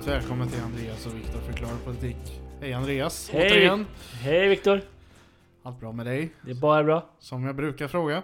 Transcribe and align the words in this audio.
Varmt 0.00 0.06
välkommen 0.08 0.48
till 0.48 0.60
Andreas 0.60 1.06
och 1.06 1.14
Viktor 1.16 1.38
förklarar 1.38 1.76
politik. 1.84 2.16
Hej 2.60 2.72
Andreas, 2.72 3.30
Hej. 3.30 3.46
återigen. 3.50 3.86
Hej 4.12 4.48
Viktor! 4.48 4.80
Allt 5.62 5.80
bra 5.80 5.92
med 5.92 6.06
dig? 6.06 6.32
Det 6.44 6.50
är 6.50 6.54
bara 6.54 6.84
bra. 6.84 7.10
Som 7.18 7.44
jag 7.44 7.56
brukar 7.56 7.88
fråga. 7.88 8.22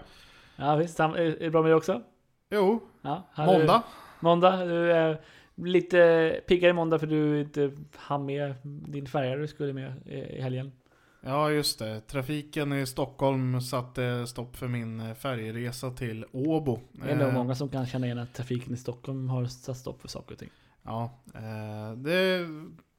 Ja 0.56 0.76
visst, 0.76 1.00
är 1.00 1.36
det 1.40 1.50
bra 1.50 1.62
med 1.62 1.70
dig 1.70 1.76
också? 1.76 2.02
Jo, 2.50 2.80
Ja, 3.02 3.22
har 3.32 3.46
du- 3.46 3.52
måndag. 3.58 3.82
Måndag. 4.20 4.64
Du 4.66 4.92
är 4.92 5.20
lite 5.54 6.40
piggare 6.48 6.72
måndag 6.72 6.98
för 6.98 7.06
du 7.06 7.40
inte 7.40 7.72
hann 7.96 8.26
med 8.26 8.54
din 8.64 9.06
färja 9.06 9.36
du 9.36 9.46
skulle 9.48 9.72
med 9.72 9.92
i 10.06 10.40
helgen. 10.42 10.72
Ja 11.20 11.50
just 11.50 11.78
det, 11.78 12.00
trafiken 12.00 12.72
i 12.72 12.86
Stockholm 12.86 13.60
satte 13.60 14.26
stopp 14.26 14.56
för 14.56 14.68
min 14.68 15.14
färjeresa 15.14 15.90
till 15.90 16.24
Åbo. 16.32 16.78
Det 16.92 17.10
är 17.10 17.16
nog 17.16 17.28
Eh, 17.28 17.34
många 17.34 17.54
som 17.54 17.68
kan 17.68 17.86
känna 17.86 18.06
igen 18.06 18.18
att 18.18 18.34
trafiken 18.34 18.74
i 18.74 18.76
Stockholm 18.76 19.28
har 19.28 19.44
satt 19.46 19.76
stopp 19.76 20.00
för 20.00 20.08
saker 20.08 20.32
och 20.32 20.38
ting. 20.38 20.50
Ja, 20.86 21.10
eh, 21.34 21.92
det 21.96 22.12
är 22.14 22.46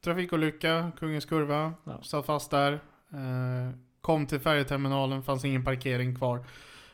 trafikolycka, 0.04 0.92
Kungens 0.98 1.24
Kurva, 1.24 1.72
Ja. 1.84 2.02
satt 2.02 2.26
fast 2.26 2.50
där. 2.50 2.72
Eh, 3.12 3.74
kom 4.00 4.26
till 4.26 4.40
färjeterminalen, 4.40 5.22
fanns 5.22 5.44
ingen 5.44 5.64
parkering 5.64 6.14
kvar. 6.16 6.44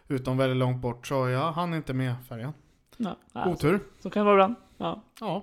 Utom 0.08 0.36
väldigt 0.36 0.56
långt 0.56 0.80
bort, 0.82 1.06
så 1.06 1.28
jag 1.28 1.52
hann 1.52 1.74
inte 1.74 1.94
med 1.94 2.14
färjan. 2.28 2.52
Ja, 2.96 3.16
ja, 3.32 3.48
Otur. 3.48 3.80
så 4.00 4.10
kan 4.10 4.26
det 4.26 4.32
vara 4.32 4.44
ibland. 4.44 4.54
Ja. 4.78 5.02
Ja. 5.20 5.36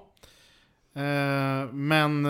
Eh, 1.01 1.71
men 1.71 2.23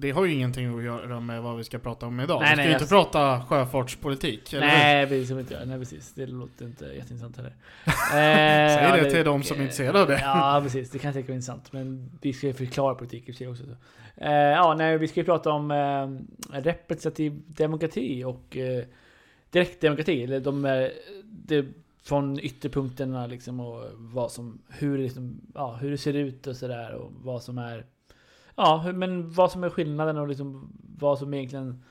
det 0.00 0.10
har 0.10 0.24
ju 0.24 0.32
ingenting 0.32 0.78
att 0.78 0.84
göra 0.84 1.20
med 1.20 1.42
vad 1.42 1.56
vi 1.56 1.64
ska 1.64 1.78
prata 1.78 2.06
om 2.06 2.20
idag. 2.20 2.40
Nej, 2.40 2.50
vi 2.50 2.54
ska 2.54 2.62
nej, 2.62 2.66
ju 2.68 2.72
inte 2.72 2.86
prata 2.86 3.44
sjöfartspolitik. 3.48 4.52
Eller? 4.52 4.66
Nej, 4.66 5.06
precis 5.06 5.28
som 5.28 5.38
inte. 5.38 5.64
Nej, 5.64 5.78
precis. 5.78 6.12
Det 6.12 6.26
låter 6.26 6.64
inte 6.64 6.84
jätteintressant 6.84 7.36
heller. 7.36 7.52
Säg 8.10 8.84
Eh, 8.84 9.04
det 9.04 9.10
till 9.10 9.24
de 9.24 9.42
som 9.42 9.56
är 9.56 9.62
intresserade 9.62 10.00
av 10.00 10.08
det. 10.08 10.20
Ja, 10.20 10.60
precis. 10.62 10.90
Det 10.90 10.98
kan 10.98 11.12
säkert 11.12 11.28
vara 11.28 11.34
intressant. 11.34 11.72
Men 11.72 12.10
vi 12.20 12.32
ska 12.32 12.46
ju 12.46 12.52
förklara 12.52 12.94
politik 12.94 13.28
i 13.28 13.32
och 13.32 13.34
för 13.34 13.38
sig 13.38 13.48
också. 13.48 13.64
Så. 13.64 13.76
Eh, 14.24 14.32
ja, 14.32 14.74
nej, 14.78 14.98
vi 14.98 15.08
ska 15.08 15.20
ju 15.20 15.24
prata 15.24 15.50
om 15.50 15.70
eh, 15.70 16.60
representativ 16.60 17.42
demokrati 17.46 18.24
och 18.24 18.56
eh, 18.56 18.84
direktdemokrati. 19.50 20.24
Eller 20.24 20.40
de 20.40 20.64
är 20.64 20.92
det, 21.24 21.66
från 22.02 22.40
ytterpunkterna 22.40 23.26
liksom 23.26 23.60
och 23.60 23.84
vad 23.94 24.32
som, 24.32 24.58
hur, 24.68 24.98
liksom, 24.98 25.40
ja, 25.54 25.78
hur 25.80 25.90
det 25.90 25.98
ser 25.98 26.14
ut 26.14 26.46
och 26.46 26.56
sådär 26.56 26.94
och 26.94 27.12
vad 27.22 27.42
som 27.42 27.58
är 27.58 27.84
Ja, 28.56 28.92
men 28.94 29.30
vad 29.30 29.52
som 29.52 29.64
är 29.64 29.70
skillnaden 29.70 30.16
och 30.18 30.28
liksom 30.28 30.72
vad 30.98 31.18
som 31.18 31.34
egentligen 31.34 31.82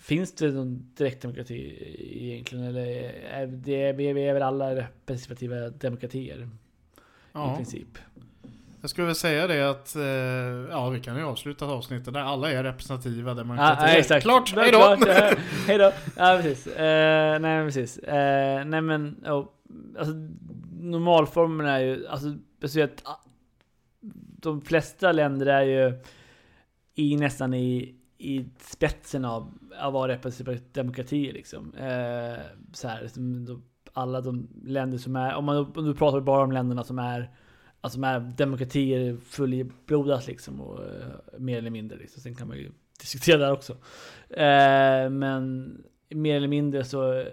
Finns 0.00 0.34
det 0.34 0.50
någon 0.50 0.90
direktdemokrati 0.94 1.76
egentligen? 2.22 2.64
Eller 2.64 2.86
är 3.30 3.46
det, 3.46 3.92
vi 3.92 4.08
är 4.28 4.32
väl 4.34 4.42
alla 4.42 4.74
representativa 4.74 5.56
demokratier 5.70 6.38
i 6.42 6.48
Ja. 7.32 7.56
princip? 7.56 7.98
Jag 8.80 8.90
skulle 8.90 9.06
väl 9.06 9.14
säga 9.16 9.46
det 9.46 9.70
att, 9.70 9.96
eh, 9.96 10.02
ja 10.70 10.88
vi 10.90 11.00
kan 11.00 11.16
ju 11.16 11.22
avsluta 11.22 11.66
avsnittet 11.66 12.14
där 12.14 12.20
alla 12.20 12.50
är 12.52 12.62
representativa 12.64 13.34
demokratier. 13.34 13.88
ja, 13.88 13.94
exakt. 13.98 14.22
Klart, 14.22 14.54
hejdå! 14.54 14.78
klart, 14.78 14.98
ja, 15.06 15.34
hejdå! 15.66 15.92
Ja, 16.16 16.38
precis. 16.42 16.66
Eh, 16.66 17.38
nej, 17.40 17.64
precis. 17.66 17.98
Eh, 17.98 18.64
nej, 18.64 18.80
men 18.80 19.16
oh, 19.26 19.46
alltså, 19.98 20.14
normalformen 20.80 21.66
är 21.66 21.78
ju, 21.80 22.06
alltså, 22.06 22.34
ah, 23.04 23.16
de 24.46 24.60
flesta 24.60 25.12
länder 25.12 25.46
är 25.46 25.62
ju 25.62 25.98
i 26.94 27.16
nästan 27.16 27.54
i, 27.54 27.94
i 28.18 28.44
spetsen 28.60 29.24
av 29.24 29.58
att 29.78 29.92
vara 29.92 30.12
representativa 30.12 30.60
demokratier 30.72 31.32
liksom. 31.32 31.74
Eh, 31.74 32.40
så 32.72 32.88
här, 32.88 33.10
alla 33.92 34.20
de 34.20 34.48
länder 34.64 34.98
som 34.98 35.16
är, 35.16 35.34
om 35.34 35.44
man 35.44 35.56
om 35.56 35.84
du 35.84 35.94
pratar 35.94 36.20
bara 36.20 36.44
om 36.44 36.52
länderna 36.52 36.84
som 36.84 36.98
är 36.98 37.30
Alltså 37.80 37.96
som 37.96 38.04
är 38.04 38.20
demokratier 38.20 39.16
fullblodat 39.16 40.26
liksom 40.26 40.60
och 40.60 40.84
eh, 40.84 41.38
mer 41.38 41.58
eller 41.58 41.70
mindre 41.70 41.98
liksom. 41.98 42.22
Sen 42.22 42.34
kan 42.34 42.48
man 42.48 42.56
ju 42.56 42.70
diskutera 43.00 43.38
där 43.38 43.52
också. 43.52 43.72
Eh, 44.30 45.10
men 45.10 45.74
mer 46.08 46.36
eller 46.36 46.48
mindre 46.48 46.84
så 46.84 47.24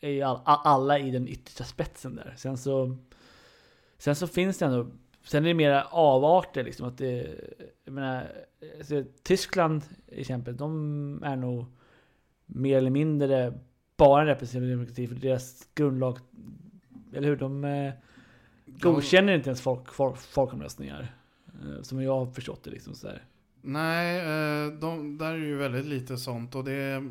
är 0.00 0.10
ju 0.10 0.22
all, 0.22 0.40
alla 0.44 0.98
i 0.98 1.10
den 1.10 1.28
yttersta 1.28 1.64
spetsen 1.64 2.16
där. 2.16 2.34
Sen 2.36 2.56
så 2.56 2.96
Sen 3.98 4.16
så 4.16 4.26
finns 4.26 4.58
det 4.58 4.64
ändå 4.64 4.86
Sen 5.24 5.44
är 5.44 5.48
det 5.48 5.54
mera 5.54 5.82
avarter 5.84 6.64
liksom 6.64 6.88
att 6.88 6.98
det 6.98 7.26
Jag 7.84 7.94
menar 7.94 8.32
alltså, 8.78 9.04
Tyskland 9.22 9.82
till 10.08 10.20
exempel 10.20 10.56
De 10.56 11.22
är 11.24 11.36
nog 11.36 11.64
Mer 12.46 12.78
eller 12.78 12.90
mindre 12.90 13.58
Bara 13.96 14.20
en 14.20 14.26
representativ 14.26 14.70
demokrati 14.70 15.06
för 15.06 15.14
deras 15.14 15.68
grundlag 15.74 16.18
Eller 17.14 17.28
hur? 17.28 17.36
De 17.36 17.64
eh, 17.64 17.92
Godkänner 18.66 19.34
inte 19.34 19.48
ens 19.50 19.60
folk, 19.60 19.92
folk, 19.92 20.18
folkomröstningar. 20.18 21.14
Eh, 21.46 21.82
Som 21.82 22.02
jag 22.02 22.18
har 22.18 22.26
förstått 22.26 22.64
det 22.64 22.70
liksom 22.70 22.94
sådär. 22.94 23.22
Nej, 23.60 24.16
eh, 24.18 24.72
de, 24.72 25.18
där 25.18 25.32
är 25.32 25.36
ju 25.36 25.56
väldigt 25.56 25.84
lite 25.86 26.16
sånt 26.16 26.54
och 26.54 26.64
det 26.64 27.02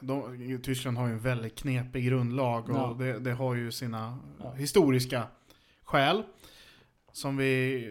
de, 0.00 0.60
Tyskland 0.62 0.98
har 0.98 1.06
ju 1.06 1.12
en 1.12 1.18
väldigt 1.18 1.54
knepig 1.58 2.06
grundlag 2.06 2.70
och 2.70 2.76
Ja. 2.76 2.96
det, 2.98 3.18
det 3.18 3.32
har 3.32 3.54
ju 3.54 3.72
sina 3.72 4.18
Ja. 4.42 4.52
historiska 4.52 5.22
skäl. 5.84 6.22
Som 7.16 7.36
vi, 7.36 7.82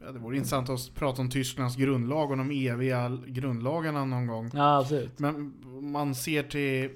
ja, 0.00 0.12
det 0.12 0.18
vore 0.18 0.36
intressant 0.36 0.70
att 0.70 0.94
prata 0.94 1.22
om 1.22 1.30
Tysklands 1.30 1.76
grundlag 1.76 2.30
och 2.30 2.36
de 2.36 2.50
eviga 2.50 3.18
grundlagarna 3.26 4.04
någon 4.04 4.26
gång. 4.26 4.50
Ja, 4.54 4.78
absolut. 4.80 5.18
Men 5.18 5.54
man 5.92 6.14
ser 6.14 6.42
till, 6.42 6.90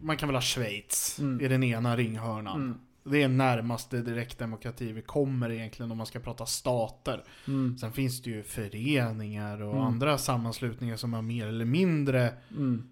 man 0.00 0.16
kan 0.16 0.28
väl 0.28 0.36
ha 0.36 0.42
Schweiz 0.42 1.18
Mm. 1.20 1.40
i 1.40 1.48
den 1.48 1.62
ena 1.62 1.96
ringhörnan. 1.96 2.60
Mm. 2.62 2.78
Det 3.04 3.22
är 3.22 3.28
närmaste 3.28 4.02
direktdemokrati 4.02 4.92
vi 4.92 5.02
kommer 5.02 5.50
egentligen 5.50 5.90
om 5.92 5.96
man 5.98 6.06
ska 6.06 6.18
prata 6.20 6.46
stater. 6.46 7.24
Mm. 7.48 7.78
Sen 7.78 7.92
finns 7.92 8.22
det 8.22 8.30
ju 8.30 8.42
föreningar 8.42 9.62
och 9.62 9.72
Mm. 9.72 9.84
andra 9.84 10.18
sammanslutningar 10.18 10.96
som 10.96 11.12
har 11.12 11.22
mer 11.22 11.46
eller 11.46 11.64
mindre 11.64 12.32
Mm. 12.56 12.82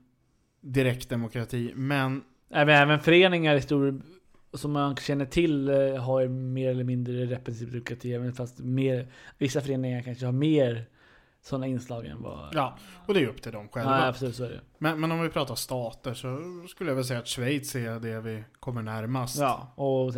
direktdemokrati. 0.60 1.72
Men 1.76 2.22
Även, 2.50 2.74
även 2.74 3.00
föreningar 3.00 3.54
i 3.56 3.62
stor, 3.62 4.00
som 4.54 4.72
man 4.72 4.96
känner 4.96 5.24
till 5.26 5.68
eh, 5.68 5.96
har 5.96 6.28
mer 6.28 6.70
eller 6.70 6.84
mindre 6.84 7.24
representativ 7.26 7.70
demokrati. 7.72 8.12
Även 8.14 8.32
fast 8.32 8.58
mer, 8.58 9.08
vissa 9.38 9.60
föreningar 9.60 10.02
kanske 10.02 10.24
har 10.24 10.32
mer 10.32 10.86
sådana 11.42 11.66
inslag 11.66 12.06
än 12.06 12.22
vad... 12.22 12.54
ja, 12.54 12.78
och 13.06 13.14
det 13.14 13.20
är 13.20 13.26
upp 13.26 13.42
till 13.42 13.52
dem 13.52 13.68
själva. 13.68 13.98
ja 13.98 14.06
absolut 14.06 14.36
så 14.36 14.44
är 14.44 14.50
det. 14.50 14.60
Men, 14.78 15.00
men 15.00 15.12
om 15.12 15.22
vi 15.22 15.28
pratar 15.28 15.54
stater 15.54 16.14
så 16.14 16.38
skulle 16.68 16.90
jag 16.90 16.94
väl 16.94 17.04
säga 17.04 17.18
att 17.18 17.28
Schweiz 17.28 17.74
är 17.74 18.00
det 18.00 18.20
vi 18.20 18.44
kommer 18.60 18.82
närmast. 18.82 19.38
Ja, 19.38 19.72
och 19.74 20.14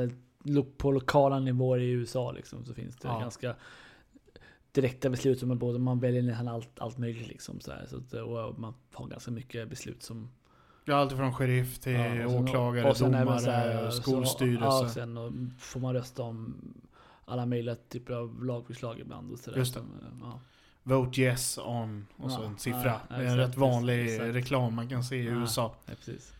på 0.76 0.92
lokala 0.92 1.38
nivåer 1.38 1.78
i 1.78 1.90
USA 1.90 2.32
liksom, 2.32 2.64
så 2.64 2.74
finns 2.74 2.96
det 2.96 3.08
Ja. 3.08 3.18
ganska 3.20 3.56
direkta 4.72 5.10
beslut 5.10 5.38
som 5.38 5.48
man 5.48 5.58
både 5.58 5.78
man 5.78 6.00
väljer 6.00 6.22
nästan 6.22 6.48
allt, 6.48 6.80
allt 6.80 6.98
möjligt 6.98 7.28
liksom 7.28 7.60
så, 7.60 7.72
här, 7.72 7.86
så 7.86 7.96
att, 7.96 8.12
och 8.12 8.58
man 8.58 8.74
har 8.92 9.06
ganska 9.06 9.30
mycket 9.30 9.68
beslut 9.68 10.02
som 10.02 10.30
Ja, 10.88 10.94
allt 10.94 11.12
från 11.12 11.34
sheriff 11.34 11.78
till 11.78 11.92
Ja, 11.92 12.26
åklagare, 12.26 12.90
och 12.90 12.96
domare, 12.98 13.40
så 13.40 13.50
här, 13.50 13.90
skolstyrelse. 13.90 14.70
Så, 14.70 14.84
ja, 14.84 14.88
sen 14.88 15.54
får 15.58 15.80
man 15.80 15.94
rösta 15.94 16.22
om 16.22 16.54
alla 17.24 17.46
möjliga 17.46 17.76
typer 17.88 18.14
av 18.14 18.44
lagförslag 18.44 19.00
ibland 19.00 19.32
och 19.32 19.38
sådär. 19.38 19.58
Just 19.58 19.74
det. 19.74 19.80
Som, 19.80 20.20
ja. 20.22 20.40
Vote 20.82 21.20
yes 21.20 21.58
on 21.58 22.06
och 22.16 22.32
så 22.32 22.42
en 22.42 22.58
siffra. 22.58 23.00
det 23.08 23.14
är 23.14 23.24
en 23.24 23.36
rätt 23.36 23.56
vanlig 23.56 24.04
exakt. 24.04 24.34
reklam 24.34 24.74
man 24.74 24.88
kan 24.88 25.04
se 25.04 25.16
i. 25.16 25.24
USA. 25.24 25.74
Precis. 25.86 26.32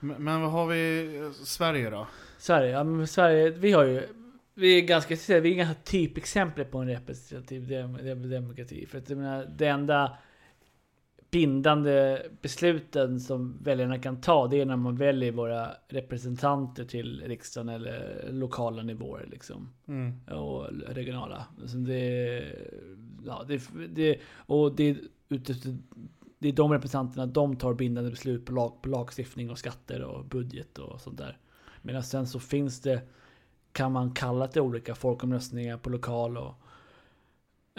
Men, 0.00 0.24
men 0.24 0.40
vad 0.40 0.50
har 0.50 0.66
vi 0.66 1.32
Sverige 1.44 1.90
då? 1.90 2.06
Sverige, 2.38 2.70
ja 2.70 2.84
men 2.84 3.06
Sverige, 3.06 3.50
vi 3.50 3.72
har 3.72 3.84
ju 3.84 4.08
vi 4.54 4.78
är 4.78 4.82
ganska, 4.82 5.40
vi 5.40 5.52
är 5.52 5.54
ganska 5.54 5.82
typexempel 5.84 6.64
på 6.64 6.78
en 6.78 6.88
representativ 6.88 7.68
dem, 7.68 7.98
dem, 8.02 8.30
demokrati. 8.30 8.86
För 8.86 8.98
att 8.98 9.10
jag 9.10 9.18
menar, 9.18 9.46
det 9.56 9.66
enda 9.66 10.18
bindande 11.34 12.22
besluten 12.42 13.20
som 13.20 13.58
väljarna 13.62 13.98
kan 13.98 14.20
ta, 14.20 14.48
det 14.48 14.60
är 14.60 14.66
när 14.66 14.76
man 14.76 14.96
väljer 14.96 15.32
våra 15.32 15.70
representanter 15.88 16.84
till 16.84 17.22
riksdagen 17.26 17.68
eller 17.68 18.28
lokala 18.30 18.82
nivåer 18.82 19.26
liksom. 19.30 19.68
Mm. 19.88 20.12
och 20.26 20.66
regionala. 20.88 21.46
Alltså 21.62 21.76
det, 21.76 22.42
ja, 23.26 23.44
det, 23.48 23.62
det, 23.94 24.18
och 24.36 24.76
det 24.76 24.96
det 26.38 26.48
är 26.48 26.52
de 26.52 26.72
representanterna, 26.72 27.26
de 27.26 27.56
tar 27.56 27.74
bindande 27.74 28.10
beslut 28.10 28.44
på, 28.44 28.52
lag, 28.52 28.82
på 28.82 28.88
lagstiftning 28.88 29.50
och 29.50 29.58
skatter 29.58 30.02
och 30.02 30.24
budget 30.24 30.78
och 30.78 31.00
sånt 31.00 31.18
där. 31.18 31.38
Medan 31.82 32.02
sen 32.02 32.26
så 32.26 32.40
finns 32.40 32.80
det, 32.80 33.02
kan 33.72 33.92
man 33.92 34.14
kalla 34.14 34.48
till 34.48 34.62
olika 34.62 34.94
folkomröstningar 34.94 35.76
på 35.76 35.90
lokal 35.90 36.36
och 36.36 36.54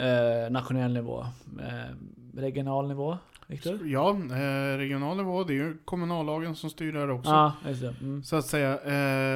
eh, 0.03 0.51
nationell 0.51 0.93
nivå. 0.93 1.25
Eh, 1.59 1.95
regional 2.33 2.87
nivå, 2.87 3.17
Viktor? 3.47 3.87
Ja, 3.87 4.09
eh, 4.11 4.77
regional 4.77 5.17
nivå, 5.17 5.43
det 5.43 5.53
är 5.53 5.55
ju 5.55 5.77
kommunallagen 5.85 6.55
som 6.55 6.69
styr 6.69 6.93
där 6.93 7.09
också. 7.09 7.29
Ja, 7.31 7.53
just 7.67 7.81
det. 7.81 7.95
Mm. 8.01 8.23
Så 8.23 8.35
att 8.35 8.45
säga, 8.45 8.71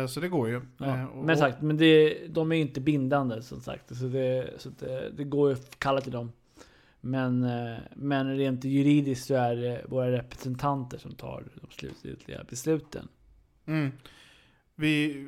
eh, 0.01 0.07
så 0.07 0.19
det 0.19 0.27
går 0.27 0.49
ju. 0.49 0.61
Ja. 0.77 0.85
Eh, 0.97 1.05
och- 1.05 1.25
Men 1.25 1.37
sagt, 1.37 1.61
men 1.61 1.77
det, 1.77 2.17
de 2.29 2.51
är 2.51 2.55
ju 2.55 2.61
inte 2.61 2.81
bindande 2.81 3.41
som 3.41 3.61
sagt. 3.61 3.95
Så 3.97 4.05
det, 4.05 4.49
så 4.57 4.69
det, 4.69 5.11
det 5.17 5.23
går 5.23 5.49
ju 5.49 5.55
att 5.55 5.79
kalla 5.79 6.01
till 6.01 6.11
dem. 6.11 6.31
Men, 7.01 7.47
men 7.95 8.37
rent 8.37 8.63
juridiskt 8.63 9.25
så 9.27 9.33
är 9.35 9.55
det 9.55 9.85
våra 9.87 10.11
representanter 10.11 10.97
som 10.97 11.15
tar 11.15 11.43
de 11.61 11.67
slutgiltiga 11.71 12.43
besluten. 12.49 13.07
Mm. 13.65 13.91
Vi, 14.75 15.27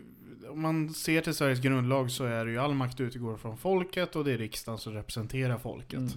om 0.50 0.62
man 0.62 0.90
ser 0.90 1.22
till 1.22 1.34
Sveriges 1.34 1.60
grundlag 1.62 2.12
så 2.12 2.24
är 2.26 2.46
det 2.46 2.52
ju 2.52 2.58
all 2.58 2.74
makt 2.74 3.00
utgår 3.02 3.38
från 3.38 3.58
folket 3.58 4.16
och 4.16 4.24
det 4.26 4.32
är 4.34 4.38
riksdagen 4.38 4.78
som 4.80 4.94
representerar 4.94 5.58
folket. 5.58 5.94
Mm. 6.00 6.10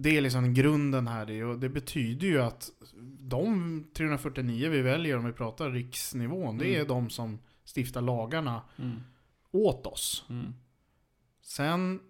Det 0.00 0.16
är 0.16 0.20
liksom 0.20 0.54
grunden 0.54 1.06
här 1.08 1.26
det, 1.26 1.44
och 1.44 1.58
det 1.58 1.68
betyder 1.68 2.26
ju 2.26 2.42
att 2.42 2.70
de 3.20 3.84
349 3.94 4.68
vi 4.70 4.82
väljer 4.82 5.16
om 5.18 5.24
vi 5.24 5.32
pratar 5.32 5.70
riksnivån, 5.70 6.58
det 6.58 6.68
är 6.68 6.74
Mm. 6.76 6.88
de 6.88 7.10
som 7.10 7.38
stiftar 7.76 8.00
lagarna 8.00 8.62
Mm. 8.78 9.00
åt 9.50 9.86
oss. 9.86 10.24
Mm. 10.30 10.54
Sen 11.42 12.00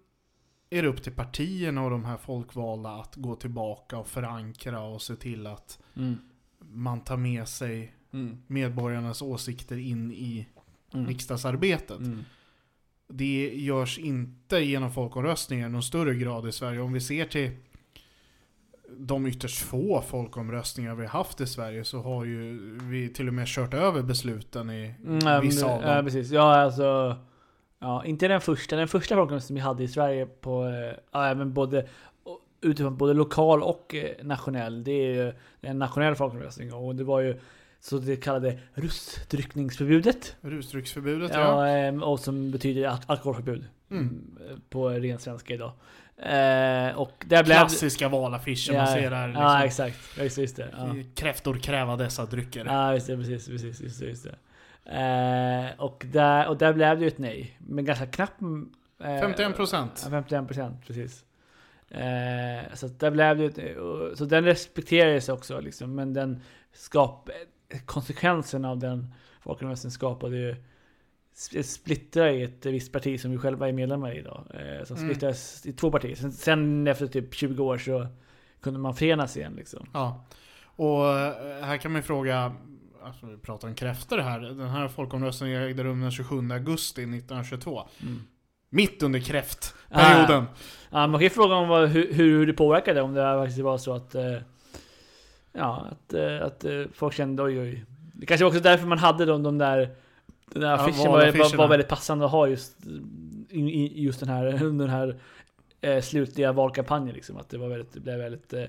är 0.69 0.81
det 0.81 0.87
upp 0.87 1.03
till 1.03 1.11
partierna 1.13 1.83
och 1.83 1.89
de 1.89 2.05
här 2.05 2.17
folkvalda 2.17 2.89
att 2.89 3.15
gå 3.15 3.35
tillbaka 3.35 3.97
och 3.97 4.07
förankra 4.07 4.81
och 4.81 5.01
se 5.01 5.15
till 5.15 5.47
att 5.47 5.79
Mm. 5.95 6.15
man 6.59 7.01
tar 7.01 7.17
med 7.17 7.47
sig 7.47 7.95
Mm. 8.13 8.37
medborgarnas 8.47 9.21
åsikter 9.21 9.77
in 9.77 10.11
i 10.11 10.47
Mm. 10.93 11.07
riksdagsarbetet. 11.07 11.99
Mm. 11.99 12.23
Det 13.07 13.53
görs 13.55 13.99
inte 13.99 14.57
genom 14.59 14.91
folkomröstningar 14.93 15.67
i 15.67 15.71
någon 15.71 15.83
större 15.83 16.15
grad 16.15 16.47
i 16.47 16.51
Sverige. 16.51 16.79
Om 16.81 16.93
vi 16.93 17.01
ser 17.01 17.25
till 17.25 17.51
de 18.97 19.27
ytterst 19.27 19.59
få 19.61 20.01
folkomröstningar 20.01 20.95
vi 20.95 21.01
har 21.05 21.09
haft 21.19 21.41
i 21.41 21.47
Sverige 21.47 21.83
så 21.83 22.01
har 22.01 22.25
ju 22.25 22.59
vi 22.83 23.09
till 23.09 23.27
och 23.27 23.33
med 23.33 23.47
kört 23.47 23.73
över 23.73 24.01
besluten 24.01 24.69
i 24.69 24.93
Mm, 25.05 25.41
vissa 25.41 25.65
av 25.65 25.81
dem. 25.81 25.91
Ja, 25.91 26.03
precis. 26.03 26.31
Ja, 26.31 26.55
alltså... 26.55 27.15
Ja, 27.81 28.05
inte 28.05 28.27
den 28.27 28.41
första. 28.41 28.75
Den 28.75 28.87
första 28.87 29.15
folkomröstningen 29.15 29.63
vi 29.63 29.67
hade 29.67 29.83
i 29.83 29.87
Sverige 29.87 30.25
på... 30.25 30.65
eh, 30.65 30.97
Ja, 31.11 31.25
även 31.27 31.53
både... 31.53 31.87
Utifrån 32.61 32.97
både 32.97 33.13
lokal 33.13 33.63
och 33.63 33.95
eh, 33.95 34.25
nationell. 34.25 34.83
Det 34.83 34.91
är 34.91 35.13
ju 35.25 35.33
en 35.61 35.79
nationell 35.79 36.15
folkomröstning. 36.15 36.73
Och 36.73 36.95
det 36.95 37.03
var 37.03 37.19
ju 37.19 37.39
så 37.79 37.97
det 37.97 38.15
kallade 38.15 38.59
rusdryckningsförbudet. 38.73 40.35
Rusdrycksförbudet 40.41 41.31
ja. 41.33 41.39
Ja, 41.39 41.67
ehm, 41.67 42.03
och 42.03 42.19
som 42.19 42.51
betyder 42.51 42.87
al- 42.87 42.97
alkoholförbud. 43.05 43.65
Mm, 43.91 44.37
På 44.69 44.89
ren 44.89 45.19
svenska 45.19 45.53
idag. 45.53 45.71
Eh, 46.19 46.97
och 46.97 47.25
där 47.25 47.43
blev... 47.43 47.55
Klassiska 47.55 48.09
valaffischer 48.09 48.73
man 48.73 48.87
ser 48.87 49.11
där. 49.11 49.27
Liksom. 49.27 49.43
Ja, 49.43 49.63
exakt. 49.63 49.97
Ja, 50.17 50.23
just, 50.23 50.37
just 50.37 50.55
det. 50.55 50.69
Ja. 50.77 50.95
Kräftor 51.15 51.55
kräva 51.55 51.95
dessa 51.95 52.25
drycker. 52.25 52.65
Ja, 52.65 52.93
just 52.93 53.07
det. 53.07 53.17
Precis, 53.17 53.47
precis. 53.47 53.81
Just 53.81 53.99
det, 53.99 54.05
just 54.05 54.23
det. 54.23 54.35
Eh, 54.85 55.81
och, 55.81 56.05
där, 56.11 56.47
och 56.47 56.57
där 56.57 56.73
blev 56.73 56.97
det 56.97 57.01
ju 57.01 57.07
ett 57.07 57.17
nej. 57.17 57.57
Men 57.59 57.85
ganska 57.85 58.05
knappt. 58.05 58.41
Eh, 58.41 59.05
51%. 59.05 59.87
Ja, 60.03 60.09
51 60.09 60.47
procent, 60.47 60.87
precis. 60.87 61.25
Eh, 61.89 62.73
så 62.73 62.87
där 62.87 63.11
blev 63.11 63.37
det 63.37 63.45
ett 63.45 64.17
Så 64.17 64.25
den 64.25 64.43
respekterades 64.43 65.29
också 65.29 65.59
liksom. 65.59 65.95
Men 65.95 66.13
den 66.13 66.41
skap, 66.73 67.29
konsekvensen 67.85 68.65
av 68.65 68.79
den 68.79 69.13
folkomröstningen 69.41 69.91
skapade 69.91 70.37
ju 70.37 70.55
splittrar 71.63 72.27
i 72.27 72.43
ett 72.43 72.65
visst 72.65 72.91
parti 72.91 73.19
som 73.21 73.31
vi 73.31 73.37
själva 73.37 73.67
är 73.67 73.71
medlemmar 73.73 74.11
i 74.11 74.17
idag. 74.19 74.43
Eh, 74.53 74.83
som 74.85 74.95
Mm. 74.97 75.09
splittrades 75.09 75.65
i 75.65 75.73
två 75.73 75.91
partier. 75.91 76.15
Sen, 76.15 76.31
sen 76.31 76.87
efter 76.87 77.07
typ 77.07 77.33
20 77.35 77.63
år 77.63 77.77
så 77.77 78.07
kunde 78.61 78.79
man 78.79 78.95
förenas 78.95 79.37
igen 79.37 79.53
liksom. 79.57 79.85
Ja. 79.93 80.25
Och 80.65 81.07
eh, 81.07 81.33
här 81.63 81.77
kan 81.77 81.91
man 81.91 81.99
ju 82.01 82.03
fråga, 82.03 82.55
alltså 83.03 83.25
vi 83.25 83.37
pratar 83.37 83.67
om 83.67 83.75
kräftor 83.75 84.17
här. 84.17 84.39
Den 84.39 84.69
här 84.69 84.87
folkomröstningen 84.87 85.61
ägde 85.63 85.83
rum 85.83 86.01
den 86.01 86.11
27 86.11 86.35
augusti 86.51 87.01
1922. 87.01 87.81
Mm. 88.01 88.21
Mitt 88.69 89.03
under 89.03 89.19
kräftperioden. 89.19 90.45
Ja, 90.89 91.07
man 91.07 91.11
kan 91.13 91.21
ju 91.21 91.29
fråga 91.29 91.55
om 91.55 91.67
vad, 91.67 91.89
hur, 91.89 92.13
hur 92.13 92.47
det 92.47 92.53
påverkade, 92.53 93.01
om 93.01 93.13
det 93.13 93.21
faktiskt 93.21 93.59
var 93.59 93.77
så 93.77 93.93
att... 93.93 94.15
Eh, 94.15 94.35
ja, 95.53 95.87
att, 95.91 96.13
eh, 96.13 96.41
att 96.41 96.63
eh, 96.65 96.83
folk 96.93 97.13
kände 97.15 97.43
oj 97.43 97.59
oj. 97.59 97.85
Det 98.13 98.25
kanske 98.25 98.43
var 98.43 98.49
också 98.49 98.59
därför 98.61 98.87
man 98.87 98.97
hade 98.97 99.25
de, 99.25 99.43
de 99.43 99.57
där... 99.57 99.95
Den 100.53 100.61
Ja, 100.61 100.73
affischen 100.73 101.11
var, 101.11 101.37
var, 101.37 101.57
var 101.57 101.67
väldigt 101.67 101.87
passande 101.87 102.25
att 102.25 102.31
ha 102.31 102.47
just, 102.47 102.77
i, 103.49 104.03
just 104.03 104.19
den 104.19 104.29
här, 104.29 104.45
den 104.77 104.89
här 104.89 105.19
eh, 105.81 106.01
slutliga 106.01 106.51
valkampanjen 106.51 107.15
liksom. 107.15 107.37
Att 107.37 107.49
det 107.49 107.57
var 107.57 107.67
väldigt, 107.67 107.93
det 107.93 107.99
blev 107.99 108.17
väldigt... 108.17 108.53
Eh, 108.53 108.63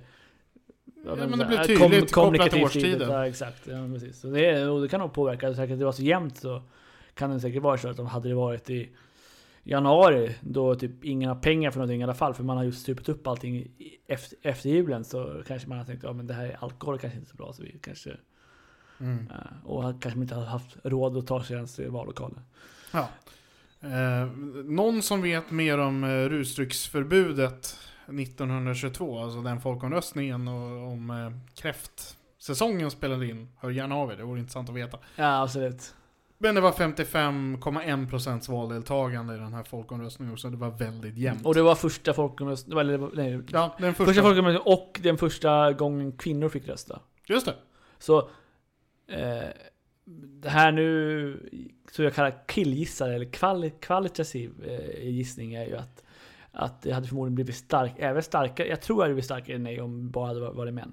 Ja, 1.05 1.15
men 1.15 1.39
det 1.39 1.47
blev 1.47 1.65
tydligt 1.65 2.13
kopplat 2.13 2.51
till 2.51 2.65
årstiden. 2.65 3.11
Ja, 3.11 3.27
exakt. 3.27 3.67
Ja, 3.67 3.89
precis. 3.93 4.21
Så 4.21 4.29
det, 4.29 4.69
och 4.69 4.83
det 4.83 4.89
kan 4.89 5.01
nog 5.01 5.13
påverka. 5.13 5.55
Säkert 5.55 5.73
att 5.73 5.79
det 5.79 5.85
var 5.85 5.93
så 5.93 6.03
jämnt 6.03 6.37
så 6.37 6.63
kan 7.15 7.31
det 7.31 7.41
säkert 7.41 7.63
vara 7.63 7.79
så 7.79 7.89
att 7.89 7.97
de 7.97 8.07
hade 8.07 8.29
det 8.29 8.35
varit 8.35 8.71
i 8.71 8.91
januari 9.63 10.37
då 10.41 10.75
typ 10.75 11.05
ingen 11.05 11.29
har 11.29 11.37
pengar 11.37 11.71
för 11.71 11.79
någonting 11.79 12.01
i 12.01 12.05
alla 12.05 12.15
fall 12.15 12.35
för 12.35 12.45
man 12.45 12.57
har 12.57 12.65
just 12.65 12.87
supit 12.87 13.09
upp 13.09 13.27
allting 13.27 13.69
efter, 14.07 14.39
efter 14.43 14.69
julen 14.69 15.05
så 15.05 15.43
kanske 15.47 15.69
man 15.69 15.79
har 15.79 15.85
tänkt 15.85 16.03
ja 16.03 16.13
men 16.13 16.27
det 16.27 16.35
här 16.35 16.45
är 16.47 16.57
alkohol 16.61 16.99
kanske 16.99 17.19
inte 17.19 17.29
är 17.29 17.31
så 17.31 17.37
bra 17.37 17.53
så 17.53 17.63
vi 17.63 17.79
kanske 17.83 18.17
Mm. 19.01 19.31
eh, 19.31 19.67
och 19.71 20.03
kanske 20.03 20.21
inte 20.21 20.35
har 20.35 20.45
haft 20.45 20.77
råd 20.83 21.17
att 21.17 21.27
ta 21.27 21.45
sig 21.45 21.57
ens 21.57 21.77
till 21.77 21.91
vallokalen. 21.91 22.41
Ja. 22.93 23.09
Eh, 23.81 24.27
någon 24.65 25.03
som 25.03 25.23
vet 25.23 25.51
mer 25.51 25.79
om 25.79 26.05
eh, 26.05 26.09
rusdrycksförbudet 26.09 27.79
1922, 28.07 29.23
alltså 29.23 29.41
den 29.41 29.61
folkomröstningen 29.61 30.49
och 30.49 30.93
om 30.93 31.11
eh, 31.11 31.33
kräftsäsongen 31.55 32.91
spelade 32.91 33.27
in, 33.27 33.49
hör 33.59 33.71
gärna 33.71 33.95
av 33.95 34.13
er, 34.13 34.17
det 34.17 34.25
vore 34.25 34.41
intressant 34.41 34.69
att 34.69 34.75
veta. 34.75 34.99
Ja 35.17 35.43
absolut. 35.43 35.95
Men 36.43 36.55
det 36.55 36.61
var 36.61 36.73
55,1% 36.73 38.51
valdeltagande 38.51 39.35
i 39.35 39.39
den 39.39 39.55
här 39.55 39.63
folkomröstningen 39.63 40.37
så 40.37 40.49
det 40.49 40.57
var 40.57 40.71
väldigt 40.71 41.17
jämnt. 41.17 41.47
Och 41.47 41.55
det 41.55 41.63
var 41.63 41.75
första 41.75 42.13
folkomröstningen, 42.13 42.79
eller 42.79 43.11
nej, 43.15 43.41
ja, 43.49 43.77
den 43.79 43.95
första, 43.95 44.05
första. 44.05 44.23
folkomröstningen 44.23 44.79
och 44.79 45.01
den 45.03 45.19
första 45.19 45.73
gången 45.73 46.13
kvinnor 46.13 46.49
fick 46.49 46.69
rösta. 46.69 47.01
Just 47.27 47.47
det. 47.47 47.55
Så 47.99 48.29
eh, 49.11 49.49
det 50.43 50.49
här 50.49 50.73
nu, 50.73 51.51
så 51.93 52.03
jag 52.03 52.15
kallar 52.15 52.35
killgissare 52.47 53.15
eller 53.15 53.33
kvali, 53.33 53.73
kvalitativ 53.81 54.53
eh, 54.67 55.09
gissning 55.09 55.55
är 55.55 55.67
ju 55.67 55.77
att 55.77 56.05
att 56.53 56.83
det 56.83 56.93
hade 56.93 57.09
förmodligen 57.09 57.35
blivit 57.35 57.57
stark, 57.57 57.93
även 57.99 58.23
starkare, 58.23 58.69
jag 58.69 58.81
tror 58.81 58.97
att 58.97 58.99
det 58.99 59.05
hade 59.05 59.15
blivit 59.15 59.25
starkare 59.25 59.57
än 59.57 59.63
nej 59.63 59.81
om 59.81 60.07
det 60.07 60.11
bara 60.11 60.27
hade 60.27 60.41
varit 60.41 60.75
män. 60.75 60.93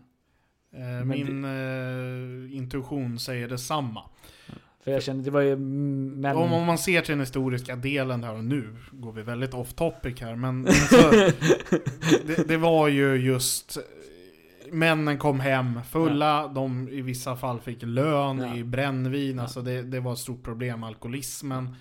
Eh, 0.74 1.06
min 1.06 1.46
eh, 1.46 2.58
intuition 2.58 3.20
säger 3.20 3.48
detsamma. 3.48 4.04
För 4.84 4.92
jag 4.92 5.04
kände, 5.04 5.24
det 5.24 5.32
var 5.32 5.42
ju 5.42 5.56
män... 5.56 6.36
Om, 6.36 6.54
om 6.54 6.66
man 6.66 6.78
ser 6.78 7.02
till 7.02 7.12
den 7.12 7.20
historiska 7.20 7.76
delen 7.76 8.24
här 8.24 8.34
och 8.34 8.44
nu 8.44 8.76
går 8.92 9.12
vi 9.12 9.22
väldigt 9.22 9.54
off 9.54 9.74
topic 9.74 10.22
här 10.22 10.36
men 10.36 10.68
alltså, 10.68 11.12
det, 12.26 12.48
det 12.48 12.58
var 12.58 12.88
ju 12.88 13.16
just 13.16 13.78
Männen 14.72 15.18
kom 15.18 15.40
hem 15.40 15.84
fulla, 15.84 16.48
de 16.48 16.90
i 16.90 17.02
vissa 17.02 17.36
fall 17.36 17.60
fick 17.60 17.84
lön 17.84 18.40
Ja. 18.40 18.56
i 18.56 18.64
brännvin, 18.64 19.36
Ja. 19.36 19.42
alltså 19.44 19.62
det, 19.62 19.82
det 19.82 20.00
var 20.00 20.14
ett 20.14 20.20
stort 20.20 20.44
problem, 20.44 20.84
alkoholismen. 20.84 21.76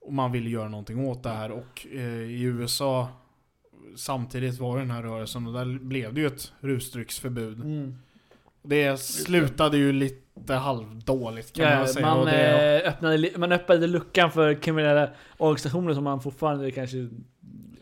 Och 0.00 0.12
man 0.12 0.32
ville 0.32 0.50
göra 0.50 0.68
någonting 0.68 1.06
åt 1.06 1.22
det 1.22 1.28
här 1.30 1.50
och 1.50 1.86
eh, 1.92 2.00
i 2.22 2.42
USA 2.42 3.08
Samtidigt 3.96 4.58
var 4.58 4.76
det 4.76 4.82
den 4.82 4.90
här 4.90 5.02
rörelsen 5.02 5.46
och 5.46 5.52
där 5.52 5.78
blev 5.78 6.14
det 6.14 6.20
ju 6.20 6.26
ett 6.26 6.52
rusdrycksförbud. 6.60 7.60
Mm. 7.60 7.94
Det 8.62 9.00
slutade 9.00 9.76
ju 9.76 9.92
lite 9.92 10.54
halvdåligt 10.54 11.52
kan 11.56 11.64
Ja, 11.64 11.78
man 11.78 11.88
säga. 11.88 12.06
man, 12.06 12.18
och 12.18 12.26
det, 12.26 12.82
eh, 12.82 12.88
öppnade, 12.88 13.30
man 13.38 13.52
öppnade 13.52 13.86
luckan 13.86 14.30
för 14.32 14.54
kriminella 14.54 15.10
organisationer 15.36 15.94
som 15.94 16.04
man 16.04 16.20
fortfarande 16.20 16.70
kanske... 16.70 17.08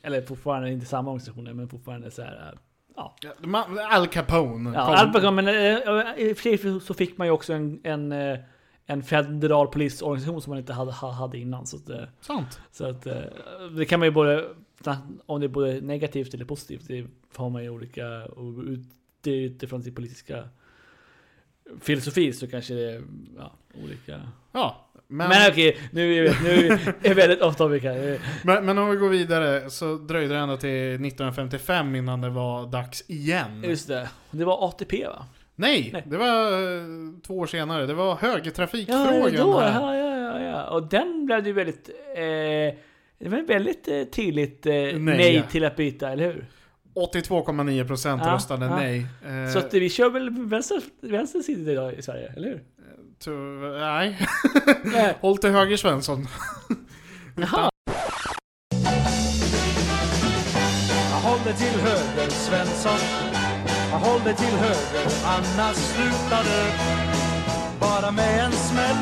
Eller 0.02 0.22
fortfarande 0.22 0.70
inte 0.70 0.86
samma 0.86 1.10
organisationer, 1.10 1.52
men 1.52 1.68
fortfarande 1.68 2.10
så 2.10 2.22
här. 2.22 2.58
Ja, 2.96 3.14
man- 3.40 3.78
Al 3.78 4.06
Capone 4.06 4.70
ja. 4.74 4.80
Al 4.80 5.12
Capone, 5.12 5.30
men 5.42 5.48
eh, 5.48 6.28
i 6.28 6.32
och 6.32 6.36
för 6.36 6.42
sig 6.56 6.80
så 6.80 6.94
fick 6.94 7.18
man 7.18 7.26
ju 7.26 7.30
också 7.30 7.52
en, 7.52 7.80
en, 7.84 8.12
eh, 8.12 8.38
en 8.86 9.02
federal 9.02 9.66
polisorganisation 9.68 10.42
som 10.42 10.50
man 10.50 10.58
inte 10.58 10.72
hade, 10.72 10.92
ha- 10.92 11.10
hade 11.12 11.38
innan. 11.38 11.66
Så 11.66 11.76
att, 11.76 11.88
eh, 11.90 12.04
Sant. 12.20 12.60
så 12.72 12.84
att 12.86 13.06
det 13.76 13.84
kan 13.84 14.00
man 14.00 14.08
ju 14.08 14.12
både, 14.12 14.44
om 15.26 15.40
det 15.40 15.46
är 15.46 15.48
både 15.48 15.80
negativt 15.80 16.34
eller 16.34 16.44
positivt, 16.44 16.88
det 16.88 17.06
har 17.36 17.50
man 17.50 17.62
ju 17.62 17.70
olika, 17.70 18.26
utifrån 19.24 19.82
sin 19.82 19.94
politiska 19.94 20.48
filosofi 21.80 22.32
så 22.32 22.46
kanske 22.46 22.74
det 22.74 22.90
är 22.92 23.02
ja, 23.36 23.52
olika. 23.84 24.20
Ja, 24.52 24.85
Men, 25.08 25.28
Men 25.28 25.50
okej, 25.50 25.76
nu, 25.92 26.26
är 26.26 26.36
nu 26.42 26.78
är 27.10 27.14
väldigt 27.14 27.42
off 27.42 27.56
topic 27.56 27.82
här. 27.82 28.18
men, 28.44 28.64
men 28.66 28.78
om 28.78 28.90
vi 28.90 28.96
går 28.96 29.08
vidare 29.08 29.70
så 29.70 29.94
dröjde 29.96 30.34
det 30.34 30.40
ända 30.40 30.56
till 30.56 30.70
1955 30.92 31.94
innan 31.94 32.20
det 32.20 32.30
var 32.30 32.66
dags 32.66 33.04
igen. 33.10 33.64
Just 33.64 33.88
det. 33.88 34.08
Det 34.30 34.44
var 34.44 34.68
ATP 34.68 35.04
va? 35.06 35.26
Nej, 35.54 35.90
Nej. 35.92 36.02
det 36.06 36.16
var 36.16 36.52
eh, 36.52 36.84
två 37.26 37.38
år 37.38 37.46
senare. 37.46 37.86
Det 37.86 37.94
var 37.94 38.06
Ja, 38.06 38.18
högertrafikfrågan. 38.20 39.34
då, 39.36 39.58
här. 39.60 39.80
ja, 39.80 39.96
ja, 39.96 40.18
ja, 40.18 40.42
ja. 40.42 40.64
Och 40.64 40.88
den 40.88 41.26
blev 41.26 41.46
ju 41.46 41.52
väldigt... 41.52 41.88
Eh, 42.16 42.78
det 43.18 43.28
var 43.28 43.46
väldigt 43.46 43.88
eh, 43.88 44.02
tydligt 44.04 44.66
eh, 44.66 44.72
nej, 44.72 44.98
Nej. 44.98 45.44
till 45.50 45.64
att 45.64 45.76
byta, 45.76 46.12
eller 46.12 46.24
hur? 46.24 46.46
82,9% 46.94 48.20
Ja, 48.26 48.34
röstade 48.34 48.66
ja. 48.66 48.76
nej. 48.76 49.06
Så 49.52 49.58
att 49.58 49.74
vi 49.74 49.90
kör 49.90 50.10
väl 50.10 50.30
vänster, 50.30 50.80
vänster 51.00 51.40
sida 51.40 51.72
idag 51.72 51.92
i 51.94 52.02
Sverige, 52.02 52.32
eller 52.36 52.48
hur? 52.48 52.62
To- 53.24 53.78
nej. 53.80 54.18
Nej. 54.84 55.16
Håll 55.20 55.38
till 55.38 55.50
höger 55.50 55.76
Svensson. 55.76 56.28
Jaha. 57.36 57.70
Jag 61.10 61.20
håller 61.32 61.52
till 61.52 61.80
höger 61.80 62.30
Svensson 62.30 62.98
Jag 63.90 63.98
håller 63.98 64.32
till 64.32 64.46
höger 64.56 65.06
annars 65.26 65.76
slutar 65.76 66.44
det 66.44 66.72
bara 67.80 68.10
med 68.10 68.44
en 68.44 68.52
smäll 68.52 68.96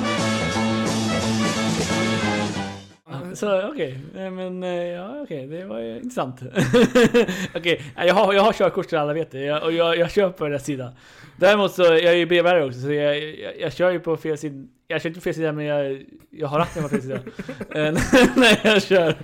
Så 3.35 3.69
okej, 3.69 4.01
Nej, 4.15 4.31
men 4.31 4.63
eh, 4.63 4.71
ja 4.71 5.21
okej, 5.23 5.47
det 5.47 5.65
var 5.65 5.81
ju 5.81 5.97
intressant. 5.97 6.41
okej, 7.55 7.83
nej, 7.97 8.07
jag, 8.07 8.15
har, 8.15 8.33
jag 8.33 8.43
har 8.43 8.53
körkort 8.53 8.91
så 8.91 8.99
alla 8.99 9.13
vet 9.13 9.31
det, 9.31 9.41
jag, 9.41 9.63
och 9.63 9.73
jag, 9.73 9.99
jag 9.99 10.11
kör 10.11 10.31
på 10.31 10.49
rätt 10.49 10.65
sida. 10.65 10.93
Däremot 11.37 11.73
så, 11.73 11.83
jag 11.83 12.05
är 12.05 12.13
ju 12.17 12.27
brevbärare 12.27 12.65
också, 12.65 12.81
så 12.81 12.93
jag, 12.93 13.19
jag, 13.19 13.61
jag 13.61 13.73
kör 13.73 13.91
ju 13.91 14.01
på 14.01 14.17
fel 14.17 14.39
sida. 14.39 14.67
Jag 14.89 15.03
kör 15.03 15.09
inte 15.09 15.21
på 15.21 15.25
fel 15.25 15.35
sida, 15.35 15.53
men 15.53 15.65
jag, 15.65 16.05
jag 16.31 16.49
har 16.49 16.59
ratten 16.59 16.83
på 16.83 16.89
fel 16.89 17.03
sida. 17.03 17.19
Eh, 17.75 17.93
när 18.37 18.67
jag 18.67 18.83
kör. 18.83 19.15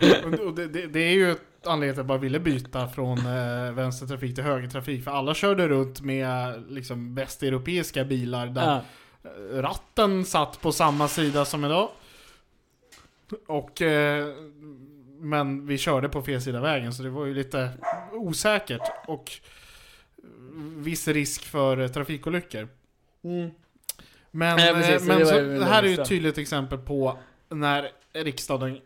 Det, 0.57 0.67
det, 0.67 0.87
det 0.87 1.01
är 1.01 1.13
ju 1.13 1.31
ett 1.31 1.67
anledning 1.67 1.95
till 1.95 2.01
att 2.01 2.05
jag 2.05 2.07
bara 2.07 2.19
ville 2.19 2.39
byta 2.41 2.89
från 2.89 3.19
eh, 3.19 3.73
vänstertrafik 3.73 4.35
till 4.35 4.45
högertrafik. 4.45 5.05
För 5.05 5.11
alla 5.11 5.35
körde 5.35 5.69
runt 5.69 6.01
med 6.01 6.63
liksom 6.69 7.15
västeuropeiska 7.15 8.05
bilar 8.05 8.47
där 8.47 8.63
Ja. 8.63 8.81
ratten 9.63 10.25
satt 10.25 10.61
på 10.61 10.73
samma 10.73 11.09
sida 11.09 11.45
som 11.45 11.65
idag. 11.65 11.89
Och 13.47 13.83
eh, 13.83 14.29
men 15.21 15.67
vi 15.67 15.79
körde 15.79 16.09
på 16.09 16.23
fel 16.23 16.43
sida 16.43 16.61
vägen 16.61 16.93
så 16.93 17.03
det 17.03 17.11
var 17.11 17.27
ju 17.27 17.35
lite 17.35 17.71
osäkert 18.13 18.81
och 19.07 19.31
viss 20.77 21.09
risk 21.09 21.45
för 21.45 21.81
eh, 21.81 21.89
trafikolyckor. 21.89 22.69
Mm. 23.25 23.51
Men, 24.31 24.59
Ja, 24.59 24.69
eh, 24.69 24.75
precis, 24.75 25.09
men 25.09 25.19
det 25.19 25.27
så, 25.27 25.35
det 25.41 25.65
här 25.65 25.83
är 25.83 25.89
ju 25.89 25.95
ett 25.95 26.09
tydligt 26.09 26.39
exempel 26.39 26.79
på 26.79 27.19
när 27.49 27.89
riksdagen 28.13 28.71
eh, 28.77 28.79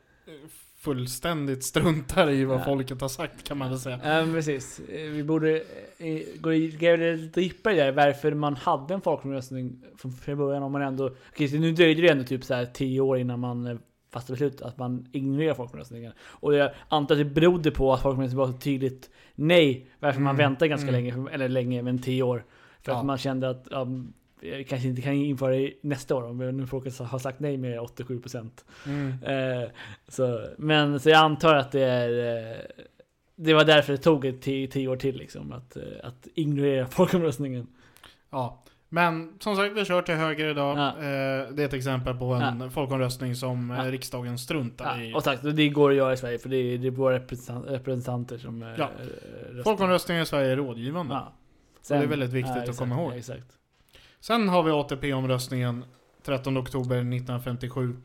fullständigt 0.78 1.64
struntar 1.64 2.30
i 2.30 2.44
vad 2.44 2.60
Ja. 2.60 2.64
folket 2.64 3.00
har 3.00 3.08
sagt 3.08 3.44
kan 3.48 3.58
man 3.58 3.70
väl 3.70 3.78
säga. 3.78 4.00
Ja, 4.04 4.26
precis. 4.32 4.80
Eh, 4.80 5.10
Vi 5.10 5.22
borde 5.22 5.56
eh, 5.98 6.20
gå 6.40 6.50
lite 6.50 7.40
djupare 7.40 7.74
där, 7.74 7.92
varför 7.92 8.34
man 8.34 8.56
hade 8.56 8.94
en 8.94 9.00
folkomröstning 9.00 9.82
från 9.98 10.36
början 10.38 10.62
om 10.62 10.72
man 10.72 10.82
ändå... 10.82 11.10
Okej, 11.32 11.58
nu 11.58 11.72
dröjde 11.72 12.02
det 12.02 12.08
ändå 12.08 12.24
typ 12.24 12.44
så 12.44 12.54
här 12.54 12.66
tio 12.66 13.00
år 13.00 13.18
innan 13.18 13.40
man 13.40 13.78
fattade 14.14 14.32
beslut 14.32 14.62
att 14.62 14.78
man 14.78 15.06
ignorerar 15.12 15.54
folkomröstningen. 15.54 16.12
Och 16.20 16.54
jag 16.54 16.70
antar 16.88 17.14
att 17.14 17.18
det 17.18 17.24
berodde 17.24 17.70
på 17.70 17.92
att 17.92 18.02
folkomröstningen 18.02 18.46
var 18.46 18.52
så 18.52 18.58
tydligt 18.58 19.10
nej, 19.34 19.86
varför 19.98 20.20
man 20.20 20.34
Mm, 20.34 20.50
väntade 20.50 20.68
ganska 20.68 20.88
mm. 20.88 21.04
länge, 21.04 21.30
eller 21.34 21.48
länge, 21.48 21.82
men 21.82 21.98
tio 21.98 22.22
år. 22.22 22.44
För 22.82 22.92
Ja. 22.92 22.98
att 22.98 23.04
man 23.06 23.18
kände 23.18 23.50
att 23.50 23.68
vi 24.40 24.64
kanske 24.64 24.88
inte 24.88 25.02
kan 25.02 25.12
införa 25.12 25.50
det 25.56 25.72
nästa 25.80 26.14
år, 26.16 26.22
om 26.24 26.38
nu 26.38 26.66
folk 26.66 26.98
har 26.98 27.18
sagt 27.18 27.40
nej 27.40 27.56
med 27.56 27.78
87%. 27.80 28.50
Mm. 28.86 29.12
Eh, 29.62 29.68
så, 30.08 30.46
men 30.58 31.00
så 31.00 31.10
jag 31.10 31.18
antar 31.18 31.54
att 31.54 31.72
det 31.72 31.84
är 31.84 32.36
eh, 32.52 32.56
Det 33.36 33.54
var 33.54 33.64
därför 33.64 33.92
det 33.92 33.98
tog 33.98 34.24
ett 34.24 34.42
tio, 34.42 34.68
tio 34.68 34.88
år 34.88 34.96
till 34.96 35.16
liksom 35.16 35.52
att, 35.52 35.76
eh, 35.76 35.82
att 36.02 36.28
ignorera 36.34 36.86
folkomröstningen. 36.90 37.66
Ja. 38.30 38.62
Men 38.94 39.32
som 39.40 39.56
sagt, 39.56 39.72
vi 39.76 39.84
kör 39.84 40.02
till 40.02 40.14
höger 40.14 40.48
idag. 40.50 40.78
Ja. 40.78 40.88
Eh, 40.88 41.48
det 41.52 41.62
är 41.62 41.66
ett 41.66 41.72
exempel 41.72 42.14
på 42.14 42.24
en 42.34 42.70
folkomröstning 42.70 43.34
som 43.36 43.70
eh, 43.70 43.76
Ja. 43.76 43.90
riksdagen 43.92 44.38
struntar 44.38 45.00
i. 45.02 45.10
Ja, 45.10 45.16
och 45.16 45.22
sagt, 45.22 45.42
det 45.42 45.68
går 45.68 45.90
att 45.90 45.96
göra 45.96 46.12
i 46.12 46.16
Sverige 46.16 46.38
för 46.38 46.48
det 46.48 46.56
är, 46.56 46.78
det 46.78 46.86
är 46.86 46.90
våra 46.90 47.14
representant, 47.14 47.66
representanter 47.68 48.38
som 48.38 48.62
eh, 48.62 48.68
Ja. 48.78 48.90
röstar. 49.50 49.62
Folkomröstningen 49.62 50.22
i 50.22 50.26
Sverige 50.26 50.52
är 50.52 50.56
rådgivande. 50.56 51.14
Ja. 51.14 51.32
det 51.88 51.94
är 51.94 52.06
väldigt 52.06 52.30
viktigt 52.30 52.52
att 52.56 52.58
exakt, 52.62 52.78
komma 52.78 52.94
ihåg. 52.94 53.22
Sen 54.20 54.48
har 54.48 54.62
vi 54.62 54.70
ATP-omröstningen 54.70 55.84
13 56.24 56.58
oktober 56.58 56.96
1957. 56.96 57.96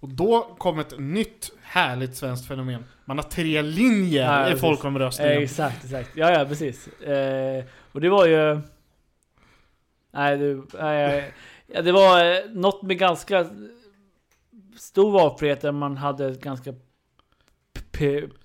Och 0.00 0.08
då 0.08 0.40
kom 0.58 0.78
ett 0.78 0.98
nytt 0.98 1.50
härligt 1.62 2.16
svenskt 2.16 2.48
fenomen. 2.48 2.84
Man 3.04 3.18
har 3.18 3.24
tre 3.24 3.62
linjer 3.62 4.24
Ja, 4.24 4.42
i 4.42 4.44
precis. 4.44 4.60
folkomröstningen. 4.60 5.42
Exakt, 5.42 5.84
exakt. 5.84 6.10
Ja, 6.16 6.30
ja, 6.30 6.44
precis. 6.44 6.88
Eh, 6.88 7.64
och 7.92 8.00
det 8.00 8.08
var 8.08 8.26
ju... 8.26 8.60
Nej, 10.10 10.38
det, 10.38 10.62
nej, 10.80 11.32
ja, 11.66 11.82
det 11.82 11.92
var 11.92 12.24
eh, 12.24 12.50
något 12.50 12.82
med 12.82 12.98
ganska 12.98 13.46
stor 14.76 15.12
valfrihet 15.12 15.60
där 15.60 15.72
man 15.72 15.96
hade 15.96 16.26
ett 16.26 16.40
ganska 16.40 16.74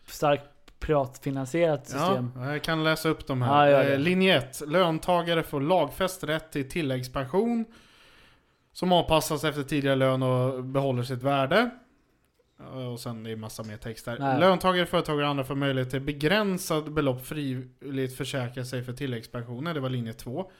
starkt 0.07 0.79
privatfinansierat 0.79 1.87
system. 1.87 2.31
Ja, 2.35 2.51
jag 2.51 2.61
kan 2.61 2.83
läsa 2.83 3.09
upp 3.09 3.27
de 3.27 3.41
här. 3.41 3.67
Ja, 3.67 3.71
gör 3.71 3.89
det. 3.89 3.93
Eh, 3.93 3.99
Linje 3.99 4.37
1. 4.37 4.61
Löntagare 4.67 5.43
får 5.43 5.61
lagfäst 5.61 6.23
rätt 6.23 6.51
till 6.51 6.69
tilläggspension 6.69 7.65
som 8.73 8.91
avpassas 8.91 9.43
efter 9.43 9.63
tidigare 9.63 9.95
lön 9.95 10.23
och 10.23 10.63
behåller 10.63 11.03
sitt 11.03 11.23
värde. 11.23 11.69
Och 12.91 12.99
sen 12.99 13.25
är 13.25 13.29
det 13.29 13.35
massa 13.35 13.63
mer 13.63 13.77
text 13.77 14.05
där. 14.05 14.19
Nej. 14.19 14.39
Löntagare, 14.39 14.85
företagare 14.85 15.23
och 15.23 15.29
andra 15.29 15.43
får 15.43 15.55
möjlighet 15.55 15.89
till 15.91 16.01
begränsad 16.01 16.93
belopp 16.93 17.25
frivilligt 17.25 18.17
försäkra 18.17 18.65
sig 18.65 18.83
för 18.83 18.93
tilläggspensioner. 18.93 19.73
Det 19.73 19.79
var 19.79 19.89
linje 19.89 20.13
2. 20.13 20.51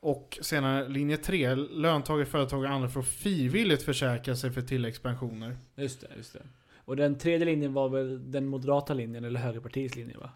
Och 0.00 0.38
senare 0.42 0.88
linje 0.88 1.16
3. 1.16 1.54
Löntagare, 1.54 2.26
företagare 2.26 2.68
och 2.68 2.74
andra 2.74 2.88
får 2.88 3.02
frivilligt 3.02 3.82
försäkra 3.82 4.36
sig 4.36 4.50
för 4.50 4.62
tilläggspensioner. 4.62 5.56
Just 5.76 6.00
det, 6.00 6.06
just 6.16 6.32
det. 6.32 6.42
Och 6.84 6.96
den 6.96 7.18
tredje 7.18 7.46
linjen 7.46 7.72
var 7.72 7.88
väl 7.88 8.30
den 8.30 8.46
moderata 8.46 8.94
linjen, 8.94 9.24
eller 9.24 9.40
högerpartiets 9.40 9.96
linje 9.96 10.16
va? 10.18 10.30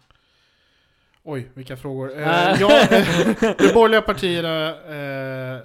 Oj, 1.23 1.49
vilka 1.53 1.77
frågor. 1.77 2.11
Eh, 2.17 2.27
ja, 2.59 2.81
eh, 2.81 3.07
de 3.57 3.73
borgerliga 3.73 4.01
partierna 4.01 4.69
eh, 5.55 5.61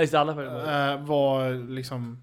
just 0.00 0.14
alla 0.14 0.32
eh, 0.32 1.04
var 1.04 1.68
liksom 1.70 2.22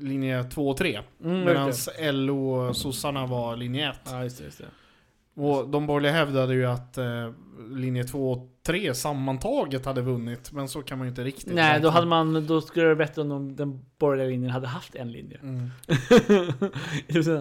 linje 0.00 0.44
2 0.44 0.68
och 0.68 0.76
3. 0.76 1.00
mm, 1.24 1.44
Medan. 1.44 1.72
LO 2.00 2.50
och 2.50 2.76
sossarna 2.76 3.26
var 3.26 3.56
linje 3.56 3.90
1. 3.90 3.96
Ja, 4.04 4.22
just 4.22 4.38
det, 4.38 4.44
just 4.44 4.58
det. 4.58 5.40
Och 5.42 5.68
de 5.68 5.86
borgerliga 5.86 6.12
hävdade 6.12 6.54
ju 6.54 6.66
att 6.66 6.98
eh, 6.98 7.32
linje 7.70 8.04
2 8.04 8.32
och 8.32 8.48
3 8.62 8.94
sammantaget 8.94 9.84
hade 9.84 10.02
vunnit. 10.02 10.52
Men 10.52 10.68
så 10.68 10.82
kan 10.82 10.98
man 10.98 11.06
ju 11.06 11.08
inte 11.08 11.24
riktigt 11.24 11.54
Nej, 11.54 11.80
då 11.80 11.88
hade 11.88 12.06
man, 12.06 12.46
då 12.46 12.60
skulle 12.60 12.84
det 12.84 12.94
vara 12.94 13.06
bättre 13.06 13.22
om 13.22 13.28
de, 13.28 13.56
den 13.56 13.84
borgerliga 13.98 14.28
linjen 14.28 14.50
hade 14.50 14.66
haft 14.66 14.94
en 14.94 15.12
linje. 15.12 15.40
Mm. 15.42 15.70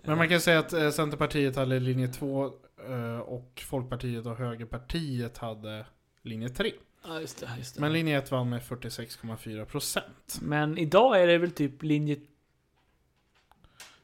Men 0.03 0.17
man 0.17 0.29
kan 0.29 0.41
säga 0.41 0.59
att 0.59 0.73
eh, 0.73 0.89
Centerpartiet 0.89 1.55
hade 1.55 1.79
linje 1.79 2.07
2 2.07 2.45
eh, 2.89 3.19
och 3.19 3.63
Folkpartiet 3.65 4.25
och 4.25 4.37
Högerpartiet 4.37 5.37
hade 5.37 5.85
linje 6.23 6.49
3. 6.49 6.71
Ja, 7.07 7.19
just 7.19 7.39
det, 7.39 7.49
just 7.57 7.75
det. 7.75 7.81
Men 7.81 7.93
linje 7.93 8.17
1 8.17 8.31
vann 8.31 8.49
med 8.49 8.61
46,4%. 8.61 9.99
Men 10.41 10.77
idag 10.77 11.21
är 11.21 11.27
det 11.27 11.37
väl 11.37 11.51
typ 11.51 11.83
linje... 11.83 12.17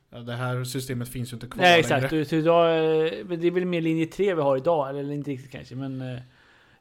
Det 0.09 0.33
här 0.35 0.63
systemet 0.63 1.09
finns 1.09 1.31
ju 1.31 1.35
inte 1.35 1.47
kvar 1.47 1.63
Nej 1.63 1.79
exakt, 1.79 2.11
längre. 2.11 2.25
så 2.25 2.35
idag, 2.35 2.77
eh, 2.77 3.37
det 3.37 3.47
är 3.47 3.51
väl 3.51 3.65
mer 3.65 3.81
linje 3.81 4.05
3 4.05 4.33
vi 4.35 4.41
har 4.41 4.57
idag, 4.57 4.89
eller 4.89 5.11
inte 5.13 5.31
riktigt 5.31 5.51
kanske, 5.51 5.75
men 5.75 6.01
eh, 6.01 6.17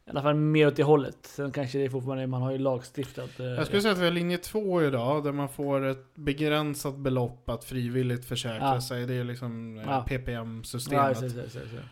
i 0.07 0.11
alla 0.11 0.23
fall 0.23 0.35
mer 0.35 0.67
åt 0.67 0.77
det 0.77 0.83
hållet. 0.83 1.17
Sen 1.23 1.53
kanske 1.53 1.79
det 1.79 1.85
är 1.85 1.89
fortfarande, 1.89 2.27
man 2.27 2.43
har 2.43 2.53
ju 2.53 2.59
lagstiftat. 2.59 3.41
eh, 3.41 3.47
Jag 3.47 3.67
skulle 3.67 3.83
säga 3.83 3.93
att 3.93 3.99
vi 3.99 4.05
har 4.05 4.11
linje 4.13 4.39
2 4.39 4.83
idag, 4.83 5.25
där 5.25 5.33
man 5.33 5.49
får 5.49 5.85
ett 5.87 6.15
begränsat 6.15 6.97
belopp 6.97 7.49
att 7.51 7.65
frivilligt 7.65 8.25
försäkra 8.25 8.59
Ja. 8.75 8.81
sig. 8.81 9.07
Det 9.07 9.15
är 9.15 9.25
liksom 9.25 9.83
Ja. 9.87 10.05
PPM-systemet. 10.09 11.17
Ja. 11.23 11.83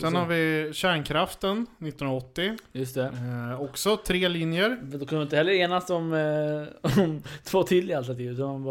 Sen 0.00 0.14
har 0.16 0.26
vi 0.26 0.70
kärnkraften 0.74 1.66
1980. 1.78 2.56
Just 2.72 2.94
det. 2.94 3.04
Eh, 3.52 3.60
också 3.62 3.96
tre 3.96 4.28
linjer. 4.28 4.68
Men 4.82 4.90
Då 4.98 4.98
kunde 5.06 5.16
vi 5.16 5.22
inte 5.22 5.36
heller 5.36 5.52
enas 5.52 5.90
om, 5.90 6.12
eh, 6.12 6.98
om 7.02 7.22
två 7.44 7.62
till 7.62 7.94
alternativ, 7.94 8.30
utan 8.30 8.64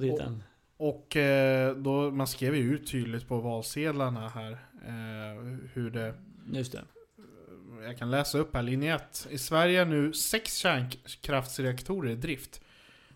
dit 0.00 0.20
än. 0.20 0.42
Och 0.76 1.16
eh, 1.16 1.76
då, 1.76 2.10
man 2.10 2.26
skrev 2.26 2.56
ju 2.56 2.74
ut 2.74 2.86
tydligt 2.86 3.28
på 3.28 3.40
valsedlarna 3.40 4.28
här 4.28 4.52
eh, 4.86 5.42
hur 5.72 5.90
det... 5.90 6.14
Just 6.52 6.72
det. 6.72 6.82
Jag 7.82 7.98
kan 7.98 8.10
läsa 8.10 8.38
upp 8.38 8.54
här, 8.54 8.62
linje 8.62 8.94
1. 8.94 9.26
I 9.30 9.38
Sverige 9.38 9.80
är 9.80 9.84
nu 9.84 10.12
sex 10.12 10.56
kärnkraftsreaktorer 10.56 12.10
i 12.10 12.14
drift. 12.14 12.60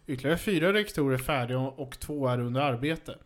Ytterligare 0.06 0.38
fyra 0.38 0.72
reaktorer 0.72 1.14
är 1.14 1.18
färdiga 1.18 1.58
och 1.58 2.00
två 2.00 2.28
är 2.28 2.40
under 2.40 2.60
arbete. 2.60 3.18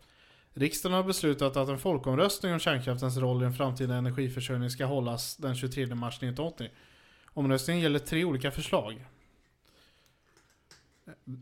Riksdagen 0.53 0.95
har 0.95 1.03
beslutat 1.03 1.57
att 1.57 1.69
en 1.69 1.79
folkomröstning 1.79 2.53
om 2.53 2.59
kärnkraftens 2.59 3.17
roll 3.17 3.41
i 3.41 3.43
den 3.43 3.53
framtida 3.53 3.95
energiförsörjningen 3.95 4.71
ska 4.71 4.85
hållas 4.85 5.37
den 5.37 5.55
23 5.55 5.85
mars 5.85 6.17
1980. 6.17 6.69
Omröstningen 7.25 7.83
gäller 7.83 7.99
tre 7.99 8.23
olika 8.23 8.51
förslag. 8.51 9.05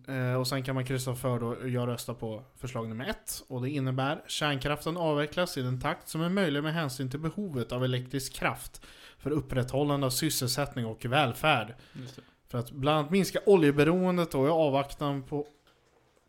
Eh, 0.08 0.34
och 0.34 0.48
sen 0.48 0.64
kan 0.64 0.76
man 0.76 0.86
kryssa 0.86 1.16
för 1.16 1.40
då, 1.40 1.68
jag 1.68 1.88
röstar 1.88 2.14
på 2.14 2.44
förslag 2.58 2.90
nummer 2.90 3.06
ett. 3.10 3.44
Och 3.48 3.62
det 3.62 3.70
innebär 3.70 4.22
kärnkraften 4.28 4.98
avvecklas 4.98 5.58
i 5.58 5.62
den 5.62 5.80
takt 5.82 6.08
som 6.08 6.22
är 6.22 6.30
möjlig 6.30 6.64
med 6.64 6.74
hänsyn 6.74 7.10
till 7.10 7.20
behovet 7.20 7.72
av 7.72 7.84
elektrisk 7.84 8.34
kraft 8.34 8.82
för 9.18 9.32
upprätthållande 9.32 10.06
av 10.06 10.10
sysselsättning 10.10 10.86
och 10.86 11.06
välfärd. 11.06 11.76
För 12.48 12.58
att 12.58 12.72
bland 12.72 12.98
annat 13.00 13.12
minska 13.12 13.40
oljeberoendet 13.46 14.36
och 14.36 14.46
i 14.48 14.50
avvaktan 14.50 15.24
på 15.24 15.48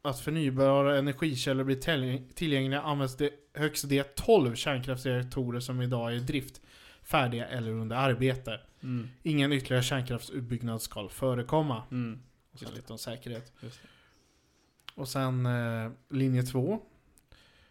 att 0.03 0.21
förnybara 0.21 0.99
energikällor 0.99 1.65
blir 1.65 1.77
tillgäng- 1.77 2.33
tillgängliga 2.35 2.83
används 2.83 3.17
det 3.17 3.31
högst 3.55 3.89
de 3.89 4.03
12 4.17 4.55
kärnkraftsreaktorer 4.55 5.61
som 5.61 5.83
idag 5.83 6.13
är 6.13 6.17
i 6.17 6.21
drift 6.21 6.61
färdiga 7.03 7.47
eller 7.47 7.71
under 7.71 7.97
arbete. 7.97 8.61
Mm. 8.83 9.09
Ingen 9.23 9.53
ytterligare 9.53 9.83
kärnkraftsutbyggnad 9.83 10.83
ska 10.83 11.09
förekomma. 11.09 11.83
Mm. 11.91 12.19
Och 12.53 12.59
sen 12.59 12.75
lite 12.75 12.93
om 12.93 12.99
säkerhet. 12.99 13.53
Och 14.95 15.09
sen 15.09 15.47
eh, 15.47 15.91
linje 16.09 16.43
2. 16.43 16.81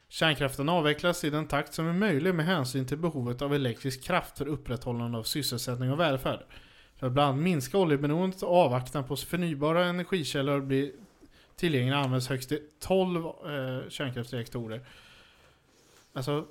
Kärnkraften 0.07 0.69
avvecklas 0.69 1.23
i 1.23 1.29
den 1.29 1.47
takt 1.47 1.73
som 1.73 1.87
är 1.87 1.93
möjlig 1.93 2.35
med 2.35 2.45
hänsyn 2.45 2.87
till 2.87 2.97
behovet 2.97 3.41
av 3.41 3.53
elektrisk 3.53 4.03
kraft 4.03 4.37
för 4.37 4.47
upprätthållande 4.47 5.17
av 5.17 5.23
sysselsättning 5.23 5.91
och 5.91 5.99
välfärd. 5.99 6.45
För 6.95 7.07
att 7.07 7.13
bland 7.13 7.29
annat 7.29 7.43
minska 7.43 7.77
oljeberoendet 7.77 8.43
och 8.43 8.55
avvaktan 8.55 9.07
på 9.07 9.15
förnybara 9.15 9.85
energikällor 9.85 10.61
blir 10.61 10.91
tillgängliga 11.55 11.97
används 11.97 12.27
högst 12.27 12.49
till 12.49 12.61
12 12.79 13.25
eh, 13.25 13.89
kärnkraftsreaktorer. 13.89 14.85
Alltså, 16.13 16.47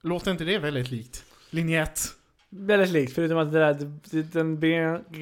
låter 0.00 0.30
inte 0.30 0.44
det 0.44 0.58
väldigt 0.58 0.90
likt? 0.90 1.24
Linje 1.50 1.82
1. 1.82 2.00
Väldigt 2.50 2.90
likt, 2.90 3.14
förutom 3.14 3.38
att 3.38 3.52
det 3.52 3.58
där, 3.58 3.74
den 4.32 4.60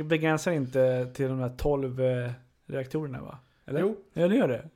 begränsar- 0.08 0.52
inte 0.52 1.10
till 1.14 1.28
de 1.28 1.38
här 1.40 1.54
12 1.56 2.00
eh, 2.00 2.30
reaktorerna 2.66 3.22
va? 3.22 3.38
Eller? 3.66 3.80
Jo. 3.80 3.96
Ja, 4.12 4.28
det 4.28 4.36
gör 4.36 4.48
det. 4.48 4.68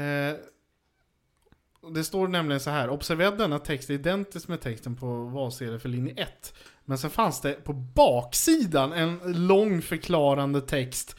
Eh, 0.00 0.36
det 1.94 2.04
står 2.04 2.28
nämligen 2.28 2.60
så 2.60 2.70
här. 2.70 2.90
Observera 2.90 3.28
att 3.28 3.38
denna 3.38 3.58
text 3.58 3.90
är 3.90 3.94
identisk 3.94 4.48
med 4.48 4.60
texten 4.60 4.96
på 4.96 5.24
valsedeln 5.24 5.80
för 5.80 5.88
linje 5.88 6.14
1. 6.16 6.54
Men 6.84 6.98
sen 6.98 7.10
fanns 7.10 7.40
det 7.40 7.64
på 7.64 7.72
baksidan 7.72 8.92
en 8.92 9.46
lång 9.46 9.82
förklarande 9.82 10.60
text. 10.60 11.16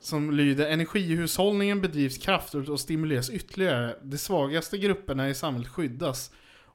Som 0.00 0.30
lyder 0.30 0.66
Energihushållningen 0.70 1.80
bedrivs 1.80 2.18
kraftfullt 2.18 2.68
och 2.68 2.80
stimuleras 2.80 3.30
ytterligare. 3.30 3.96
De 4.02 4.18
svagaste 4.18 4.78
grupperna 4.78 5.28
i 5.28 5.34
samhället 5.34 5.68
skyddas. 5.68 6.30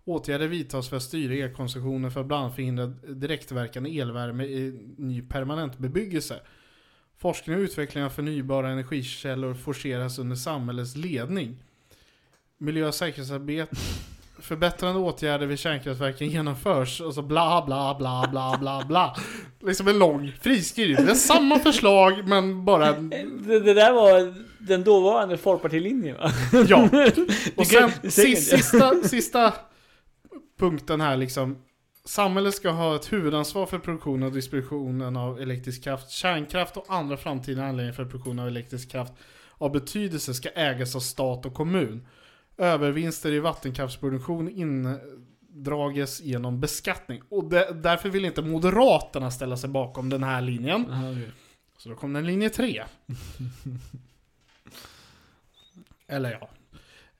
Åtgärder 0.05 0.47
vidtas 0.47 0.89
för 0.89 0.97
att 0.97 1.03
styra 1.03 1.33
elkonsumtionen 1.33 2.11
för 2.11 2.21
att 2.21 2.25
bland 2.25 2.43
annat 2.43 2.55
förhindra 2.55 2.85
direktverkande 3.07 3.99
elvärme 3.99 4.43
i 4.43 4.79
ny 4.97 5.21
permanent 5.21 5.77
bebyggelse. 5.77 6.39
Forskning 7.17 7.55
och 7.55 7.61
utveckling 7.61 8.03
av 8.03 8.09
förnybara 8.09 8.69
energikällor 8.69 9.53
forceras 9.53 10.19
under 10.19 10.35
samhällets 10.35 10.95
ledning. 10.95 11.57
Miljö 12.57 12.87
och 12.87 12.95
säkerhetsarbete, 12.95 13.75
förbättrande 14.39 14.99
åtgärder 14.99 15.45
vid 15.45 15.59
kärnkraftverken 15.59 16.29
genomförs 16.29 17.01
och 17.01 17.13
så 17.13 17.21
bla 17.21 17.63
bla 17.65 17.95
bla 17.99 18.27
bla 18.31 18.57
bla 18.59 18.85
bla. 18.87 19.15
Liksom 19.61 19.87
en 19.87 19.99
lång 19.99 20.31
friskriven. 20.41 21.05
Det 21.05 21.11
är 21.11 21.15
samma 21.15 21.59
förslag 21.59 22.27
men 22.27 22.65
bara... 22.65 22.91
Det, 22.91 23.59
det 23.59 23.73
där 23.73 23.93
var 23.93 24.33
den 24.59 24.83
dåvarande 24.83 25.37
folkpartilinjen 25.37 26.17
va? 26.17 26.31
Ja. 26.67 26.89
Och 27.55 27.67
sen 27.67 27.91
sista, 28.11 28.93
sista 29.03 29.53
punkten 30.63 31.01
här 31.01 31.17
liksom. 31.17 31.57
Samhället 32.05 32.53
ska 32.53 32.69
ha 32.69 32.95
ett 32.95 33.13
huvudansvar 33.13 33.65
för 33.65 33.79
produktionen 33.79 34.23
och 34.23 34.31
distributionen 34.31 35.17
av 35.17 35.41
elektrisk 35.41 35.83
kraft. 35.83 36.09
Kärnkraft 36.09 36.77
och 36.77 36.85
andra 36.87 37.17
framtida 37.17 37.65
anläggningar 37.65 37.93
för 37.93 38.05
produktion 38.05 38.39
av 38.39 38.47
elektrisk 38.47 38.91
kraft 38.91 39.13
av 39.57 39.71
betydelse 39.71 40.33
ska 40.33 40.49
ägas 40.49 40.95
av 40.95 40.99
stat 40.99 41.45
och 41.45 41.53
kommun. 41.53 42.07
Övervinster 42.57 43.31
i 43.31 43.39
vattenkraftsproduktion 43.39 44.49
indrages 44.49 46.21
genom 46.21 46.59
beskattning. 46.59 47.21
Och 47.29 47.49
det, 47.49 47.73
därför 47.73 48.09
vill 48.09 48.25
inte 48.25 48.41
Moderaterna 48.41 49.31
ställa 49.31 49.57
sig 49.57 49.69
bakom 49.69 50.09
den 50.09 50.23
här 50.23 50.41
linjen. 50.41 50.91
Aha, 50.91 51.11
okej. 51.11 51.31
Så 51.77 51.89
då 51.89 51.95
kom 51.95 52.13
den 52.13 52.25
linje 52.25 52.49
3. 52.49 52.83
Eller 56.07 56.31
ja. 56.31 56.49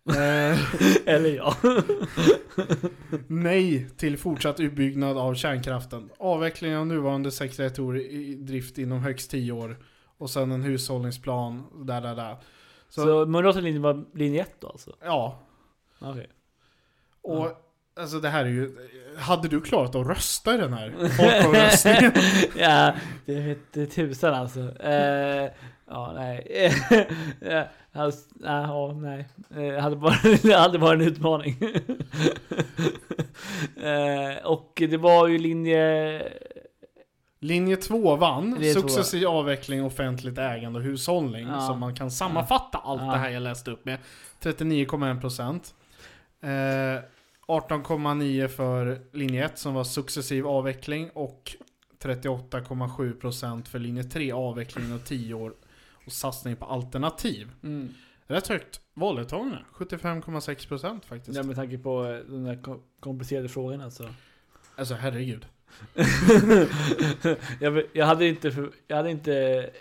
Eh, 0.10 0.60
Eller 1.06 1.36
ja. 1.36 1.56
nej 3.28 3.90
till 3.98 4.18
fortsatt 4.18 4.60
utbyggnad 4.60 5.18
av 5.18 5.34
kärnkraften. 5.36 6.10
Avveckling 6.20 6.78
av 6.78 6.88
nuvarande 6.88 7.32
sex 7.32 7.60
reaktorer 7.60 8.00
i 8.00 8.36
drift 8.36 8.78
inom 8.78 9.00
högst 9.00 9.32
10 9.32 9.52
år. 9.52 9.78
Och 10.18 10.30
sen 10.30 10.52
en 10.52 10.64
hushållningsplan, 10.64 11.64
där, 11.86 12.02
där, 12.02 12.16
där. 12.16 12.38
Så, 12.90 13.02
Så 13.02 13.26
Moderaternas 13.26 13.64
linje 13.64 13.80
var 13.80 14.06
linje 14.14 14.42
1 14.42 14.52
då 14.60 14.68
alltså? 14.68 14.96
ja. 15.04 15.40
Okej. 16.00 16.30
Och 17.22 17.63
alltså 17.96 18.20
det 18.20 18.30
här 18.30 18.46
är 18.46 18.50
ju... 18.50 18.78
Hade 19.18 19.48
du 19.48 19.62
klarat 19.62 19.96
att 19.96 20.08
rösta 20.08 20.56
i 20.56 20.58
den 20.58 20.74
här 20.74 20.90
folkomröstningen? 21.18 22.12
ja, 22.58 22.94
det 23.26 23.40
vete 23.40 23.86
tusan 23.86 24.34
alltså. 24.34 24.60
Eh, 24.80 25.50
ja, 25.88 26.14
nej. 26.16 26.72
ja, 27.40 27.68
alltså, 27.92 28.30
nej, 28.36 28.64
ja, 28.64 28.94
nej. 28.94 29.28
Eh, 29.56 29.82
hade 29.82 29.96
bara, 29.96 30.16
det 30.44 30.54
hade 30.54 30.78
varit 30.78 31.02
en 31.02 31.08
utmaning. 31.08 31.58
eh, 33.84 34.46
och 34.46 34.74
det 34.76 34.98
var 34.98 35.28
ju 35.28 35.38
linje... 35.38 36.22
Linje 37.40 37.78
2 37.78 38.16
vann. 38.16 38.52
Linje 38.52 38.74
två. 38.74 38.82
Successiv 38.82 39.28
avveckling, 39.28 39.84
offentligt 39.84 40.38
ägande 40.38 40.80
och 40.80 40.86
hushållning. 40.86 41.48
Ja. 41.48 41.68
Så 41.68 41.76
man 41.76 41.96
kan 41.96 42.12
sammanfatta 42.12 42.78
allt 42.78 43.02
det 43.02 43.18
här 43.18 43.30
jag 43.30 43.44
läste 43.44 43.72
upp 43.72 43.86
med. 43.86 43.98
39,1%. 44.42 45.74
Eh, 46.42 47.04
18,9% 47.48 48.48
för 48.48 49.02
linje 49.12 49.46
1 49.46 49.58
som 49.58 49.74
var 49.74 49.84
successiv 49.84 50.48
avveckling. 50.48 51.10
Och 51.10 51.56
38,7% 52.00 53.68
för 53.68 53.80
linje 53.80 54.04
3 54.04 54.32
avveckling 54.32 54.94
och 54.94 55.04
10 55.06 55.34
år. 55.34 55.54
Och 56.06 56.12
satsning 56.12 56.56
på 56.56 56.66
alternativ. 56.66 57.52
Mm. 57.64 57.94
Rätt 58.28 58.48
högt 58.48 58.82
valdeltagande. 58.94 59.58
75,6% 59.74 61.06
faktiskt. 61.06 61.38
Ja, 61.38 61.44
med 61.44 61.56
tanke 61.56 61.78
på 61.78 62.06
eh, 62.06 62.18
de 62.18 62.44
där 62.44 62.62
kom- 62.62 62.84
komplicerade 63.00 63.50
frågorna 63.50 63.92
så. 63.92 64.10
Alltså 64.76 64.94
herregud. 64.94 65.46
jag, 67.60 67.84
jag 67.94 68.06
hade 68.06 68.28
inte, 68.28 68.70
jag 68.88 68.98
hade 68.98 69.12
inte, 69.12 69.32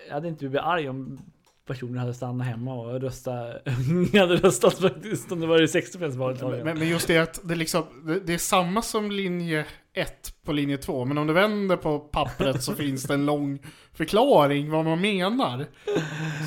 jag 0.07 0.15
hade 0.15 0.29
inte 0.29 0.39
blivit 0.39 0.61
arg 0.61 0.89
om 0.89 1.32
personen 1.67 1.99
hade 1.99 2.15
stannat 2.15 2.47
hemma 2.47 2.75
och 2.75 3.01
röstat, 3.01 3.69
hade 4.13 4.37
röstat 4.37 4.79
faktiskt 4.79 5.33
om 5.33 5.41
det 5.41 5.47
var 5.47 5.59
det 5.59 5.69
60 5.69 5.99
valdeltagande. 5.99 6.65
Men, 6.65 6.79
men 6.79 6.89
just 6.89 7.09
det 7.09 7.19
att 7.19 7.41
det, 7.45 7.55
liksom, 7.55 7.85
det, 8.07 8.21
det 8.21 8.35
är 8.35 8.39
samma 8.39 8.83
som 8.83 9.11
linje 9.11 9.67
1 9.93 10.35
på 10.45 10.53
linje 10.53 10.79
2. 10.79 11.05
Men 11.05 11.19
om 11.19 11.27
du 11.27 11.33
vänder 11.33 11.77
på 11.77 11.99
pappret 11.99 12.63
så 12.63 12.75
finns 12.75 13.03
det 13.03 13.15
en 13.15 13.27
lång 13.27 13.59
förklaring 13.93 14.71
vad 14.71 14.85
man 14.85 15.01
menar. 15.01 15.67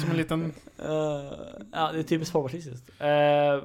Som 0.02 0.12
en 0.12 0.18
liten... 0.18 0.54
Eh, 0.78 1.32
ja, 1.72 1.92
det 1.94 2.00
är 2.00 2.04
typiskt 2.04 2.32
folkpartistiskt. 2.32 2.90
Uh, 3.02 3.64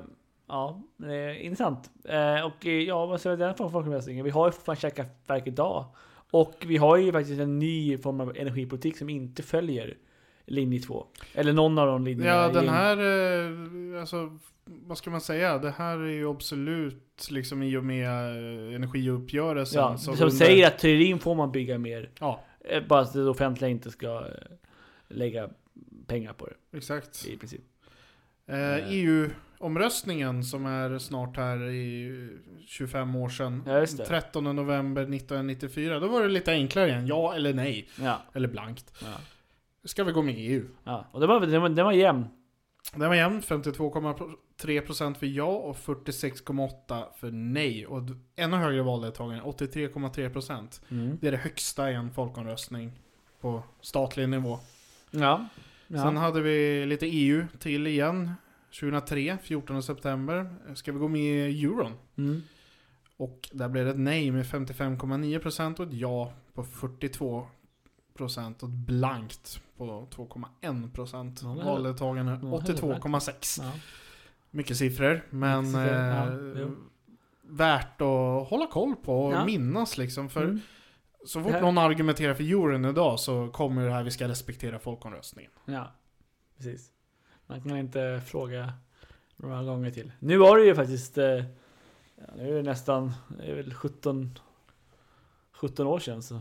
ja, 0.49 0.83
det 0.97 1.15
är 1.15 1.35
intressant. 1.35 1.91
Eh, 2.05 2.47
och 2.47 2.67
ja, 2.67 3.07
vad 3.07 3.21
säger 3.21 3.37
den 3.37 3.55
från 3.55 3.73
folkomröstningen? 3.73 4.25
Vi 4.25 4.31
har 4.31 4.49
ju 4.49 4.53
fortfarande 4.53 4.81
kärnkraftverk 4.81 5.47
idag. 5.47 5.85
Och 6.31 6.65
vi 6.67 6.77
har 6.77 6.97
ju 6.97 7.13
faktiskt 7.13 7.41
en 7.41 7.59
ny 7.59 7.99
form 7.99 8.21
av 8.21 8.37
energipolitik 8.37 8.99
som 8.99 9.09
inte 9.09 9.43
följer 9.43 9.97
linje 10.51 10.81
2. 10.81 11.07
Eller 11.35 11.53
någon 11.53 11.79
av 11.79 11.87
de 11.87 12.05
linjerna. 12.05 12.31
Ja, 12.31 12.49
den 12.49 12.69
här... 12.69 12.97
eh, 13.95 14.01
Alltså, 14.01 14.39
vad 14.67 14.99
ska 14.99 15.11
man 15.11 15.21
säga? 15.21 15.59
Det 15.59 15.71
här 15.71 15.99
är 15.99 16.13
ju 16.13 16.31
absolut 16.31 17.29
liksom 17.31 17.63
i 17.63 17.77
och 17.77 17.85
med 17.85 18.07
eh, 18.69 18.75
energiuppgörelsen. 18.75 19.81
Ja, 19.81 19.99
som 19.99 20.13
under- 20.15 20.29
säger 20.31 20.67
att 20.67 20.79
teorin 20.79 21.19
får 21.19 21.35
man 21.35 21.53
bygga 21.53 21.79
mer. 21.79 22.11
Ja, 22.21 22.45
Eh, 22.65 22.83
Bara 22.87 23.01
att 23.01 23.13
det 23.13 23.23
offentliga 23.29 23.71
inte 23.71 23.91
ska 23.91 24.25
lägga 25.09 25.49
pengar 26.07 26.33
på 26.33 26.47
det 26.47 26.77
exakt. 26.79 27.27
i 27.29 27.37
princip. 27.37 27.61
Eh, 28.47 28.77
EU-omröstningen 28.91 30.45
som 30.45 30.67
är 30.67 30.99
snart 30.99 31.37
här 31.37 31.69
i 31.71 32.29
25 32.67 33.17
år 33.17 33.29
sedan. 33.29 33.63
Ja, 33.67 33.79
just 33.79 33.97
det. 33.99 34.05
13 34.05 34.57
november 34.57 35.03
1994. 35.03 35.99
Då 36.01 36.09
var 36.09 36.23
det 36.23 36.29
lite 36.29 36.53
enklare 36.53 36.89
igen. 36.89 37.07
Ja 37.07 37.35
eller 37.35 37.55
nej. 37.55 37.89
Ja, 38.03 38.23
Eller 38.33 38.49
blankt. 38.49 38.93
ja, 39.03 39.21
Ska 39.85 40.05
vi 40.05 40.13
gå 40.13 40.23
med 40.23 40.39
i 40.39 40.47
EU? 40.47 40.67
ja. 40.85 41.07
Och 41.13 41.21
det 41.21 41.27
var, 41.27 41.41
det 41.41 41.59
var, 41.59 41.69
det 41.69 41.83
var 41.83 41.93
jämn. 41.93 42.25
Den 42.95 43.09
var 43.09 43.15
jämn. 43.15 43.41
52,3% 43.41 45.15
för 45.15 45.27
ja 45.27 45.47
och 45.47 45.77
46,8% 45.77 47.05
för 47.17 47.31
nej. 47.31 47.87
Och 47.87 48.03
ännu 48.37 48.57
högre 48.57 48.83
valdeltagande. 48.83 49.45
83,3%. 49.45 50.81
Mm. 50.91 51.19
Det 51.21 51.27
är 51.27 51.33
det 51.33 51.37
högsta 51.37 51.91
i 51.91 51.95
en 51.95 52.11
folkomröstning 52.11 52.93
på 53.41 53.63
statlig 53.81 54.29
nivå. 54.29 54.59
Ja. 55.11 55.47
ja. 55.87 56.03
Sen 56.03 56.17
hade 56.17 56.41
vi 56.41 56.87
lite 56.87 57.07
EU 57.07 57.45
till 57.59 57.87
igen. 57.87 58.33
2003, 58.81 59.39
14 59.43 59.83
september. 59.83 60.55
Ska 60.75 60.93
vi 60.93 60.99
gå 60.99 61.09
med 61.09 61.51
i 61.51 61.65
euron? 61.65 61.93
Mm. 62.17 62.43
Och 63.17 63.49
där 63.53 63.69
blev 63.69 63.85
det 63.85 63.91
ett 63.91 63.99
nej 63.99 64.31
med 64.31 64.45
55,9% 64.45 65.81
och 65.81 65.87
ett 65.87 65.93
ja 65.93 66.33
på 66.55 66.65
42%. 66.65 67.47
Procent 68.25 68.63
och 68.63 68.69
blankt 68.69 69.61
på 69.77 70.07
2,1 70.11 70.93
procent. 70.93 71.43
Valdeltagande 71.43 72.33
Ja, 72.33 72.39
det 72.67 72.73
är 72.73 72.77
82,6. 72.77 73.63
Ja. 73.63 73.73
Mycket 74.51 74.77
siffror, 74.77 75.27
men 75.31 75.59
Mycket 75.65 75.73
siffror, 75.73 76.57
ja, 76.57 76.61
eh, 76.63 76.69
värt 77.43 78.01
att 78.01 78.49
hålla 78.49 78.67
koll 78.67 78.95
på 78.97 79.25
och 79.27 79.33
Ja. 79.33 79.45
minnas 79.45 79.99
liksom. 79.99 80.29
För 80.29 80.45
Mm. 80.45 80.61
så 81.27 81.43
fort 81.43 81.53
här- 81.53 81.61
någon 81.61 81.79
argumenterar 81.79 82.35
för 82.35 82.45
euron 82.45 82.85
idag 82.85 83.21
så 83.21 83.49
kommer 83.49 83.85
det 83.87 83.93
här 83.93 84.03
vi 84.03 84.11
ska 84.11 84.29
respektera 84.29 84.79
folkomröstningen. 84.79 85.51
Ja, 85.65 85.93
precis. 86.57 86.91
Man 87.47 87.63
kan 87.63 87.77
inte 87.77 88.23
fråga 88.27 88.73
några 89.37 89.63
gånger 89.63 89.91
till. 89.91 90.13
Nu 90.19 90.37
var 90.37 90.59
det 90.59 90.65
ju 90.65 90.75
faktiskt, 90.75 91.19
eh, 91.19 91.25
nu 92.37 92.51
är 92.51 92.55
det 92.55 92.63
nästan, 92.63 93.13
det 93.39 93.45
är 93.51 93.55
väl 93.55 93.75
17, 93.75 94.39
17 95.53 95.87
år 95.87 95.99
sedan 95.99 96.23
så. 96.23 96.41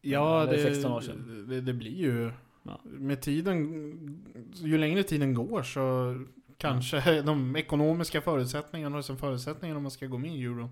Ja, 0.00 0.46
det, 0.46 0.58
16 0.62 0.92
år 0.92 1.00
sedan. 1.00 1.46
Det, 1.48 1.60
det 1.60 1.72
blir 1.72 1.96
ju... 1.96 2.32
Ja. 2.62 2.80
Med 2.84 3.20
tiden, 3.22 4.24
ju 4.54 4.78
längre 4.78 5.02
tiden 5.02 5.34
går 5.34 5.62
så 5.62 6.16
kanske 6.56 7.22
de 7.26 7.56
ekonomiska 7.56 8.20
förutsättningarna 8.20 8.98
och 8.98 9.04
sen 9.04 9.18
förutsättningarna 9.18 9.76
om 9.76 9.82
man 9.82 9.90
ska 9.90 10.06
gå 10.06 10.18
med 10.18 10.34
i 10.36 10.42
euron 10.44 10.70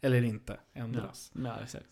eller 0.00 0.22
inte 0.22 0.56
ändras. 0.74 1.32
Ja, 1.44 1.56
exakt. 1.62 1.86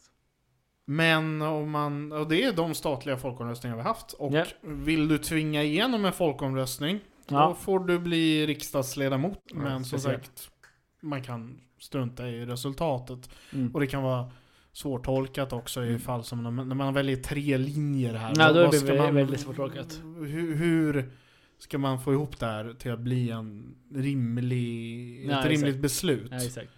Men 0.85 1.43
om 1.43 1.71
man, 1.71 2.13
och 2.13 2.29
det 2.29 2.45
är 2.45 2.53
de 2.53 2.75
statliga 2.75 3.17
folkomröstningar 3.17 3.77
vi 3.77 3.83
har 3.83 3.89
haft. 3.89 4.13
Och 4.13 4.35
Ja. 4.35 4.45
vill 4.63 5.09
du 5.09 5.19
tvinga 5.19 5.63
igenom 5.63 6.05
en 6.05 6.13
folkomröstning, 6.13 7.01
då 7.27 7.35
Ja, 7.35 7.55
får 7.55 7.79
du 7.81 7.99
bli 7.99 8.47
riksdagsledamot. 8.47 9.39
Ja, 9.45 9.57
Men 9.57 9.85
som 9.85 9.99
sagt, 10.01 10.51
man 11.01 11.23
kan 11.23 11.61
strunta 11.79 12.29
i 12.29 12.47
resultatet. 12.47 13.31
mm. 13.53 13.75
Och 13.75 13.81
det 13.81 13.87
kan 13.87 14.03
vara 14.03 14.31
svårtolkat 14.73 15.53
också 15.53 15.85
i 15.85 15.89
Mm. 15.89 16.01
fall 16.01 16.25
som 16.25 16.43
när 16.43 16.51
man, 16.51 16.69
när 16.69 16.75
man 16.75 16.95
väljer 16.95 17.17
tre 17.17 17.59
linjer 17.59 18.15
här. 18.15 18.35
Vad- 18.37 18.55
då 18.55 18.61
är 18.61 18.71
det 18.71 18.93
vä- 18.93 19.13
väldigt 19.13 19.41
svårtolkat. 19.41 20.03
Hur, 20.27 20.55
hur 20.55 21.11
ska 21.59 21.79
man 21.79 22.01
få 22.01 22.13
ihop 22.13 22.39
det 22.41 22.47
här 22.47 22.75
till 22.79 22.93
att 22.93 23.01
bli 23.01 23.31
en 23.31 23.75
rimlig, 23.95 25.27
Ja, 25.31 25.39
ett 25.41 25.45
rimligt 25.47 25.63
exakt. 25.69 25.83
beslut? 25.83 26.29
Ja, 26.31 26.37
exakt. 26.37 26.71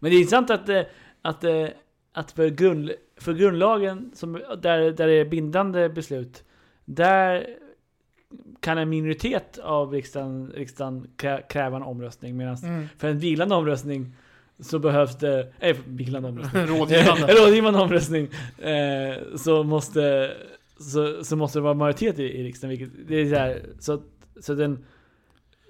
Men 0.00 0.10
det 0.10 0.16
är 0.16 0.18
intressant 0.18 0.50
att, 0.50 0.68
eh, 0.68 0.82
att, 1.22 1.44
eh, 1.44 1.66
att 2.12 2.32
för, 2.32 2.48
grund, 2.48 2.90
för 3.16 3.34
grundlagen, 3.34 4.10
som, 4.14 4.32
där, 4.62 4.90
där 4.90 5.06
det 5.06 5.12
är 5.12 5.24
bindande 5.24 5.88
beslut, 5.88 6.44
där 6.84 7.46
kan 8.60 8.78
en 8.78 8.88
minoritet 8.88 9.58
av 9.58 9.92
riksdagen, 9.92 10.50
riksdagen 10.54 11.06
krä- 11.16 11.42
kräva 11.48 11.76
en 11.76 11.82
omröstning. 11.82 12.36
Medan 12.36 12.56
Mm. 12.56 12.86
för 12.98 13.08
en 13.08 13.18
vilande 13.18 13.54
omröstning 13.54 14.16
så 14.60 14.78
behövs 14.78 15.18
det, 15.18 15.52
nej 15.60 15.74
vilande 15.86 16.28
omröstning. 16.28 16.62
Rådgivande. 16.66 17.26
Rådgivande 17.40 17.80
omröstning. 17.80 18.28
Eh, 18.58 19.36
så, 19.36 19.62
måste, 19.62 20.32
så, 20.78 21.24
så 21.24 21.36
måste 21.36 21.58
det 21.58 21.62
vara 21.62 21.74
majoritet 21.74 22.18
i, 22.18 22.22
i 22.22 22.44
riksdagen. 22.44 22.78
Vilket, 22.78 23.08
det 23.08 23.14
är 23.20 23.28
så, 23.28 23.36
här, 23.36 23.62
så, 23.78 24.02
så, 24.40 24.54
den, 24.54 24.84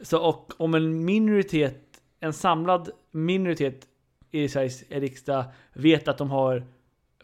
så 0.03 0.19
och 0.19 0.53
om 0.57 0.75
en 0.75 1.05
minoritet, 1.05 1.81
en 2.21 2.33
samlad 2.33 2.91
minoritet 3.11 3.87
i 4.31 4.49
Sveriges 4.49 4.85
riksdag 4.89 5.45
vet 5.73 6.09
att 6.09 6.19
de 6.19 6.31
har 6.31 6.65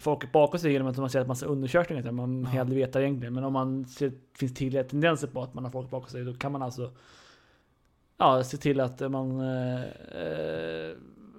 folket 0.01 0.33
bakom 0.33 0.61
sig 0.61 0.73
genom 0.73 0.89
att 0.89 0.95
de 0.95 1.01
har 1.03 1.09
sett 1.09 1.27
massa 1.27 1.47
undersökningar. 1.47 2.11
Man 2.11 2.43
Ja. 2.43 2.49
hellre 2.49 2.75
vetar 2.75 3.01
egentligen. 3.01 3.35
Men 3.35 3.45
om 3.45 3.53
man 3.53 3.85
ser, 3.85 4.13
finns 4.39 4.55
tydliga 4.55 4.85
tendenser 4.85 5.27
på 5.27 5.43
att 5.43 5.55
man 5.55 5.65
har 5.65 5.71
folk 5.71 5.91
bakom 5.91 6.09
sig, 6.11 6.25
då 6.25 6.35
kan 6.35 6.53
man 6.53 6.63
alltså 6.63 6.91
ja, 8.17 8.45
se 8.45 8.57
till 8.57 8.81
att 8.81 9.01
man 9.01 9.41
eh, 9.41 9.81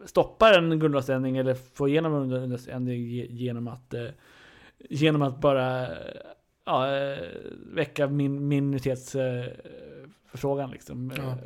stoppar 0.06 0.54
en 0.54 0.80
grundlagsändring 0.80 1.38
eller 1.38 1.54
får 1.74 1.90
igenom 1.90 2.14
en 2.24 2.30
grundlagsändring 2.30 3.02
ge- 3.02 3.28
genom 3.30 3.68
att 3.68 3.94
eh, 3.94 4.06
genom 4.90 5.22
att 5.22 5.42
bara 5.42 5.88
ja, 6.66 6.98
eh, 6.98 7.18
väcka 7.74 8.08
min 8.08 8.48
minoritetsförfrågan 8.48 10.66
eh, 10.70 10.72
liksom. 10.72 11.12
Ja. 11.18 11.38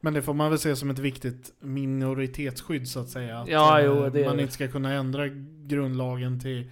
Men 0.00 0.14
det 0.14 0.22
får 0.22 0.34
man 0.34 0.50
väl 0.50 0.58
se 0.58 0.76
som 0.76 0.90
ett 0.90 0.98
viktigt 0.98 1.52
minoritetsskydd 1.60 2.88
så 2.88 3.00
att 3.00 3.08
säga. 3.08 3.38
Att 3.38 3.48
Ja, 3.48 3.80
jo, 3.80 4.08
det- 4.08 4.24
man 4.24 4.40
inte 4.40 4.52
ska 4.52 4.68
kunna 4.68 4.92
ändra 4.92 5.28
grundlagen 5.66 6.40
till 6.40 6.70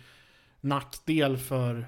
nackdel 0.60 1.36
för... 1.36 1.86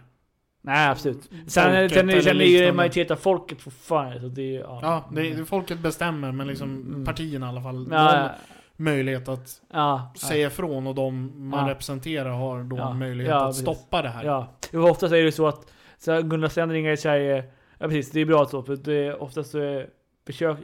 Nej, 0.67 0.89
absolut. 0.89 1.31
Sen, 1.47 1.73
är 1.73 1.83
ju 1.83 1.89
liknande. 1.89 2.69
en 2.69 2.77
majoritet 2.77 3.11
av 3.11 3.17
folket 3.17 3.61
fortfarande. 3.61 4.21
Så 4.21 4.29
det 4.29 4.43
är, 4.43 4.47
ju- 4.53 4.59
ja, 4.59 4.79
Ja, 4.83 5.11
det, 5.15 5.35
det, 5.35 5.45
folket 5.45 5.79
bestämmer 5.79 6.33
men 6.33 6.47
liksom 6.47 6.71
Mm. 6.77 7.05
partierna 7.05 7.47
i 7.47 7.49
alla 7.49 7.63
fall. 7.63 7.89
ja, 7.91 8.17
ja, 8.17 8.31
möjlighet 8.77 9.29
att 9.29 9.63
ja, 9.73 10.13
säga 10.17 10.47
ifrån 10.47 10.87
och 10.87 10.95
de 10.95 11.33
man 11.49 11.67
Ja. 11.67 11.71
representerar 11.71 12.31
har 12.31 12.63
då 12.63 12.77
Ja. 12.77 12.93
möjlighet 12.93 13.33
att 13.35 13.47
precis. 13.49 13.63
stoppa 13.63 14.03
det 14.03 14.09
här. 14.09 14.25
Ja, 14.25 14.49
oftast 14.73 15.13
är 15.15 15.23
det 15.23 15.33
så 15.33 15.47
att 15.47 15.73
så 15.99 16.13
här, 16.13 16.23
grundlagsändringar 16.23 16.93
i 16.93 16.97
Sverige, 16.97 17.45
ja 17.79 17.87
precis, 17.87 18.11
det 18.11 18.21
är 18.21 18.27
bra 18.27 18.47
så, 18.47 18.63
för 18.63 18.77
det 18.77 18.95
är 19.07 19.23
oftast 19.23 19.51
så 19.51 19.59
är 19.59 19.91
försök, 20.27 20.59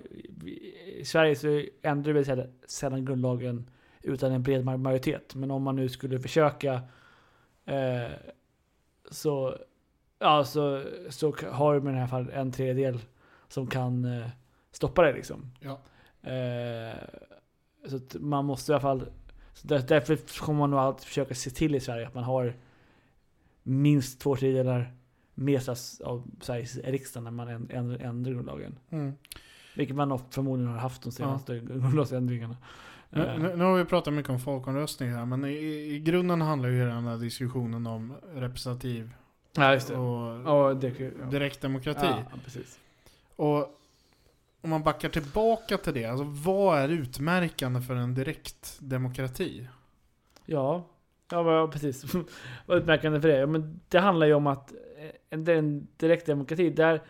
i 0.98 1.04
Sverige 1.04 1.36
så 1.36 1.62
ändrar 1.82 2.12
vi 2.12 2.24
sällan- 2.68 3.04
grundlagen 3.04 3.70
utan 4.02 4.32
en 4.32 4.42
bred 4.42 4.64
ma- 4.64 4.76
majoritet. 4.76 5.34
Men 5.34 5.50
om 5.50 5.62
man 5.62 5.76
nu 5.76 5.88
skulle 5.88 6.20
försöka 6.20 6.72
eh, 7.66 8.10
så, 9.10 9.56
ja, 10.18 10.44
så, 10.44 10.82
så 11.08 11.34
har 11.52 11.80
med 11.80 11.92
den 11.94 12.00
här 12.00 12.06
fall 12.08 12.30
en 12.30 12.52
tredjedel 12.52 12.98
som 13.48 13.66
kan 13.66 14.04
eh, 14.04 14.26
stoppa 14.72 15.02
det 15.02 15.12
liksom. 15.12 15.52
Ja. 15.60 15.80
Eh, 16.30 16.96
så 17.86 18.18
man 18.18 18.44
måste 18.44 18.72
i 18.72 18.74
alla 18.74 18.82
fall, 18.82 19.06
så 19.54 19.66
där, 19.68 19.84
därför 19.88 20.40
kommer 20.40 20.58
man 20.58 20.70
nog 20.70 20.80
alltid 20.80 21.04
försöka 21.04 21.34
se 21.34 21.50
till 21.50 21.74
i 21.74 21.80
Sverige 21.80 22.06
att 22.06 22.14
man 22.14 22.24
har 22.24 22.56
minst 23.62 24.20
två 24.20 24.36
tredjedelar 24.36 24.92
med 25.34 25.62
sig 25.62 26.04
av 26.04 26.30
Sveriges 26.40 26.76
riksdag 26.76 27.22
när 27.22 27.30
man 27.30 27.48
änd- 27.48 27.72
ändrar, 27.74 27.98
ändrar 27.98 28.32
grundlagen. 28.32 28.78
Mm. 28.90 29.12
Vilket 29.76 29.96
man 29.96 30.18
förmodligen 30.30 30.72
har 30.72 30.80
haft 30.80 31.02
de 31.02 31.12
senaste 31.12 31.58
grundlagsändringarna. 31.58 32.56
Nu, 33.10 33.38
nu, 33.38 33.56
nu 33.56 33.64
har 33.64 33.76
vi 33.76 33.84
pratat 33.84 34.14
mycket 34.14 34.30
om 34.30 34.40
folkomröstning 34.40 35.10
här, 35.10 35.26
men 35.26 35.44
i, 35.44 35.56
i 35.94 36.00
grunden 36.00 36.40
handlar 36.40 36.68
ju 36.68 36.86
den 36.86 37.04
här 37.04 37.16
diskussionen 37.16 37.86
om 37.86 38.14
representativ 38.34 39.10
ja, 39.56 39.74
och 39.74 40.40
Ja, 40.44 40.74
det, 40.74 40.98
ja. 40.98 41.26
direktdemokrati. 41.30 42.06
Ja, 42.06 42.38
precis. 42.44 42.78
Och 43.36 43.79
om 44.62 44.70
man 44.70 44.82
backar 44.82 45.08
tillbaka 45.08 45.78
till 45.78 45.94
det, 45.94 46.04
alltså 46.04 46.24
vad 46.24 46.78
är 46.78 46.88
utmärkande 46.88 47.80
för 47.80 47.94
en 47.94 48.14
direktdemokrati? 48.14 49.68
Ja, 50.44 50.86
ja 51.30 51.68
precis. 51.72 52.14
Vad 52.66 52.78
utmärkande 52.78 53.20
för 53.20 53.28
det? 53.28 53.38
Ja, 53.38 53.46
men 53.46 53.80
det 53.88 53.98
handlar 53.98 54.26
ju 54.26 54.34
om 54.34 54.46
att 54.46 54.72
eh, 54.72 55.10
en, 55.30 55.86
direktdemokrati, 55.96 56.70
där 56.70 57.02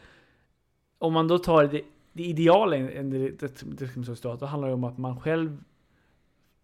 om 0.99 1.13
man 1.13 1.29
då 1.29 1.39
tar 1.39 1.65
det, 1.65 1.83
det 2.13 2.23
ideala 2.23 2.77
i 2.77 2.97
en 2.97 3.11
direktdemokratisk 3.11 4.19
stat, 4.19 4.41
då 4.41 4.47
handlar 4.47 4.69
det 4.69 4.75
om 4.75 4.85
att 4.85 4.99
man 4.99 5.21
själv 5.21 5.65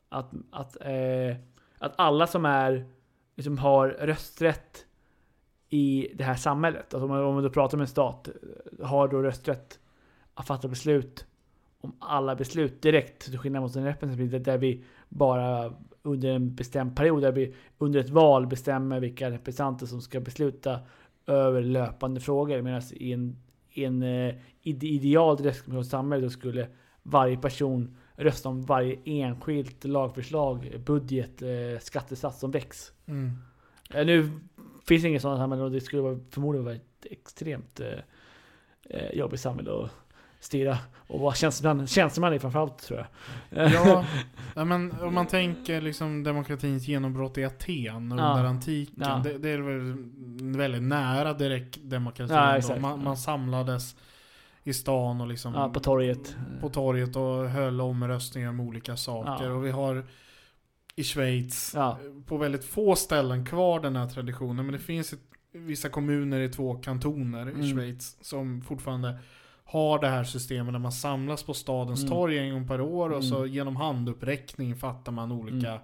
att, 0.09 0.31
att, 0.51 0.77
eh, 0.81 1.37
att 1.79 1.95
alla 1.97 2.27
som 2.27 2.45
är 2.45 2.85
liksom 3.37 3.59
har 3.59 3.89
rösträtt 3.89 4.87
i 5.69 6.09
det 6.15 6.25
här 6.25 6.35
samhället, 6.35 6.95
alltså 6.95 7.05
om 7.05 7.11
man, 7.11 7.25
om 7.25 7.35
man 7.35 7.43
då 7.43 7.51
pratar 7.51 7.77
om 7.77 7.81
en 7.81 7.87
stat, 7.87 8.29
eh, 8.79 8.87
har 8.87 9.09
då 9.09 9.23
rösträtt 9.23 9.81
att 10.37 10.47
fatta 10.47 10.69
beslut 10.69 11.27
om 11.81 11.93
alla 11.99 12.37
beslut 12.37 12.83
direkt, 12.83 13.23
till 13.23 13.39
skillnad 13.39 13.63
mot 13.63 13.77
en 13.77 13.85
representativ, 13.85 14.43
där 14.43 14.59
vi 14.59 14.85
bara 15.09 15.73
under 16.03 16.29
en 16.29 16.55
bestämd 16.55 16.97
period, 16.97 17.23
där 17.23 17.33
vi 17.33 17.55
under 17.79 18.01
ett 18.01 18.11
val 18.11 18.47
bestämmer 18.47 19.01
vilka 19.01 19.31
representanter 19.31 19.87
som 19.87 20.01
ska 20.01 20.21
besluta 20.21 20.81
över 21.27 21.63
löpande 21.63 22.21
frågor. 22.21 22.63
Medan 22.63 22.83
i 22.93 23.13
en, 23.13 23.37
i 23.71 23.85
en 23.85 24.03
eh, 24.03 24.35
ide- 24.63 24.87
ideal 24.87 25.37
direktdemokratiskt 25.37 25.91
samhälle 25.91 26.31
skulle 26.31 26.69
varje 27.03 27.37
person 27.37 27.97
rösta 28.15 28.49
om 28.49 28.63
varje 28.63 28.99
enskilt 29.05 29.85
lagförslag, 29.85 30.81
budget, 30.87 31.43
eh, 31.43 31.79
skattesats 31.81 32.41
som 32.41 32.51
väcks. 32.51 32.93
Mm. 33.07 33.31
Eh, 33.95 34.07
Nu 34.07 34.31
finns 34.87 35.03
det 35.03 35.09
inget 35.09 35.23
sådant 35.23 35.41
samhälle 35.41 35.63
och 35.63 35.71
det 35.71 35.81
skulle 35.81 36.21
förmodligen 36.31 36.65
vara 36.65 36.75
ett 36.75 37.07
extremt 37.11 37.81
eh, 38.91 39.11
jobbigt 39.13 39.41
samhälle 39.41 39.85
att 39.85 39.91
styra 40.41 40.79
och 41.09 41.21
vara 41.21 41.35
tjänsteman, 41.35 41.87
tjänsteman 41.87 42.35
i 42.35 42.39
framförallt 42.39 42.79
tror 42.79 43.07
jag. 43.51 43.73
Ja, 43.73 44.05
ja, 44.55 44.65
men 44.65 44.93
om 45.01 45.15
man 45.15 45.27
tänker 45.27 45.81
liksom 45.81 46.23
demokratins 46.25 46.89
genombrott 46.89 47.39
i 47.39 47.45
Aten 47.45 48.13
under 48.13 48.25
Ja. 48.25 48.47
antiken. 48.49 48.95
Ja. 49.01 49.21
Det, 49.25 49.39
det 49.39 49.51
är 49.51 49.59
väl 49.59 49.95
väldigt 50.57 50.83
nära 50.83 51.33
direktdemokrati. 51.35 52.33
Ja, 52.35 52.47
ändå. 52.47 52.59
exakt. 52.59 52.81
man, 52.81 53.05
man 53.05 53.17
samlades 53.17 53.97
i 54.65 54.73
stan 54.75 55.21
och 55.21 55.27
liksom 55.27 55.55
Ja, 55.55 55.69
på 55.69 55.81
torget. 55.81 56.37
på 56.61 56.69
torget 56.69 57.17
och 57.17 57.49
höll 57.49 57.81
omröstningar 57.81 58.49
om 58.49 58.61
olika 58.61 58.97
saker. 58.97 59.45
Ja. 59.45 59.53
Och 59.53 59.67
vi 59.67 59.71
har 59.71 60.05
i 60.97 61.05
Schweiz 61.05 61.73
Ja. 61.75 61.99
på 62.27 62.37
väldigt 62.37 62.65
få 62.65 62.97
ställen 62.97 63.47
kvar 63.47 63.81
den 63.81 63.97
här 63.97 64.09
traditionen. 64.09 64.67
Men 64.67 64.73
det 64.73 64.79
finns 64.79 65.13
ett, 65.13 65.21
vissa 65.53 65.89
kommuner 65.89 66.41
i 66.41 66.49
två 66.49 66.75
kantoner 66.75 67.49
i 67.49 67.53
Mm. 67.53 67.67
Schweiz 67.77 68.17
som 68.21 68.63
fortfarande 68.63 69.19
har 69.69 69.99
det 69.99 70.09
här 70.09 70.25
systemet 70.25 70.75
där 70.75 70.79
man 70.79 70.93
samlas 70.93 71.43
på 71.43 71.55
stadens 71.55 72.01
Mm. 72.01 72.11
torg 72.11 72.39
en 72.39 72.53
gång 72.53 72.69
per 72.69 72.81
år 72.81 73.11
och 73.11 73.25
så 73.25 73.37
Mm. 73.39 73.53
genom 73.53 73.77
handuppräckning 73.77 74.77
fattar 74.77 75.13
man 75.13 75.33
olika 75.33 75.71
Mm. 75.71 75.83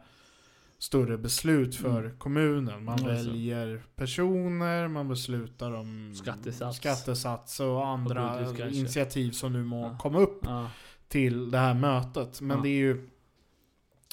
större 0.79 1.19
beslut 1.19 1.77
för 1.77 2.15
kommunen. 2.19 2.85
Man 2.85 2.99
Mm, 2.99 3.15
väljer 3.15 3.83
personer, 3.97 4.89
man 4.89 5.09
beslutar 5.09 5.73
om 5.73 6.15
Skattesats. 6.15 6.77
skattesats 6.77 7.61
och 7.61 7.87
andra 7.87 8.39
kanske. 8.45 8.71
initiativ 8.71 9.31
som 9.31 9.53
nu 9.53 9.65
må 9.65 9.83
Ja. 9.83 9.99
komma 9.99 10.19
upp 10.19 10.41
Ja. 10.43 10.71
till 11.09 11.51
det 11.51 11.59
här 11.59 11.75
mötet. 11.75 12.41
Men 12.41 12.57
Ja. 12.57 12.63
det 12.63 12.69
är 12.69 12.79
ju... 12.79 13.09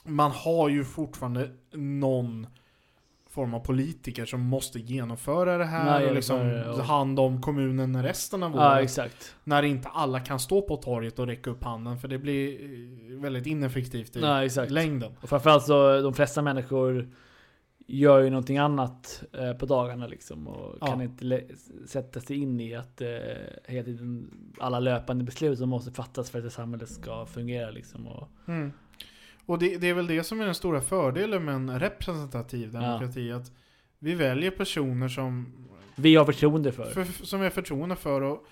Man 0.06 0.32
har 0.32 0.70
ju 0.70 0.86
fortfarande 0.86 1.50
någon 1.74 2.48
form 3.30 3.54
av 3.54 3.60
politiker 3.60 4.26
som 4.26 4.42
måste 4.42 4.80
genomföra 4.80 5.58
det 5.58 5.66
här 5.66 5.86
Nej, 6.00 6.10
och 6.10 6.16
liksom 6.16 6.40
det, 6.48 6.84
hand 6.84 7.20
om 7.20 7.42
kommunen 7.42 8.04
resten 8.04 8.44
av 8.44 8.56
ja, 8.56 8.72
året. 8.72 8.84
exakt. 8.84 9.36
När 9.44 9.64
inte 9.64 9.88
alla 9.88 10.20
kan 10.20 10.40
stå 10.40 10.62
på 10.62 10.76
torget 10.78 11.20
och 11.20 11.28
räcka 11.28 11.50
upp 11.50 11.64
handen 11.64 11.98
för 11.98 12.08
det 12.08 12.18
blir 12.18 12.62
eh, 13.14 13.20
väldigt 13.22 13.46
ineffektivt 13.46 14.16
i 14.16 14.20
Ja, 14.20 14.44
exakt. 14.44 14.72
längden. 14.72 15.12
Och 15.22 15.30
framförallt 15.30 15.64
så, 15.64 16.02
de 16.02 16.14
flesta 16.14 16.42
människor 16.42 17.10
gör 17.88 18.20
ju 18.20 18.30
någonting 18.30 18.58
annat 18.58 19.24
eh, 19.34 19.54
på 19.54 19.66
dagarna 19.66 20.08
liksom 20.08 20.48
och 20.48 20.76
Ja. 20.82 20.88
kan 20.88 21.02
inte 21.02 21.42
sätta 21.88 22.20
sig 22.20 22.38
in 22.38 22.60
i 22.60 22.76
att 22.76 23.02
eh, 23.02 23.08
hela 23.68 23.86
tiden 23.86 24.30
alla 24.60 24.80
löpande 24.80 25.24
beslut 25.24 25.58
som 25.60 25.70
måste 25.70 25.92
fattas 25.92 26.30
för 26.30 26.38
att 26.40 26.46
det 26.46 26.52
samhället 26.52 26.90
ska 26.90 27.26
fungera 27.26 27.72
liksom. 27.72 28.08
Och, 28.08 28.28
Mm. 28.48 28.72
Och 29.50 29.60
det, 29.60 29.78
det 29.78 29.88
är 29.88 29.94
väl 29.94 30.08
det 30.08 30.24
som 30.24 30.42
är 30.42 30.46
den 30.46 30.56
stora 30.56 30.82
fördelen 30.82 31.46
med 31.46 31.56
en 31.56 31.80
representativ 31.80 32.72
demokrati. 32.72 33.32
Att 33.32 33.52
vi 34.00 34.14
väljer 34.14 34.52
personer 34.52 35.08
som, 35.08 35.54
vi 35.96 36.16
har 36.16 36.26
förtroende 36.26 36.72
för. 36.72 36.86
för, 36.92 37.26
som 37.26 37.40
vi 37.40 37.46
har 37.46 37.52
förtroende 37.52 37.96
för 37.96 38.22
och 38.22 38.46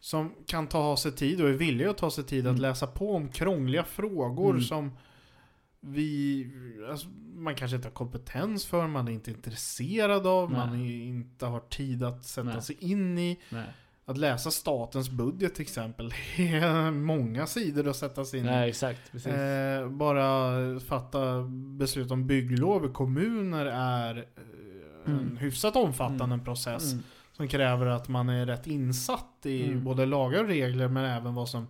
som 0.00 0.34
kan 0.46 0.66
ta 0.66 0.96
sig 0.96 1.12
tid 1.12 1.40
och 1.40 1.48
är 1.48 1.52
villiga 1.52 1.90
att 1.90 1.96
ta 1.98 2.10
sig 2.10 2.24
tid 2.24 2.40
Mm. 2.40 2.54
att 2.54 2.60
läsa 2.60 2.86
på 2.86 3.14
om 3.14 3.28
krångliga 3.28 3.84
frågor 3.84 4.50
Mm. 4.50 4.62
som 4.62 4.90
vi, 5.80 6.46
alltså, 6.90 7.08
man 7.34 7.54
kanske 7.54 7.76
inte 7.76 7.88
har 7.88 7.92
kompetens 7.94 8.66
för, 8.66 8.86
man 8.86 9.08
är 9.08 9.12
inte 9.12 9.30
intresserad 9.30 10.26
av, 10.26 10.50
Nej. 10.52 10.58
man 10.66 10.80
är, 10.80 11.02
inte 11.06 11.46
har 11.46 11.60
tid 11.60 12.02
att 12.02 12.24
sätta 12.24 12.48
Nej. 12.48 12.62
sig 12.62 12.76
in 12.80 13.18
i. 13.18 13.40
Nej, 13.50 13.66
Att 14.06 14.16
läsa 14.18 14.50
statens 14.50 15.10
budget 15.10 15.54
till 15.54 15.62
exempel, 15.62 16.08
det 16.36 16.48
är 16.48 16.90
många 16.90 17.46
sidor 17.46 17.88
att 17.88 17.96
sätta 17.96 18.24
sig 18.24 18.40
in 18.40 18.46
i. 18.46 18.68
Exakt. 18.68 19.12
Precis. 19.12 19.32
Eh, 19.32 19.88
bara 19.88 20.80
fatta 20.80 21.42
beslut 21.78 22.10
om 22.10 22.26
bygglov 22.26 22.84
i 22.86 22.88
kommuner 22.88 23.66
är 23.66 24.16
eh, 24.16 24.22
en 25.06 25.18
Mm. 25.20 25.36
hyfsat 25.36 25.76
omfattande 25.76 26.24
Mm. 26.34 26.44
process. 26.44 26.92
Mm. 26.92 27.04
Som 27.32 27.48
kräver 27.48 27.86
att 27.86 28.08
man 28.08 28.28
är 28.28 28.46
rätt 28.46 28.66
insatt 28.66 29.30
i 29.46 29.64
Mm. 29.66 29.84
både 29.84 30.06
lagar 30.06 30.40
och 30.42 30.48
regler 30.48 30.88
men 30.88 31.04
även 31.04 31.34
vad 31.34 31.48
som 31.48 31.66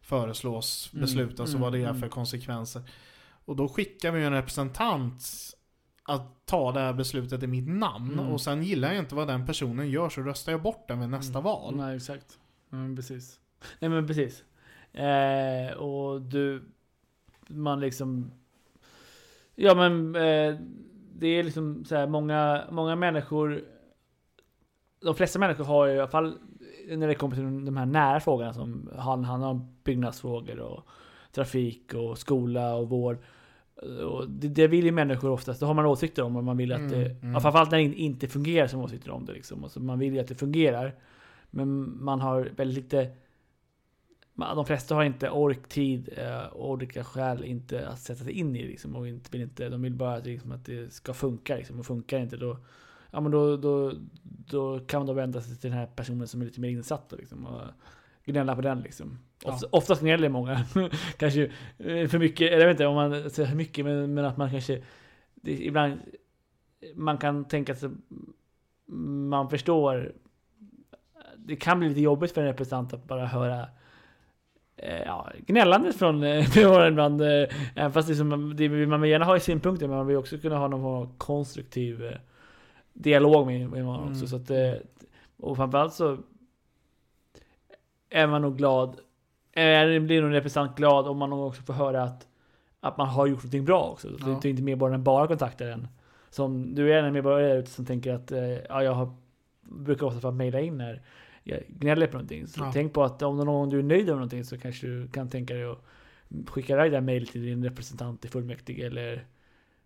föreslås 0.00 0.90
Mm. 0.92 1.02
beslutas 1.02 1.40
och 1.40 1.48
Mm. 1.48 1.60
vad 1.60 1.72
det 1.72 1.82
är 1.82 1.94
för 1.94 2.08
konsekvenser. 2.08 2.82
Och 3.44 3.56
då 3.56 3.68
skickar 3.68 4.12
vi 4.12 4.24
en 4.24 4.32
representant 4.32 5.22
att 6.06 6.46
ta 6.46 6.72
det 6.72 6.80
här 6.80 6.92
beslutet 6.92 7.42
i 7.42 7.46
mitt 7.46 7.68
namn. 7.68 8.12
Mm. 8.12 8.32
Och 8.32 8.40
sen 8.40 8.62
gillar 8.62 8.88
jag 8.88 8.98
inte 8.98 9.14
vad 9.14 9.28
den 9.28 9.46
personen 9.46 9.90
gör 9.90 10.08
så 10.08 10.20
röstar 10.20 10.52
jag 10.52 10.62
bort 10.62 10.88
den 10.88 11.00
vid 11.00 11.08
nästa 11.08 11.38
Mm. 11.38 11.42
val. 11.44 11.76
Nej 11.76 11.96
exakt. 11.96 12.38
Mm, 12.72 12.96
precis. 12.96 13.40
Nej 13.78 13.90
men 13.90 14.06
precis. 14.06 14.44
Eh, 14.92 15.76
och 15.76 16.22
du, 16.22 16.62
man 17.48 17.80
liksom... 17.80 18.30
Ja 19.54 19.74
men 19.74 20.14
eh, 20.16 20.56
det 21.16 21.26
är 21.26 21.42
liksom 21.44 21.84
så 21.84 21.96
här 21.96 22.06
många, 22.06 22.64
många 22.70 22.96
människor... 22.96 23.64
De 25.00 25.14
flesta 25.14 25.38
människor 25.38 25.64
har 25.64 25.86
ju 25.86 25.94
i 25.94 25.98
alla 25.98 26.08
fall 26.08 26.38
när 26.88 27.08
det 27.08 27.14
kommer 27.14 27.34
till 27.36 27.64
de 27.64 27.76
här 27.76 27.86
nära 27.86 28.20
frågorna 28.20 28.52
som 28.52 28.90
han- 28.98 29.24
handlar 29.24 29.48
om 29.48 29.76
byggnadsfrågor 29.84 30.58
och 30.58 30.86
trafik 31.32 31.94
och 31.94 32.18
skola 32.18 32.74
och 32.74 32.88
vård. 32.88 33.18
Och 34.04 34.30
det, 34.30 34.48
det 34.48 34.66
vill 34.68 34.84
ju 34.84 34.92
människor 34.92 35.30
oftast, 35.30 35.60
då 35.60 35.66
har 35.66 35.74
man 35.74 35.86
åsikter 35.86 36.22
om 36.22 36.36
och 36.36 36.44
man 36.44 36.56
vill 36.56 36.72
att 36.72 36.78
Mm, 36.78 36.90
det, 36.90 37.10
mm. 37.10 37.32
ja, 37.32 37.40
framförallt 37.40 37.70
när 37.70 37.78
det 37.78 37.84
in- 37.84 37.94
inte 37.94 38.28
fungerar 38.28 38.66
som 38.66 38.80
åsikter 38.80 39.10
om 39.10 39.24
det 39.26 39.32
liksom. 39.32 39.64
Alltså 39.64 39.80
man 39.80 39.98
vill 39.98 40.14
ju 40.14 40.20
att 40.20 40.28
det 40.28 40.34
fungerar. 40.34 40.94
Men 41.50 42.04
man 42.04 42.20
har 42.20 42.50
väldigt 42.56 42.84
lite 42.84 43.10
man- 44.34 44.56
de 44.56 44.66
flesta 44.66 44.94
har 44.94 45.04
inte 45.04 45.30
ork, 45.30 45.68
tid 45.68 46.08
eh, 46.16 46.46
och 46.46 46.70
olika 46.70 47.04
skäl 47.04 47.44
inte 47.44 47.88
att 47.88 48.00
sätta 48.00 48.24
sig 48.24 48.32
in 48.32 48.56
i 48.56 48.62
liksom, 48.62 48.96
och 48.96 49.08
inte, 49.08 49.30
vill 49.32 49.40
inte, 49.40 49.68
de 49.68 49.82
vill 49.82 49.94
bara 49.94 50.14
att, 50.14 50.26
liksom, 50.26 50.52
att 50.52 50.64
det 50.64 50.92
ska 50.92 51.14
funka 51.14 51.56
liksom, 51.56 51.78
och 51.78 51.86
funkar 51.86 52.18
inte 52.18 52.36
då 52.36 52.56
Ja 53.10 53.20
men 53.20 53.32
då, 53.32 53.56
då, 53.56 53.92
då 54.22 54.80
kan 54.80 55.00
man 55.00 55.06
då 55.06 55.12
vända 55.12 55.40
sig 55.40 55.56
till 55.56 55.70
den 55.70 55.78
här 55.78 55.86
personen 55.86 56.28
som 56.28 56.40
är 56.40 56.44
lite 56.44 56.60
mer 56.60 56.68
insatt 56.68 57.12
liksom, 57.18 57.46
och 57.46 57.62
gnälla 58.24 58.54
på 58.54 58.60
den 58.60 58.80
liksom. 58.80 59.18
Ofta, 59.44 59.66
Oftast 59.70 60.00
gnäller 60.02 60.28
många, 60.28 60.64
kanske 61.16 61.42
eh, 61.78 62.08
för 62.08 62.18
mycket, 62.18 62.52
jag 62.52 62.58
vet 62.58 62.70
inte 62.70 62.86
om 62.86 62.94
man 62.94 63.30
säger 63.30 63.48
för 63.48 63.56
mycket 63.56 63.84
men, 63.84 64.14
men 64.14 64.24
att 64.24 64.36
man 64.36 64.50
kanske 64.50 64.82
det, 65.34 65.64
ibland 65.64 66.00
man 66.94 67.18
kan 67.18 67.44
tänka 67.44 67.74
sig 67.74 67.90
man 69.30 69.50
förstår 69.50 70.12
det 71.36 71.56
kan 71.56 71.78
bli 71.78 71.88
lite 71.88 72.00
jobbigt 72.00 72.32
för 72.32 72.40
en 72.40 72.46
representant 72.46 72.92
att 72.92 73.04
bara 73.04 73.26
höra 73.26 73.68
eh, 74.76 75.02
ja, 75.06 75.30
gnällande 75.46 75.92
från 75.92 76.22
eh, 76.22 76.46
medborgare 76.56 76.88
ibland. 76.88 77.22
eh, 77.22 77.48
Även 77.74 77.92
fast 77.92 78.08
det 78.08 78.14
som, 78.14 78.56
det 78.56 78.68
vill 78.68 78.88
man 78.88 79.00
vill 79.00 79.10
gärna 79.10 79.24
ha 79.24 79.36
i 79.36 79.40
synpunkter, 79.40 79.88
men 79.88 79.96
man 79.96 80.06
vill 80.06 80.16
också 80.16 80.38
kunna 80.38 80.58
ha 80.58 80.68
någon 80.68 81.18
konstruktiv 81.18 82.04
eh, 82.04 82.16
dialog 82.92 83.46
med 83.46 83.70
med 83.70 83.88
också. 83.88 84.06
Mm. 84.06 84.26
Så 84.26 84.36
att, 84.36 84.50
eh, 84.50 84.72
och 85.36 85.56
framförallt 85.56 85.92
så 85.92 86.18
är 88.14 88.26
man 88.26 88.42
nog 88.42 88.56
glad, 88.58 89.00
eller 89.52 90.00
blir 90.00 90.20
nog 90.20 90.28
en 90.30 90.34
representant 90.34 90.76
glad 90.76 91.06
om 91.08 91.18
man 91.18 91.32
också 91.32 91.62
får 91.62 91.72
höra 91.74 92.02
att, 92.02 92.26
att 92.80 92.96
man 92.98 93.08
har 93.08 93.26
gjort 93.26 93.38
någonting 93.38 93.64
bra 93.64 93.88
också. 93.90 94.08
Så 94.08 94.30
Ja. 94.30 94.38
det 94.42 94.48
är 94.48 94.50
inte 94.50 94.62
medborgaren 94.62 95.04
bara 95.04 95.26
kontaktar 95.26 95.66
en. 95.66 95.88
Som 96.30 96.74
du 96.74 96.92
är 96.94 97.02
en 97.02 97.12
medborgare 97.12 97.48
där 97.48 97.56
ute 97.58 97.70
som 97.70 97.84
tänker 97.86 98.14
att 98.14 98.32
eh, 98.32 98.48
ja, 98.48 98.82
jag 98.82 98.92
har, 98.92 99.14
brukar 99.62 100.06
ofta 100.06 100.20
få 100.20 100.30
mejla 100.30 100.60
in 100.60 100.78
när 100.78 101.02
jag 101.42 101.60
gnäller 101.68 102.06
på 102.06 102.12
någonting. 102.12 102.46
Så 102.46 102.60
Ja. 102.60 102.70
tänk 102.72 102.92
på 102.92 103.04
att 103.04 103.22
om 103.22 103.36
någon 103.36 103.70
du 103.70 103.78
är 103.78 103.82
nöjd 103.82 104.06
med 104.06 104.14
någonting 104.14 104.44
så 104.44 104.58
kanske 104.58 104.86
du 104.86 105.08
kan 105.08 105.28
tänka 105.30 105.54
dig 105.54 105.64
att 105.64 105.78
skicka 106.48 106.72
iväg 106.72 106.90
det 106.90 106.96
här 106.96 107.02
mejlet 107.02 107.28
till 107.30 107.42
din 107.42 107.64
representant 107.64 108.24
i 108.24 108.28
fullmäktige 108.28 108.86
eller 108.86 109.26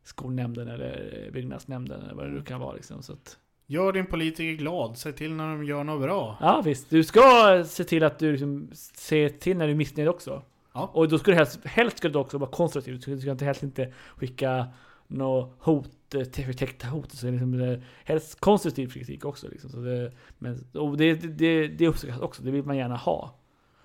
skolnämnden 0.02 0.68
eller 0.68 1.30
byggnadsnämnden 1.32 2.02
eller 2.02 2.14
vad 2.14 2.24
det 2.24 2.30
nu 2.32 2.42
kan 2.42 2.60
vara 2.60 2.72
liksom. 2.74 3.02
Så 3.02 3.12
att, 3.12 3.38
Gör 3.70 3.92
din 3.92 4.06
politiker 4.06 4.52
glad, 4.52 4.96
säg 4.96 5.12
till 5.12 5.34
när 5.34 5.48
de 5.48 5.64
gör 5.64 5.84
något 5.84 6.02
bra. 6.02 6.36
ja 6.40 6.62
visst, 6.64 6.90
du 6.90 7.04
ska 7.04 7.64
se 7.66 7.84
till 7.84 8.04
att 8.04 8.18
du 8.18 8.32
liksom 8.32 8.70
ser 8.74 9.28
till 9.28 9.56
när 9.56 9.66
du 9.66 9.72
är 9.72 9.76
missnöjd 9.76 10.08
också. 10.08 10.42
Ja. 10.72 10.90
Och 10.92 11.08
då 11.08 11.18
ska 11.18 11.30
du 11.30 11.36
helst, 11.36 11.66
helst 11.66 11.98
ska 11.98 12.08
du 12.08 12.18
också 12.18 12.38
vara 12.38 12.50
konstruktiv. 12.50 13.00
Du 13.06 13.20
ska, 13.20 13.30
inte 13.30 13.44
helst 13.44 13.62
inte 13.62 13.92
skicka 14.16 14.66
något 15.06 15.56
hot, 15.58 15.90
förtäckta 16.32 16.88
hot. 16.88 17.12
Så 17.12 17.30
liksom, 17.30 17.60
eh, 17.60 17.78
helst 18.04 18.40
konstruktiv 18.40 18.88
kritik 18.88 19.24
också. 19.24 19.48
Liksom. 19.48 19.70
Så 19.70 19.76
det, 19.76 20.12
men, 20.38 20.64
och 20.74 20.96
det, 20.96 21.14
det, 21.14 21.68
det 21.68 21.88
uppskattas 21.88 22.20
också, 22.20 22.42
det 22.42 22.50
vill 22.50 22.64
man 22.64 22.76
gärna 22.76 22.96
ha. 22.96 23.34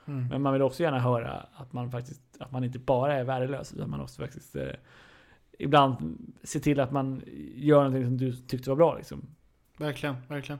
Mm. 0.06 0.28
Men 0.28 0.42
man 0.42 0.54
vill 0.54 0.62
också 0.62 0.84
gärna 0.84 1.00
höra 1.00 1.48
att 1.54 1.74
man 1.74 1.92
faktiskt, 1.92 2.22
att 2.40 2.52
man 2.52 2.64
inte 2.64 2.80
bara 2.80 3.16
är 3.16 3.24
värdelös, 3.24 3.74
utan 3.74 3.90
man 3.90 4.02
också 4.02 4.22
faktiskt 4.22 4.56
eh, 4.56 4.68
ibland 5.60 6.18
se 6.44 6.60
till 6.60 6.80
att 6.80 6.92
man 6.92 7.22
gör 7.56 7.78
någonting 7.78 8.06
som 8.06 8.18
du 8.18 8.34
tyckte 8.34 8.70
var 8.70 8.78
bra 8.78 8.96
liksom. 8.96 9.28
Verkligen, 9.78 10.16
verkligen. 10.28 10.60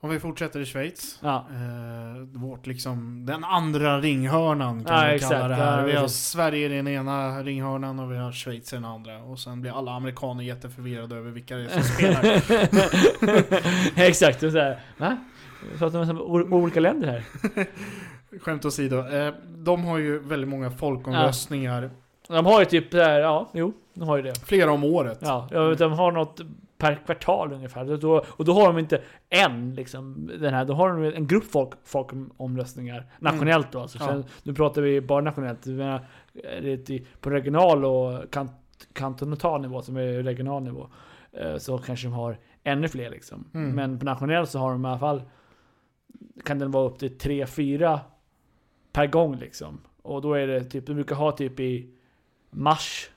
Om 0.00 0.10
vi 0.10 0.20
fortsätter 0.20 0.60
i 0.60 0.64
Schweiz. 0.66 1.18
Ja, 1.22 1.46
Eh, 1.50 2.22
vårt 2.40 2.66
liksom, 2.66 3.26
den 3.26 3.44
andra 3.44 4.00
ringhörnan 4.00 4.84
kan 4.84 4.96
Ja, 4.96 5.02
man 5.02 5.10
exakt. 5.10 5.32
kalla 5.32 5.48
det 5.48 5.54
här. 5.54 5.78
Ja, 5.80 5.84
vi 5.86 5.92
har. 5.92 6.08
Sverige 6.08 6.66
i 6.66 6.68
den 6.76 6.88
ena 6.88 7.42
ringhörnan 7.42 7.98
och 8.00 8.12
vi 8.12 8.16
har 8.16 8.32
Schweiz 8.32 8.72
i 8.72 8.76
den 8.76 8.84
andra. 8.84 9.18
Och 9.22 9.38
sen 9.38 9.60
blir 9.60 9.78
alla 9.78 9.92
amerikaner 9.92 10.44
jätteförvirrade 10.44 11.16
över 11.16 11.30
vilka 11.30 11.56
det 11.56 11.64
är 11.64 11.68
som 11.68 11.82
spelar. 11.82 12.42
exakt. 14.08 14.40
Så 14.40 14.50
här, 14.50 14.80
va? 14.98 15.16
Pratar 15.78 16.10
om 16.10 16.20
o- 16.20 16.56
olika 16.62 16.80
länder 16.80 17.08
här. 17.08 17.24
Skämt 18.40 18.64
åsido. 18.64 19.08
Eh, 19.08 19.34
de 19.48 19.84
har 19.84 19.98
ju 19.98 20.18
väldigt 20.18 20.48
många 20.50 20.70
folkomröstningar. 20.70 21.90
De 22.28 22.46
har 22.46 22.60
ju 22.60 22.66
typ 22.66 22.94
här, 22.94 23.20
ja, 23.20 23.50
jo, 23.54 23.72
de 23.94 24.08
har 24.08 24.16
ju 24.16 24.22
det. 24.22 24.46
Flera 24.46 24.72
om 24.72 24.84
året. 24.84 25.18
Ja, 25.22 25.48
de 25.78 25.92
har 25.92 26.12
något 26.12 26.40
per 26.82 26.94
kvartal 26.94 27.52
ungefär. 27.52 27.96
Då, 27.96 28.24
och 28.28 28.44
då 28.44 28.52
har 28.52 28.66
de 28.66 28.78
inte 28.78 29.02
en, 29.28 29.74
liksom, 29.74 30.30
den 30.40 30.54
här, 30.54 30.64
då 30.64 30.74
har 30.74 30.88
de 30.88 31.04
en 31.16 31.26
grupp 31.26 31.44
folk, 31.44 31.70
folkomröstningar. 31.84 33.06
Nationellt 33.18 33.72
då 33.72 33.80
alltså. 33.80 33.98
Ja. 34.00 34.06
Sen, 34.06 34.24
nu 34.42 34.54
pratar 34.54 34.82
vi 34.82 35.00
bara 35.00 35.20
nationellt. 35.20 35.66
Menar, 35.66 36.06
i- 36.62 37.06
på 37.20 37.30
regional 37.30 37.84
och 37.84 38.30
kant, 38.32 38.52
kantonal 38.92 39.60
nivå, 39.60 39.82
som 39.82 39.96
är 39.96 40.22
regional 40.22 40.62
nivå, 40.62 40.88
eh, 41.32 41.56
så 41.56 41.78
kanske 41.78 42.06
de 42.06 42.12
har 42.12 42.38
ännu 42.64 42.88
fler 42.88 43.10
liksom. 43.10 43.44
Mm. 43.54 43.70
Men 43.74 43.98
på 43.98 44.04
nationell 44.04 44.46
så 44.46 44.58
har 44.58 44.72
de 44.72 44.84
i 44.84 44.88
alla 44.88 44.98
fall, 44.98 45.22
kan 46.44 46.58
den 46.58 46.70
vara 46.70 46.86
upp 46.88 46.98
till 46.98 47.18
3-4 47.18 48.00
per 48.92 49.06
gång 49.06 49.36
liksom. 49.36 49.80
Och 50.02 50.22
då 50.22 50.34
är 50.34 50.46
det 50.46 50.64
typ, 50.64 50.86
de 50.86 50.94
brukar 50.94 51.16
ha 51.16 51.32
typ 51.32 51.60
i 51.60 51.90
mars, 52.50 53.10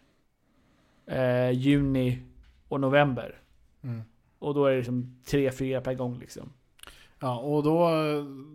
eh, 1.08 1.51
juni 1.51 2.19
och 2.67 2.80
november. 2.82 3.36
Mm. 3.86 4.02
Och 4.39 4.54
då 4.54 4.65
är 4.65 4.71
det 4.71 4.78
liksom 4.78 5.15
3-4 5.28 5.80
per 5.82 5.93
gång 5.93 6.19
liksom. 6.19 6.50
Ja, 7.19 7.38
och 7.39 7.63
då, 7.63 7.89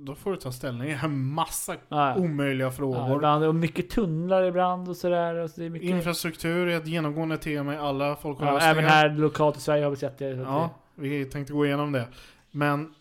då 0.05 0.14
får 0.14 0.31
du 0.31 0.37
ta 0.37 0.53
ställning 0.53 0.88
i 0.88 0.99
en 1.03 1.25
massa 1.25 1.75
Ja, 1.75 1.79
ja. 1.88 2.16
omöjliga 2.16 2.66
Ja, 2.66 2.71
frågor. 2.71 3.16
ibland, 3.16 3.45
och 3.45 3.55
mycket 3.55 3.90
tunnlar 3.90 4.43
ibland 4.43 4.88
och 4.88 4.97
sådär. 4.97 5.35
Och 5.35 5.51
så 5.51 5.61
det 5.61 5.71
mycket, 5.71 5.88
Infrastruktur 5.88 6.69
är 6.69 6.77
ett 6.77 6.87
genomgående 6.87 7.37
tema 7.37 7.75
i 7.75 7.77
alla 7.77 8.09
ja, 8.09 8.16
folkomröstningar. 8.16 8.71
även 8.73 8.85
här 8.85 9.09
lokalt 9.11 9.57
i 9.57 9.61
Sverige 9.61 9.85
har 9.85 9.90
vi 9.90 9.97
sett 9.97 10.19
det. 10.19 10.29
Ja, 10.29 10.71
vi 10.95 11.25
tänkte 11.25 11.53
gå 11.53 11.66
igenom 11.66 11.93
det. 11.93 12.07
Men 12.51 12.95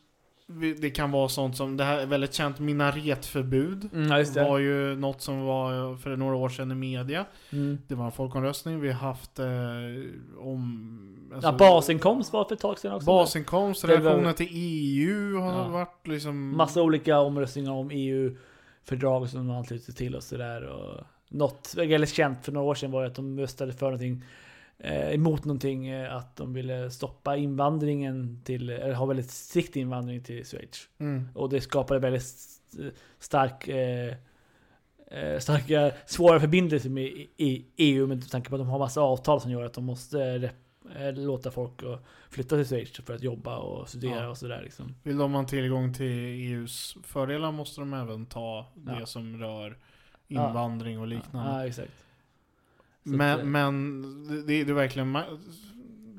det 0.82 0.90
kan 0.90 1.12
vara 1.12 1.30
sånt 1.30 1.58
som, 1.58 1.78
det 1.78 1.84
här 1.84 2.00
är 2.00 2.06
väldigt 2.06 2.34
känt, 2.34 2.60
minaretförbud. 2.60 3.90
mm, 3.94 4.10
det. 4.34 4.44
var 4.44 4.58
ju 4.58 4.96
något 4.96 5.22
som 5.22 5.42
var 5.46 5.98
för 5.98 6.16
några 6.16 6.36
år 6.36 6.50
sedan 6.50 6.72
i 6.72 6.76
media. 6.76 7.26
Mm. 7.50 7.78
Det 7.88 7.96
var 7.96 8.06
en 8.06 8.12
folkomröstning. 8.12 8.80
Vi 8.80 8.88
har 8.92 9.00
haft 9.08 9.40
eh, 9.40 9.46
om... 10.38 11.30
alltså, 11.34 11.50
Ja, 11.50 11.58
basinkomst 11.58 12.34
var 12.34 12.46
för 12.46 12.56
ett 12.56 12.62
tag 12.62 12.80
sedan 12.80 12.94
också. 12.96 13.06
Basinkomst, 13.06 13.86
relationen 13.86 14.34
till 14.34 14.48
EU 14.52 15.40
har 15.40 15.52
Ja. 15.52 15.68
varit 15.68 16.08
liksom... 16.08 16.58
Massa 16.58 16.82
olika 16.82 17.20
omröstningar 17.20 17.72
om 17.72 17.90
EU-fördrag 17.92 19.30
som 19.30 19.48
de 19.48 19.56
anslutit 19.58 19.98
till 19.98 20.16
och 20.16 20.24
sådär. 20.24 20.70
Något 21.30 21.74
väldigt 21.78 22.14
känt 22.14 22.46
för 22.46 22.52
några 22.52 22.68
år 22.68 22.76
sedan 22.76 22.92
var 22.92 23.06
att 23.06 23.16
de 23.16 23.40
röstade 23.40 23.74
för 23.74 23.86
någonting 23.86 24.24
emot 25.14 25.46
någonting, 25.46 25.88
eh, 25.88 26.16
att 26.16 26.36
de 26.36 26.54
ville 26.54 26.92
stoppa 26.92 27.36
invandringen 27.38 28.42
till, 28.44 28.70
eller 28.70 28.94
ha 28.94 29.06
väldigt 29.06 29.32
strikt 29.32 29.76
invandring 29.76 30.24
till 30.24 30.46
Schweiz. 30.46 30.90
Mm. 31.00 31.30
Och 31.36 31.50
det 31.50 31.62
skapade 31.62 32.00
väldigt 32.00 32.22
st- 32.22 32.92
stark, 33.20 33.68
eh, 33.68 34.14
eh, 35.12 35.40
starka, 35.40 35.92
svåra 36.06 36.40
förbindelser 36.40 36.90
med 36.90 37.04
i- 37.04 37.30
i 37.38 37.66
EU 37.78 38.08
med 38.08 38.30
tanke 38.32 38.50
på 38.50 38.56
att 38.56 38.62
de 38.62 38.68
har 38.68 38.80
massa 38.80 39.02
avtal 39.02 39.42
som 39.42 39.52
gör 39.52 39.64
att 39.66 39.74
de 39.74 39.86
måste 39.86 40.52
eh, 40.96 41.14
låta 41.14 41.52
folk 41.52 41.82
flytta 42.30 42.56
till 42.56 42.66
Schweiz 42.66 42.92
för 43.06 43.14
att 43.16 43.24
jobba 43.24 43.58
och 43.58 43.90
studera 43.90 44.24
Ja. 44.24 44.30
och 44.30 44.38
sådär 44.38 44.62
liksom. 44.64 44.96
Vill 45.04 45.18
de 45.18 45.34
ha 45.34 45.44
tillgång 45.44 45.94
till 45.94 46.06
EUs 46.52 46.96
fördelar 47.04 47.52
måste 47.52 47.82
de 47.82 47.94
även 47.94 48.26
ta 48.26 48.66
det 48.76 48.96
Ja. 49.00 49.06
som 49.06 49.38
rör 49.40 49.78
invandring 50.28 51.00
och 51.00 51.08
liknande. 51.08 51.52
Ja, 51.52 51.68
exakt. 51.68 51.92
Så 53.10 53.16
Men, 53.16 53.40
att, 53.40 53.46
men 53.46 54.46
det, 54.48 54.64
det 54.64 54.72
är 54.72 54.74
verkligen... 54.74 55.18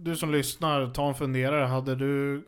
Du 0.03 0.17
som 0.17 0.33
lyssnar, 0.33 0.91
ta 0.91 1.09
en 1.09 1.15
funderare. 1.15 1.65
Hade 1.65 1.95
du 1.95 2.43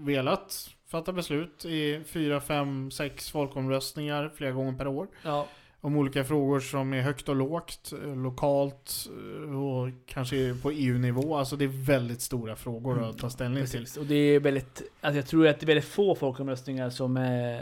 velat 0.00 0.70
fatta 0.86 1.12
beslut 1.12 1.64
i 1.64 2.00
fyra, 2.06 2.40
fem, 2.40 2.90
sex 2.90 3.30
folkomröstningar 3.30 4.32
flera 4.34 4.52
gånger 4.52 4.72
per 4.72 4.86
år? 4.86 5.08
Ja, 5.22 5.46
Om 5.80 5.96
olika 5.96 6.24
frågor 6.24 6.60
som 6.60 6.92
är 6.92 7.02
högt 7.02 7.28
och 7.28 7.36
lågt, 7.36 7.92
eh, 8.04 8.16
lokalt 8.16 9.08
eh, 9.44 9.64
och 9.64 9.88
kanske 10.06 10.54
på 10.62 10.70
EU-nivå. 10.70 11.36
Alltså 11.36 11.56
det 11.56 11.64
är 11.64 11.86
väldigt 11.86 12.20
stora 12.20 12.56
frågor 12.56 13.08
att 13.08 13.18
ta 13.18 13.30
ställning 13.30 13.66
till. 13.66 13.76
Mm. 13.76 13.84
precis. 13.84 13.96
Och 13.96 14.06
det 14.06 14.14
är 14.14 14.40
väldigt, 14.40 14.82
alltså 15.00 15.16
jag 15.18 15.26
tror 15.26 15.46
att 15.48 15.60
det 15.60 15.64
är 15.64 15.66
väldigt 15.66 15.84
få 15.84 16.14
folkomröstningar 16.14 16.90
som 16.90 17.16
eh, 17.16 17.60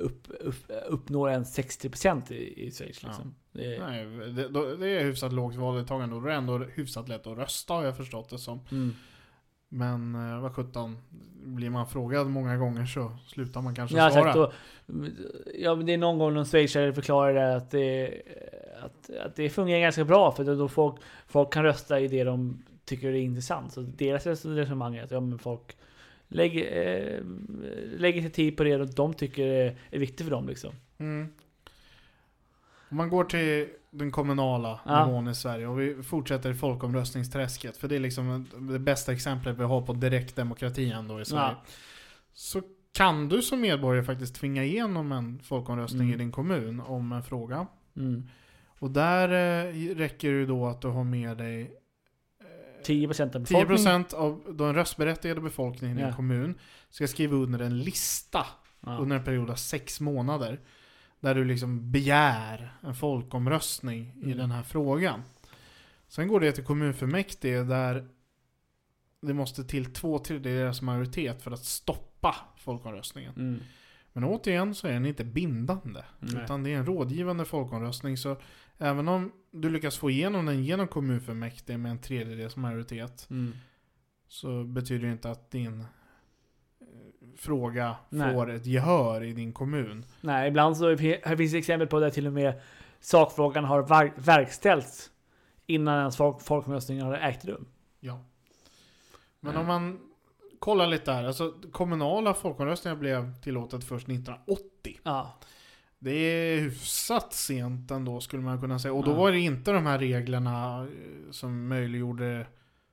upp, 0.00 0.26
upp, 0.40 0.70
uppnår 0.88 1.28
en 1.30 1.44
60% 1.44 2.32
i, 2.32 2.66
i 2.66 2.70
Schweiz 2.70 3.02
liksom. 3.02 3.34
Det 3.52 3.76
är, 3.76 3.80
Nej, 3.80 4.06
det, 4.32 4.76
det 4.76 4.88
är 4.88 5.04
hyfsat 5.04 5.32
lågt 5.32 5.54
valdeltagande 5.56 6.16
och 6.16 6.22
det 6.22 6.32
är 6.32 6.36
ändå 6.36 6.58
hyfsat 6.58 7.08
lätt 7.08 7.26
att 7.26 7.38
rösta 7.38 7.74
har 7.74 7.84
jag 7.84 7.96
förstått 7.96 8.30
det 8.30 8.38
som. 8.38 8.60
mm. 8.70 8.94
Men 9.72 10.14
eh, 10.14 10.40
vad 10.40 10.54
sjutton, 10.54 10.98
blir 11.44 11.70
man 11.70 11.86
frågad 11.86 12.26
många 12.26 12.56
gånger 12.56 12.86
så 12.86 13.12
slutar 13.26 13.60
man 13.60 13.74
kanske 13.74 13.96
Ja, 13.96 14.10
svara. 14.10 14.30
exakt. 14.30 14.54
Ja, 15.54 15.74
men 15.74 15.86
det 15.86 15.92
är 15.92 15.98
någon 15.98 16.18
gång 16.18 16.34
någon 16.34 16.44
schweizare 16.44 16.92
förklarade 16.92 17.56
att 17.56 17.70
det, 17.70 18.22
att, 18.82 19.10
att 19.26 19.36
det 19.36 19.50
fungerar 19.50 19.80
ganska 19.80 20.04
bra 20.04 20.32
för 20.32 20.44
då 20.44 20.68
folk, 20.68 20.96
folk 21.26 21.52
kan 21.52 21.64
rösta 21.64 22.00
i 22.00 22.08
det 22.08 22.24
de 22.24 22.62
tycker 22.84 23.08
är 23.08 23.12
intressant. 23.12 23.72
Så 23.72 23.80
deras 23.80 24.26
resonemang 24.26 24.96
är 24.96 25.04
att 25.04 25.10
ja, 25.10 25.20
men 25.20 25.38
folk 25.38 25.76
lägger, 26.30 26.86
eh, 26.86 27.20
lägger 28.00 28.22
sig 28.22 28.30
tid 28.30 28.56
på 28.56 28.64
det 28.64 28.76
de 28.96 29.14
tycker 29.14 29.46
är, 29.46 29.76
är 29.90 29.98
viktigt 29.98 30.26
för 30.26 30.30
dem. 30.30 30.48
Liksom. 30.48 30.72
Mm. 30.98 31.28
Om 32.90 32.96
man 32.96 33.08
går 33.08 33.24
till 33.24 33.68
den 33.90 34.10
kommunala 34.10 34.80
Ja. 34.86 35.06
nivån 35.06 35.28
i 35.28 35.34
Sverige 35.34 35.66
och 35.66 35.80
vi 35.80 36.02
fortsätter 36.02 36.50
i 36.50 36.54
folkomröstningsträsket. 36.54 37.76
För 37.76 37.88
det 37.88 37.96
är 37.96 38.00
liksom 38.00 38.46
det 38.72 38.78
bästa 38.78 39.12
exemplet 39.12 39.58
vi 39.58 39.62
har 39.64 39.82
på 39.82 39.92
direktdemokrati 39.92 40.90
ändå 40.90 41.20
i 41.20 41.24
Sverige. 41.24 41.42
Ja. 41.42 41.62
Så 42.32 42.62
kan 42.92 43.28
du 43.28 43.42
som 43.42 43.60
medborgare 43.60 44.04
faktiskt 44.04 44.34
tvinga 44.34 44.64
igenom 44.64 45.12
en 45.12 45.38
folkomröstning 45.42 46.02
Mm. 46.02 46.14
i 46.14 46.16
din 46.16 46.32
kommun 46.32 46.80
om 46.80 47.12
en 47.12 47.22
fråga. 47.22 47.66
Mm. 47.96 48.28
Och 48.78 48.90
där 48.90 49.28
eh, 49.66 49.94
räcker 49.94 50.32
det 50.32 50.46
då 50.46 50.66
att 50.66 50.80
du 50.80 50.88
har 50.88 51.04
med 51.04 51.36
dig 51.36 51.79
eh, 52.80 52.94
10% 52.94 53.34
av 53.36 53.40
befolkningen. 53.40 54.04
10% 54.04 54.14
av 54.14 54.54
den 54.58 54.74
röstberättigade 54.74 55.40
befolkningen 55.40 55.98
i 55.98 56.02
en 56.02 56.08
Ja. 56.08 56.16
kommun 56.16 56.54
ska 56.90 57.06
skriva 57.06 57.36
under 57.36 57.58
en 57.58 57.78
lista 57.78 58.46
Ja. 58.80 58.96
under 58.98 59.16
en 59.16 59.24
period 59.24 59.50
av 59.50 59.54
sex 59.54 60.00
månader. 60.00 60.60
Där 61.20 61.34
du 61.34 61.44
liksom 61.44 61.92
begär 61.92 62.72
en 62.82 62.94
folkomröstning 62.94 64.12
i 64.20 64.24
Mm. 64.24 64.38
den 64.38 64.50
här 64.50 64.62
frågan. 64.62 65.22
Sen 66.08 66.28
går 66.28 66.40
det 66.40 66.52
till 66.52 66.64
kommunfullmäktige 66.64 67.64
där 67.64 68.08
det 69.22 69.34
måste 69.34 69.64
till 69.64 69.92
två 69.92 70.18
tredjedelars 70.18 70.82
majoritet 70.82 71.42
för 71.42 71.50
att 71.50 71.64
stoppa 71.64 72.36
folkomröstningen. 72.56 73.34
Mm. 73.36 73.60
Men 74.12 74.24
återigen 74.24 74.74
så 74.74 74.86
är 74.86 74.92
den 74.92 75.06
inte 75.06 75.24
bindande. 75.24 76.02
Nej. 76.18 76.42
Utan 76.44 76.62
det 76.62 76.70
är 76.72 76.76
en 76.78 76.86
rådgivande 76.86 77.44
folkomröstning. 77.44 78.16
Så 78.16 78.36
även 78.80 79.08
om 79.08 79.32
du 79.50 79.70
lyckas 79.70 79.98
få 79.98 80.10
igenom 80.10 80.46
den 80.46 80.64
genom 80.64 80.88
kommunfullmäktige 80.88 81.78
med 81.78 81.90
en 81.90 81.98
tredjedels 81.98 82.56
majoritet. 82.56 83.26
Mm. 83.30 83.52
Så 84.28 84.64
betyder 84.64 85.06
det 85.06 85.12
inte 85.12 85.30
att 85.30 85.50
din 85.50 85.80
eh, 85.80 85.86
fråga 87.36 87.96
Nej. 88.08 88.34
får 88.34 88.50
ett 88.50 88.66
gehör 88.66 89.22
i 89.22 89.32
din 89.32 89.52
kommun. 89.52 90.04
Nej, 90.20 90.48
ibland 90.48 90.76
så 90.76 90.88
här 90.88 91.36
finns 91.36 91.52
det 91.52 91.58
exempel 91.58 91.88
på 91.88 92.00
där 92.00 92.10
till 92.10 92.26
och 92.26 92.32
med 92.32 92.60
sakfrågan 93.00 93.64
har 93.64 93.82
ver- 93.82 94.12
verkställts 94.16 95.10
innan 95.66 95.98
ens 95.98 96.16
folk, 96.16 96.40
folkomröstningen 96.42 97.06
har 97.06 97.14
ägt 97.14 97.44
rum. 97.44 97.66
Ja. 98.00 98.24
Men 99.40 99.50
Mm. 99.54 99.60
om 99.60 99.66
man 99.66 100.00
kollar 100.58 100.86
lite 100.86 101.12
här. 101.12 101.24
Alltså 101.24 101.54
kommunala 101.72 102.34
folkomröstningar 102.34 102.96
blev 102.96 103.34
tillåtet 103.40 103.84
först 103.84 104.08
1980. 104.08 105.00
Ja. 105.02 105.38
Det 106.02 106.10
är 106.12 106.60
hyfsat 106.60 107.32
sent 107.32 107.90
ändå 107.90 108.20
skulle 108.20 108.42
man 108.42 108.60
kunna 108.60 108.78
säga. 108.78 108.94
Och 108.94 109.04
då 109.04 109.12
var 109.14 109.32
det 109.32 109.38
inte 109.38 109.72
de 109.72 109.86
här 109.86 109.98
reglerna 109.98 110.80
eh, 110.82 111.30
som 111.30 111.68
möjliggjorde... 111.68 112.46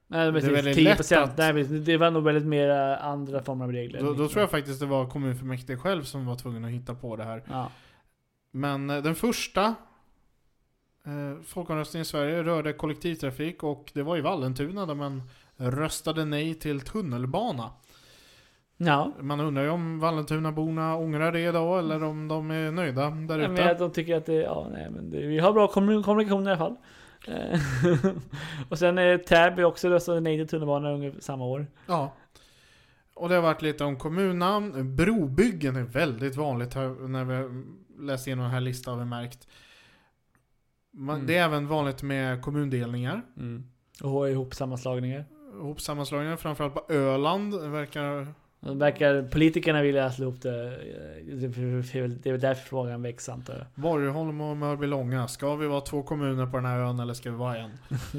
Nej, 0.10 0.20
Det 0.22 0.28
är 0.28 0.32
precis. 0.32 0.52
väldigt 0.52 0.76
10 0.76 0.84
lätt 0.84 0.98
procent. 0.98 1.32
att- 1.32 1.38
Nej, 1.38 1.54
precis. 1.54 1.86
det 1.86 1.98
var 1.98 2.12
nog 2.12 2.24
väldigt 2.24 2.46
mer 2.46 2.70
andra 2.98 3.43
former 3.43 3.65
av 3.65 3.72
regler. 3.72 4.00
Då, 4.02 4.13
då 4.13 4.28
tror 4.28 4.41
jag 4.41 4.52
faktiskt 4.52 4.80
det 4.80 4.86
var 4.86 5.10
kommunfullmäktige 5.10 5.78
själv 5.80 6.04
som 6.04 6.26
var 6.26 6.36
tvungen 6.36 6.65
att 6.65 6.72
hitta 6.72 6.96
på 6.96 7.15
det 7.15 7.24
här. 7.24 7.43
Ja. 7.50 7.72
Men 8.52 8.89
eh, 8.89 9.04
den 9.04 9.15
första 9.15 9.76
eh, 11.06 11.41
folkomröstningen 11.46 12.02
i 12.02 12.06
Sverige 12.06 12.43
rörde 12.43 12.74
kollektivtrafik 12.74 13.63
och 13.63 13.91
det 13.93 14.04
var 14.04 14.17
i 14.17 14.22
Vallentuna 14.22 14.86
där 14.86 14.96
man 14.96 15.24
röstade 15.58 16.26
nej 16.26 16.54
till 16.56 16.82
tunnelbana. 16.82 17.72
Ja. 18.77 19.11
Man 19.19 19.39
undrar 19.39 19.63
ju 19.63 19.69
om 19.69 19.99
Vallentunaborna 19.99 20.95
ångrar 20.97 21.31
det 21.31 21.39
idag 21.39 21.79
eller 21.79 22.03
om 22.03 22.27
de 22.27 22.51
är 22.51 22.71
nöjda 22.71 23.09
där 23.09 23.39
ute. 23.53 23.71
att 23.71 23.79
de 23.79 23.91
tycker 23.91 24.15
att 24.15 24.25
det, 24.25 24.33
ja, 24.33 24.67
nej, 24.71 24.89
men 24.89 25.09
det, 25.09 25.27
vi 25.27 25.39
har 25.39 25.53
bra 25.53 25.67
kommun- 25.67 26.03
kommunikation 26.03 26.47
i 26.47 26.49
alla 26.49 26.57
fall. 26.57 26.75
Eh, 27.27 27.59
och 28.69 28.79
sen 28.79 28.97
eh, 28.97 29.17
Täby 29.17 29.63
också 29.63 29.89
röstade 29.89 30.19
nej 30.19 30.37
till 30.37 30.47
tunnelbanan 30.47 30.93
ungefär 30.93 31.19
samma 31.19 31.45
år. 31.45 31.67
Ja. 31.87 32.13
Och 33.13 33.29
det 33.29 33.35
har 33.35 33.41
varit 33.41 33.61
lite 33.61 33.83
om 33.83 33.97
kommunnamn. 33.97 34.95
Brobyggen 34.95 35.75
är 35.75 35.83
väldigt 35.83 36.35
vanligt 36.35 36.75
när 36.75 37.23
vi 37.23 37.63
läser 37.99 38.27
igenom 38.27 38.43
den 38.43 38.53
här 38.53 38.61
listan 38.61 38.93
har 38.93 38.99
vi 39.05 39.09
märkt. 39.09 39.47
Man, 40.93 41.15
Mm. 41.15 41.27
Det 41.27 41.37
är 41.37 41.43
även 41.45 41.67
vanligt 41.67 42.03
med 42.03 42.41
kommundelningar. 42.41 43.21
Och 44.03 44.09
ha 44.09 44.27
ihop 44.29 44.55
sammanslagningar. 44.55 45.25
Ihopsammanslagningar, 45.53 46.35
framförallt 46.35 46.73
på 46.73 46.93
Öland. 46.93 47.71
Verkar... 47.71 48.27
Det 48.60 48.74
verkar 48.74 49.22
politikerna 49.32 49.82
vilja 49.82 50.12
slå 50.12 50.24
ihop 50.28 50.41
det. 50.41 50.65
eh, 50.65 51.36
Det 51.39 51.46
är 51.46 52.32
väl- 52.32 52.39
därför 52.39 52.67
frågan 52.70 53.02
väcks 53.02 53.30
antar 53.30 53.54
jag. 53.54 53.65
Borgholm 53.84 54.41
och 54.41 54.58
Mörbylånga. 54.58 55.28
Ska 55.28 55.56
vi 55.56 55.67
vara 55.67 55.82
två 55.82 56.04
kommuner 56.04 56.46
på 56.46 56.58
den 56.58 56.65
här 56.65 56.80
ön 56.80 57.00
eller 57.00 57.13
ska 57.13 57.32
vi 57.32 57.38
vara 57.38 57.58
en? 57.58 57.72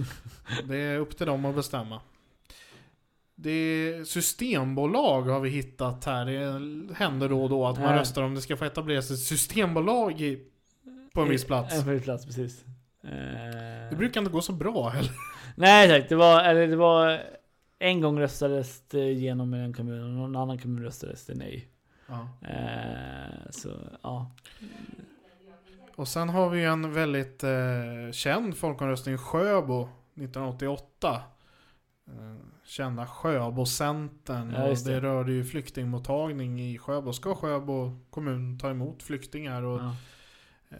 det 0.68 0.76
är 0.76 0.98
upp 0.98 1.16
till 1.16 1.26
dem 1.26 1.44
att 1.44 1.54
bestämma. 1.54 2.00
Det 3.34 3.94
systembolag 4.08 5.22
har 5.22 5.40
vi 5.40 5.50
hittat 5.50 6.04
här. 6.04 6.24
Det 6.26 6.94
händer 6.94 7.28
då 7.28 7.42
och 7.42 7.50
då 7.50 7.66
att 7.66 7.78
man 7.78 7.90
Nej. 7.90 7.98
röstar 7.98 8.22
om 8.22 8.34
det 8.34 8.40
ska 8.40 8.56
få 8.56 8.64
etableras 8.64 9.10
ett 9.10 9.18
systembolag 9.18 10.20
i, 10.20 10.40
på 11.14 11.20
en 11.20 11.28
viss 11.28 11.44
plats. 11.44 11.74
En 11.86 11.92
viss 11.94 12.04
plats, 12.04 12.26
precis. 12.26 12.64
Eh, 13.04 13.10
Det 13.90 13.96
brukar 13.96 14.20
inte 14.20 14.32
gå 14.32 14.40
så 14.40 14.52
bra 14.52 14.88
heller. 14.88 15.10
Nej 15.56 15.86
exakt, 15.90 16.08
det 16.08 16.16
var, 16.16 16.44
eller 16.44 16.66
det 16.66 16.76
var 16.76 17.20
en 17.78 18.00
gång 18.00 18.20
röstades 18.20 18.82
det 18.88 19.10
igenom 19.10 19.54
i 19.54 19.58
en 19.58 19.72
kommun 19.74 20.02
och 20.02 20.10
någon 20.10 20.36
annan 20.36 20.58
kommun 20.58 20.82
röstades 20.82 21.26
det 21.26 21.34
nej. 21.34 21.68
Ja. 22.06 22.28
Eh, 22.48 23.50
så 23.50 23.68
ja. 24.02 24.30
Och 25.94 26.08
sen 26.08 26.28
har 26.28 26.50
vi 26.50 26.64
en 26.64 26.92
väldigt 26.92 27.44
eh, 27.44 28.12
känd 28.12 28.56
folkomröstning 28.56 29.18
Sjöbo 29.18 29.82
1988. 30.14 31.22
Eh, 32.06 32.36
kända 32.64 33.06
Sjöbocentern. 33.06 34.54
Ja, 34.56 34.60
det. 34.60 34.84
det. 34.84 35.00
rörde 35.00 35.32
ju 35.32 35.44
flyktingmottagning 35.44 36.60
i 36.60 36.78
Sjöbo. 36.78 37.12
Ska 37.12 37.34
Sjöbo 37.34 37.98
kommun 38.10 38.58
ta 38.58 38.70
emot 38.70 39.02
flyktingar? 39.02 39.62
Och, 39.62 39.80
Ja. 39.80 39.96
Eh, 40.70 40.78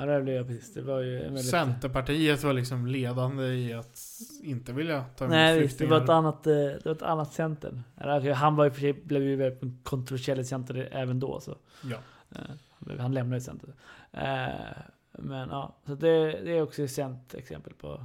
Ja, 0.00 0.06
det 0.06 0.22
blev 0.22 0.36
jag 0.36 0.46
precis. 0.46 0.74
Det 0.74 0.82
var 0.82 1.00
ju 1.00 1.18
väldigt... 1.18 1.44
Centerpartiet 1.44 2.42
var 2.42 2.52
liksom 2.52 2.86
ledande 2.86 3.44
i 3.46 3.72
att 3.72 4.00
inte 4.42 4.72
vilja 4.72 5.04
ta 5.16 5.24
emot 5.24 5.34
Nej 5.34 5.60
visst, 5.60 5.78
det 5.78 5.86
var 5.86 6.02
ett 6.02 6.08
annat, 6.08 6.46
eh, 6.46 6.52
det 6.52 6.84
var 6.84 6.92
ett 6.92 7.02
annat 7.02 7.32
center. 7.32 7.82
Okej, 7.96 8.32
Han 8.32 8.56
var 8.56 8.64
ju 8.64 8.70
för 8.70 8.80
sig, 8.80 8.92
blev 8.92 9.22
ju 9.22 9.36
väldigt 9.36 9.84
kontroversiell 9.84 10.46
center 10.46 10.88
även 10.92 11.20
då. 11.20 11.40
Så. 11.40 11.56
Ja. 11.82 11.96
Eh, 12.30 12.98
Han 12.98 13.14
lämnade 13.14 13.36
ju 13.36 13.40
center. 13.40 13.74
Eh, 14.12 14.82
Men 15.12 15.48
ja, 15.48 15.76
så 15.86 15.94
det, 15.94 16.40
det 16.44 16.58
är 16.58 16.62
också 16.62 16.82
ett 16.82 17.34
exempel 17.34 17.74
på... 17.74 18.04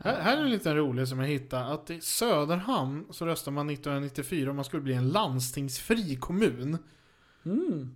Här, 0.00 0.20
här 0.20 0.36
är 0.36 0.42
en 0.42 0.50
liten 0.50 0.76
rolig 0.76 1.08
som 1.08 1.18
jag 1.18 1.26
hittade. 1.26 1.64
Att 1.64 1.90
i 1.90 2.00
Söderhamn 2.00 3.06
så 3.10 3.26
röstade 3.26 3.54
man 3.54 3.70
1994 3.70 4.50
om 4.50 4.56
man 4.56 4.64
skulle 4.64 4.82
bli 4.82 4.94
en 4.94 5.08
landstingsfri 5.08 6.16
kommun. 6.16 6.78
Mm. 7.44 7.94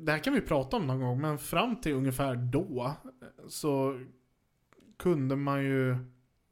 Det 0.00 0.12
här 0.12 0.18
kan 0.18 0.32
vi 0.34 0.40
prata 0.40 0.76
om 0.76 0.86
någon 0.86 1.00
gång, 1.00 1.20
men 1.20 1.38
fram 1.38 1.76
till 1.80 1.92
ungefär 1.94 2.34
då 2.36 2.92
så 3.48 4.00
kunde 4.96 5.36
man 5.36 5.64
ju 5.64 5.96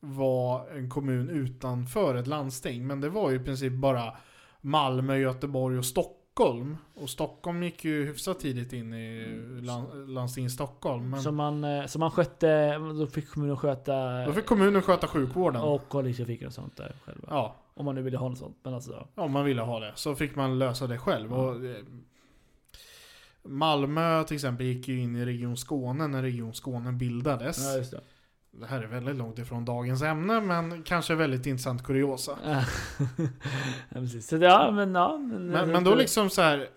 vara 0.00 0.70
en 0.70 0.90
kommun 0.90 1.28
utanför 1.30 2.14
ett 2.14 2.26
landsting. 2.26 2.86
Men 2.86 3.00
det 3.00 3.08
var 3.08 3.30
ju 3.30 3.36
i 3.36 3.44
princip 3.44 3.72
bara 3.72 4.16
Malmö, 4.60 5.16
Göteborg 5.16 5.78
och 5.78 5.84
Stockholm. 5.84 6.76
Och 6.94 7.10
Stockholm 7.10 7.62
gick 7.62 7.84
ju 7.84 8.06
hyfsat 8.06 8.40
tidigt 8.40 8.72
in 8.72 8.94
i 8.94 9.26
lan- 9.62 10.06
landstinget 10.14 10.52
Stockholm. 10.52 11.10
Men 11.10 11.22
Så, 11.22 11.32
man, 11.32 11.64
eh, 11.64 11.86
så 11.86 11.98
man 11.98 12.10
skötte, 12.10 12.78
då 12.78 13.06
fick 13.06 13.30
kommunen 13.30 13.56
sköta... 13.56 14.26
då 14.26 14.32
fick 14.32 14.46
kommunen 14.46 14.82
sköta 14.82 15.06
sjukvården. 15.06 15.62
Och 15.62 15.88
kollektivtrafiken 15.88 16.46
och 16.46 16.52
sånt 16.52 16.76
där 16.76 16.96
själva. 17.04 17.28
Ja, 17.30 17.56
Om 17.74 17.84
man 17.84 17.94
nu 17.94 18.02
ville 18.02 18.18
ha 18.18 18.28
något 18.28 18.38
sånt. 18.38 18.56
Men 18.62 18.74
alltså, 18.74 19.06
om 19.14 19.32
man 19.32 19.44
ville 19.44 19.62
ha 19.62 19.80
det. 19.80 19.92
Så 19.94 20.14
fick 20.14 20.36
man 20.36 20.58
lösa 20.58 20.86
det 20.86 20.98
själv. 20.98 21.32
Och, 21.34 21.64
eh, 21.64 21.76
Malmö 23.44 24.24
till 24.24 24.34
exempel 24.34 24.66
gick 24.66 24.88
ju 24.88 24.98
in 25.00 25.16
i 25.16 25.24
Region 25.24 25.56
Skåne 25.56 26.06
när 26.06 26.22
Region 26.22 26.54
Skåne 26.54 26.92
bildades. 26.92 27.58
ja 27.74 27.98
det. 27.98 28.00
Det 28.60 28.66
här 28.66 28.82
är 28.82 28.86
väldigt 28.86 29.16
långt 29.16 29.38
ifrån 29.38 29.64
dagens 29.64 30.02
ämne, 30.02 30.40
men 30.40 30.82
kanske 30.82 31.14
väldigt 31.14 31.46
intressant 31.46 31.84
kuriosa. 31.84 32.38
ja, 32.44 32.64
precis. 34.00 34.28
Så 34.28 34.36
det, 34.36 34.46
ja, 34.46 34.70
men 34.70 34.94
ja. 34.94 35.18
Men, 35.18 35.46
Men, 35.46 35.70
men 35.72 35.84
då 35.84 35.94
liksom 35.94 36.30
så 36.30 36.42
här. 36.42 36.68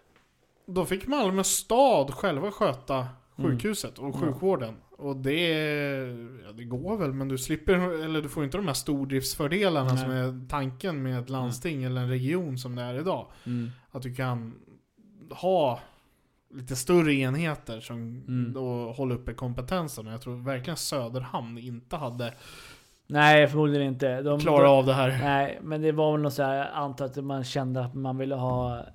Då 0.67 0.85
fick 0.85 1.07
Malmö 1.07 1.43
stad 1.43 2.11
själva 2.13 2.51
sköta 2.51 3.07
Mm. 3.37 3.51
sjukhuset 3.51 3.99
och 3.99 4.15
sjukvården. 4.15 4.75
Och 4.97 5.15
det, 5.15 5.49
ja, 6.45 6.51
det 6.51 6.63
går 6.63 6.97
väl, 6.97 7.13
men 7.13 7.27
du 7.27 7.37
slipper, 7.37 7.73
eller 8.03 8.21
du 8.21 8.29
får 8.29 8.43
inte 8.43 8.57
de 8.57 8.67
här 8.67 8.73
stordriftsfördelarna 8.73 9.89
Nej. 9.93 9.97
som 9.97 10.11
är 10.11 10.49
tanken 10.49 11.03
med 11.03 11.19
ett 11.19 11.29
landsting 11.29 11.83
eller 11.83 12.01
en 12.01 12.09
region 12.09 12.57
som 12.57 12.75
det 12.75 12.81
är 12.81 12.93
idag. 12.99 13.27
Mm. 13.45 13.71
Att 13.91 14.01
du 14.01 14.15
kan 14.15 14.53
ha 15.29 15.79
lite 16.49 16.75
större 16.75 17.13
enheter 17.13 17.79
som 17.79 17.97
Mm. 18.27 18.53
då 18.53 18.91
håller 18.91 19.15
uppe 19.15 19.33
kompetensen. 19.33 20.05
Jag 20.05 20.21
tror 20.21 20.35
verkligen 20.35 20.77
Söderhamn 20.77 21.57
inte 21.57 21.95
hade 21.95 22.33
Nej, 23.07 23.47
förmodligen 23.47 23.87
inte. 23.87 24.21
De, 24.21 24.39
klarat 24.39 24.63
de, 24.65 24.67
av 24.77 24.85
det 24.85 24.93
här. 24.93 25.09
Nej, 25.19 25.59
men 25.63 25.81
det 25.81 25.91
var 25.91 26.11
väl 26.11 26.21
något 26.21 26.33
så 26.33 26.43
här, 26.43 26.55
jag 26.55 26.67
antar 26.73 27.05
att 27.05 27.23
man 27.23 27.43
kände 27.43 27.85
att 27.85 27.93
man 27.93 28.17
ville 28.17 28.35
ha 28.35 28.85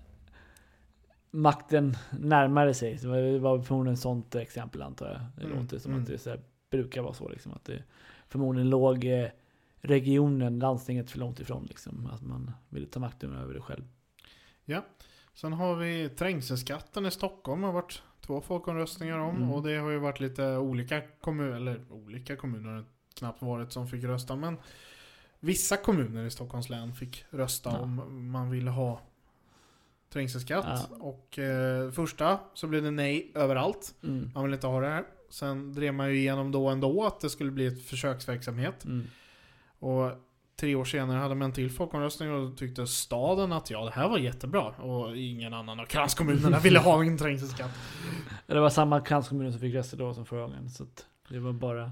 makten 1.31 1.97
närmare 2.11 2.75
sig. 2.75 2.99
Så 2.99 3.07
det 3.13 3.39
var 3.39 3.59
förmodligen 3.63 3.95
ett 3.95 4.01
sånt 4.01 4.35
exempel 4.35 4.83
antar 4.83 5.07
jag. 5.11 5.21
Det 5.37 5.45
Mm, 5.53 5.63
låter 5.63 5.79
som 5.79 5.93
mm. 5.93 6.03
att 6.03 6.09
det 6.11 6.19
så 6.19 6.31
här, 6.31 6.41
brukar 6.71 7.03
vara 7.03 7.15
så 7.15 7.29
liksom. 7.29 7.53
Att 7.53 7.65
det 7.65 7.83
förmodligen 8.29 8.71
låg 8.71 9.05
eh, 9.05 9.27
regionen, 9.81 10.59
landstinget 10.59 11.11
för 11.11 11.19
långt 11.19 11.41
ifrån 11.41 11.65
liksom. 11.69 12.09
Att 12.13 12.23
man 12.23 12.51
ville 12.69 12.87
ta 12.87 13.01
makten 13.01 13.37
över 13.37 13.55
det 13.55 13.61
själv. 13.61 13.85
Sen 15.35 15.53
har 15.53 15.77
vi 15.77 16.09
trängselskatten 16.09 17.07
i 17.07 17.11
Stockholm. 17.11 17.63
har 17.63 17.73
varit 17.73 18.03
två 18.21 18.41
folkomröstningar 18.41 19.19
om. 19.19 19.37
Mm. 19.37 19.53
Och 19.53 19.63
det 19.63 19.77
har 19.77 19.91
ju 19.91 19.99
varit 19.99 20.21
lite 20.21 20.57
olika 20.57 21.01
kommuner, 21.21 21.57
eller 21.57 21.93
olika 21.93 22.37
kommuner 22.37 22.69
har 22.71 22.77
det 22.77 22.85
knappt 23.15 23.43
varit 23.43 23.73
som 23.73 23.89
fick 23.89 24.05
rösta. 24.05 24.37
Men 24.37 24.57
vissa 25.41 25.77
kommuner 25.77 26.25
i 26.25 26.31
Stockholms 26.31 26.69
län 26.69 26.95
fick 26.95 27.25
rösta 27.31 27.71
Ja. 27.71 27.79
om 27.79 28.31
man 28.31 28.51
ville 28.51 28.71
ha 28.71 29.01
trängselskatt. 30.13 30.89
Ja. 30.91 30.97
Och 30.97 31.39
eh, 31.39 31.91
första 31.91 32.39
så 32.55 32.67
blev 32.67 32.83
det 32.83 32.91
nej 32.91 33.33
överallt. 33.35 33.95
Mm. 34.03 34.31
Man 34.35 34.45
vill 34.45 34.55
inte 34.55 34.67
ha 34.67 34.81
det 34.81 34.89
här. 34.89 35.05
Sen 35.31 35.73
drev 35.73 35.95
man 35.95 36.09
ju 36.11 36.17
igenom 36.19 36.53
då 36.53 36.69
ändå 36.69 37.07
att 37.07 37.21
det 37.21 37.31
skulle 37.31 37.51
bli 37.51 37.67
ett 37.67 37.87
försöksverksamhet. 37.87 38.85
Mm. 38.85 39.07
Och 39.79 40.13
tre 40.61 40.75
år 40.75 40.85
senare 40.85 41.19
hade 41.19 41.35
man 41.35 41.47
en 41.47 41.53
till 41.53 41.71
folkomröstning 41.71 42.33
och 42.33 42.57
tyckte 42.57 42.87
staden 42.87 43.53
att 43.53 43.71
ja, 43.71 43.85
det 43.85 43.91
här 43.91 44.09
var 44.09 44.19
jättebra. 44.19 44.63
Och 44.69 45.17
ingen 45.17 45.55
annan 45.55 45.81
av 45.81 45.85
kranskommunerna 45.85 46.59
ville 46.63 46.79
ha 46.79 47.03
en 47.05 47.19
trängselskatt. 47.19 47.71
Det 48.47 48.61
var 48.61 48.71
samma 48.71 49.01
kranskommuner 49.01 49.51
som 49.51 49.61
fick 49.61 49.75
rösta 49.75 49.97
då 49.97 50.15
som 50.15 50.27
förra 50.27 50.41
gången. 50.43 50.71
Så 50.71 50.87
det 51.29 51.39
var 51.39 51.53
bara 51.53 51.91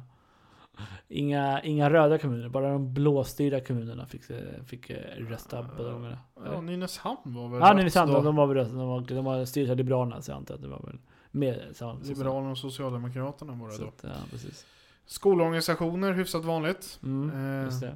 inga, 1.09 1.63
inga 1.63 1.91
röda 1.91 2.19
kommuner, 2.19 2.49
bara 2.49 2.73
de 2.73 2.95
blåstyrda 2.95 3.61
kommunerna 3.61 4.07
fick, 4.07 4.23
fick 4.67 4.91
eh, 4.91 4.97
rösta 5.17 5.67
båda 5.77 5.93
gångerna. 5.93 6.19
Ja, 6.45 6.61
Nynäshamn 6.61 7.19
var 7.25 7.49
väl 7.49 7.61
Ja, 7.61 7.73
Nynäshamn, 7.75 8.13
då. 8.13 8.19
de, 8.19 8.25
de 8.25 8.37
var 8.37 8.47
väl 8.47 8.57
rösta, 8.57 8.75
de 8.77 8.89
var, 8.89 9.01
de 9.01 9.25
var 9.25 9.45
styrda 9.45 9.71
av 9.73 9.77
Liberalerna 9.77 10.23
så 10.23 10.31
jag 10.31 10.37
antar 10.37 10.55
att 10.55 10.63
det 10.63 10.69
var 10.69 10.83
väl 10.87 10.99
med 11.31 11.61
samma. 11.75 12.01
Liberalerna 12.05 12.51
och 12.51 12.59
Socialdemokraterna 12.59 13.53
var 13.53 13.69
det 13.69 13.75
Så 13.75 13.83
då. 13.83 13.89
att, 13.89 14.01
ja, 14.03 14.11
precis. 14.31 14.67
Skolorganisationer, 15.07 16.13
hyfsat 16.13 16.45
vanligt. 16.45 17.01
Mm, 17.03 17.31
Eh. 17.65 17.91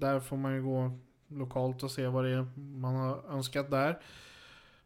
Där 0.00 0.20
får 0.20 0.36
man 0.36 0.54
ju 0.54 0.62
gå 0.62 0.90
lokalt 1.28 1.82
och 1.82 1.90
se 1.90 2.06
vad 2.06 2.24
det 2.24 2.30
är 2.30 2.46
man 2.80 2.94
har 2.94 3.20
önskat 3.30 3.70
där. 3.70 3.98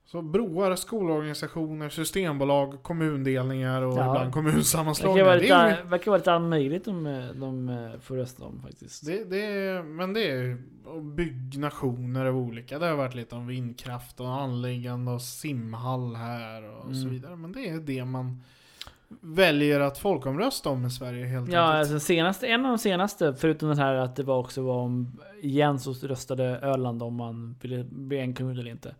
Så 0.04 0.22
broar, 0.22 0.74
skolorganisationer, 0.76 1.88
systembolag, 1.88 2.82
kommundelningar 2.82 3.82
och 3.82 3.88
Ja. 3.92 4.00
ibland 4.00 4.18
Verkar 4.18 4.30
kommunsammanslagningar. 4.32 5.24
vara 5.24 5.34
Det 5.34 5.40
lite, 5.42 5.78
verkar 5.84 6.10
vara 6.10 6.18
lite 6.18 6.32
allt 6.32 6.44
möjligt 6.48 6.84
de, 6.84 7.06
eh, 7.06 7.24
de 7.34 7.68
eh, 7.68 8.00
får 8.00 8.16
rösta 8.16 8.44
om 8.44 8.62
faktiskt. 8.62 9.06
det, 9.06 9.24
det 9.24 9.82
men 9.82 10.12
det 10.12 10.30
är 10.30 10.58
byggnationer 11.16 12.26
av 12.26 12.36
olika. 12.36 12.78
Det 12.78 12.86
har 12.86 12.96
varit 12.96 13.14
lite 13.14 13.34
om 13.34 13.46
vindkraft 13.46 14.20
och 14.20 14.28
anläggande 14.32 15.10
och 15.12 15.22
simhall 15.22 16.14
här 16.14 16.70
och 16.70 16.84
så 16.96 17.00
Mm. 17.02 17.10
vidare. 17.10 17.36
Men 17.36 17.52
det 17.52 17.68
är 17.68 17.78
det 17.80 18.04
man 18.04 18.42
väljer 19.20 19.80
att 19.80 19.98
folkomrösta 19.98 20.68
om 20.70 20.86
i 20.86 20.90
Sverige 20.90 21.26
helt 21.26 21.52
Ja, 21.52 21.72
enkelt. 21.72 21.92
alltså 22.22 22.46
en 22.46 22.64
av 22.64 22.70
de 22.72 22.78
senaste, 22.78 23.34
förutom 23.34 23.68
den 23.68 23.78
här 23.78 23.94
att 23.94 24.16
det 24.16 24.22
var 24.22 24.38
också 24.38 24.62
var 24.62 24.76
om, 24.76 25.20
igen 25.42 25.78
så 25.78 25.92
röstade 25.92 26.44
Öland 26.44 27.02
om 27.02 27.14
man 27.14 27.56
ville 27.60 27.84
bli 27.84 28.18
en 28.18 28.34
kommun 28.34 28.58
eller 28.58 28.70
inte. 28.70 28.94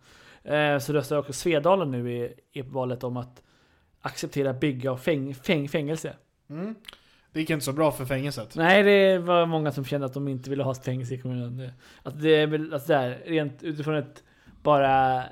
Eh, 0.45 0.79
så 0.79 0.93
röstade 0.93 1.19
också 1.21 1.33
Svedalen 1.33 1.91
nu 1.91 2.13
i, 2.13 2.35
i 2.53 2.63
valet 2.63 3.05
om 3.05 3.17
att 3.17 3.43
acceptera 4.01 4.53
bygga 4.53 4.91
av 4.91 4.97
fäng, 4.97 5.35
fäng, 5.35 5.69
fängelse. 5.69 6.17
Mm. 6.51 6.75
Det 7.33 7.41
gick 7.41 7.51
inte 7.51 7.65
så 7.65 7.73
bra 7.73 7.91
för 7.93 8.05
fängelset. 8.05 8.57
Nej, 8.57 8.83
det 8.83 9.19
var 9.19 9.47
många 9.47 9.73
som 9.73 9.85
kände 9.85 10.07
att 10.07 10.15
de 10.15 10.29
inte 10.29 10.51
ville 10.51 10.63
ha 10.63 10.75
fängelse 10.75 11.15
i 11.15 11.19
kommunen. 11.19 11.71
Att 12.03 12.23
det 12.23 12.31
är 12.37 12.47
väl, 12.47 12.75
alltså 12.75 12.89
där, 12.93 13.23
rent 13.27 13.63
utifrån 13.63 13.95
ett 13.95 14.23
bara... 14.63 15.23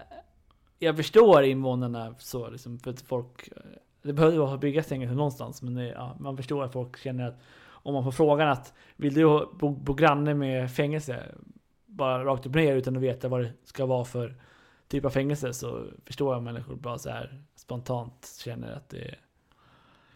Jag 0.78 0.96
förstår 0.96 1.42
invånarna 1.42 2.14
så 2.18 2.50
liksom, 2.50 2.78
för 2.78 2.90
att 2.90 3.00
folk... 3.00 3.48
Det 4.02 4.12
behöver 4.12 4.52
ju 4.52 4.58
byggas 4.58 4.86
fängelse 4.86 5.14
någonstans, 5.14 5.62
men 5.62 5.74
det, 5.74 5.88
ja, 5.88 6.16
man 6.20 6.36
förstår 6.36 6.64
att 6.64 6.72
folk 6.72 6.98
känner 6.98 7.28
att 7.28 7.38
om 7.82 7.94
man 7.94 8.04
får 8.04 8.10
frågan 8.12 8.48
att 8.48 8.74
vill 8.96 9.14
du 9.14 9.22
bo, 9.52 9.70
bo 9.70 9.94
granne 9.94 10.34
med 10.34 10.72
fängelse? 10.72 11.34
Bara 11.86 12.24
rakt 12.24 12.46
upp 12.46 12.54
ner 12.54 12.76
utan 12.76 12.96
att 12.96 13.02
veta 13.02 13.28
vad 13.28 13.40
det 13.40 13.52
ska 13.64 13.86
vara 13.86 14.04
för 14.04 14.34
typ 14.88 15.04
av 15.04 15.10
fängelse 15.10 15.52
så 15.52 15.86
förstår 16.04 16.34
jag 16.34 16.42
människor 16.42 16.76
bara 16.76 16.98
så 16.98 17.10
här 17.10 17.42
spontant 17.56 18.38
känner 18.44 18.72
att 18.72 18.88
det 18.88 19.14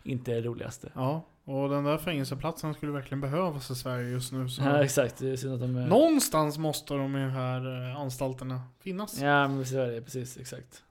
inte 0.02 0.32
är 0.32 0.34
det 0.34 0.48
roligaste. 0.48 0.92
Ja, 0.94 1.22
och 1.44 1.68
den 1.68 1.84
där 1.84 1.98
fängelseplatsen 1.98 2.74
skulle 2.74 2.92
verkligen 2.92 3.20
behövas 3.20 3.70
i 3.70 3.74
Sverige 3.74 4.08
just 4.08 4.32
nu. 4.32 4.48
Så 4.48 4.62
Ja, 4.62 4.84
exakt. 4.84 5.18
Det 5.18 5.30
är 5.30 5.36
synd 5.36 5.54
att 5.54 5.60
de 5.60 5.76
är... 5.76 5.86
Någonstans 5.86 6.58
måste 6.58 6.94
de 6.94 7.14
här 7.14 7.90
eh, 7.90 8.00
anstalterna 8.00 8.60
finnas. 8.80 9.20
Ja, 9.20 9.48
men 9.48 9.66
så 9.66 9.78
är 9.78 9.86
det. 9.86 10.02
Precis, 10.02 10.36
exakt. 10.36 10.82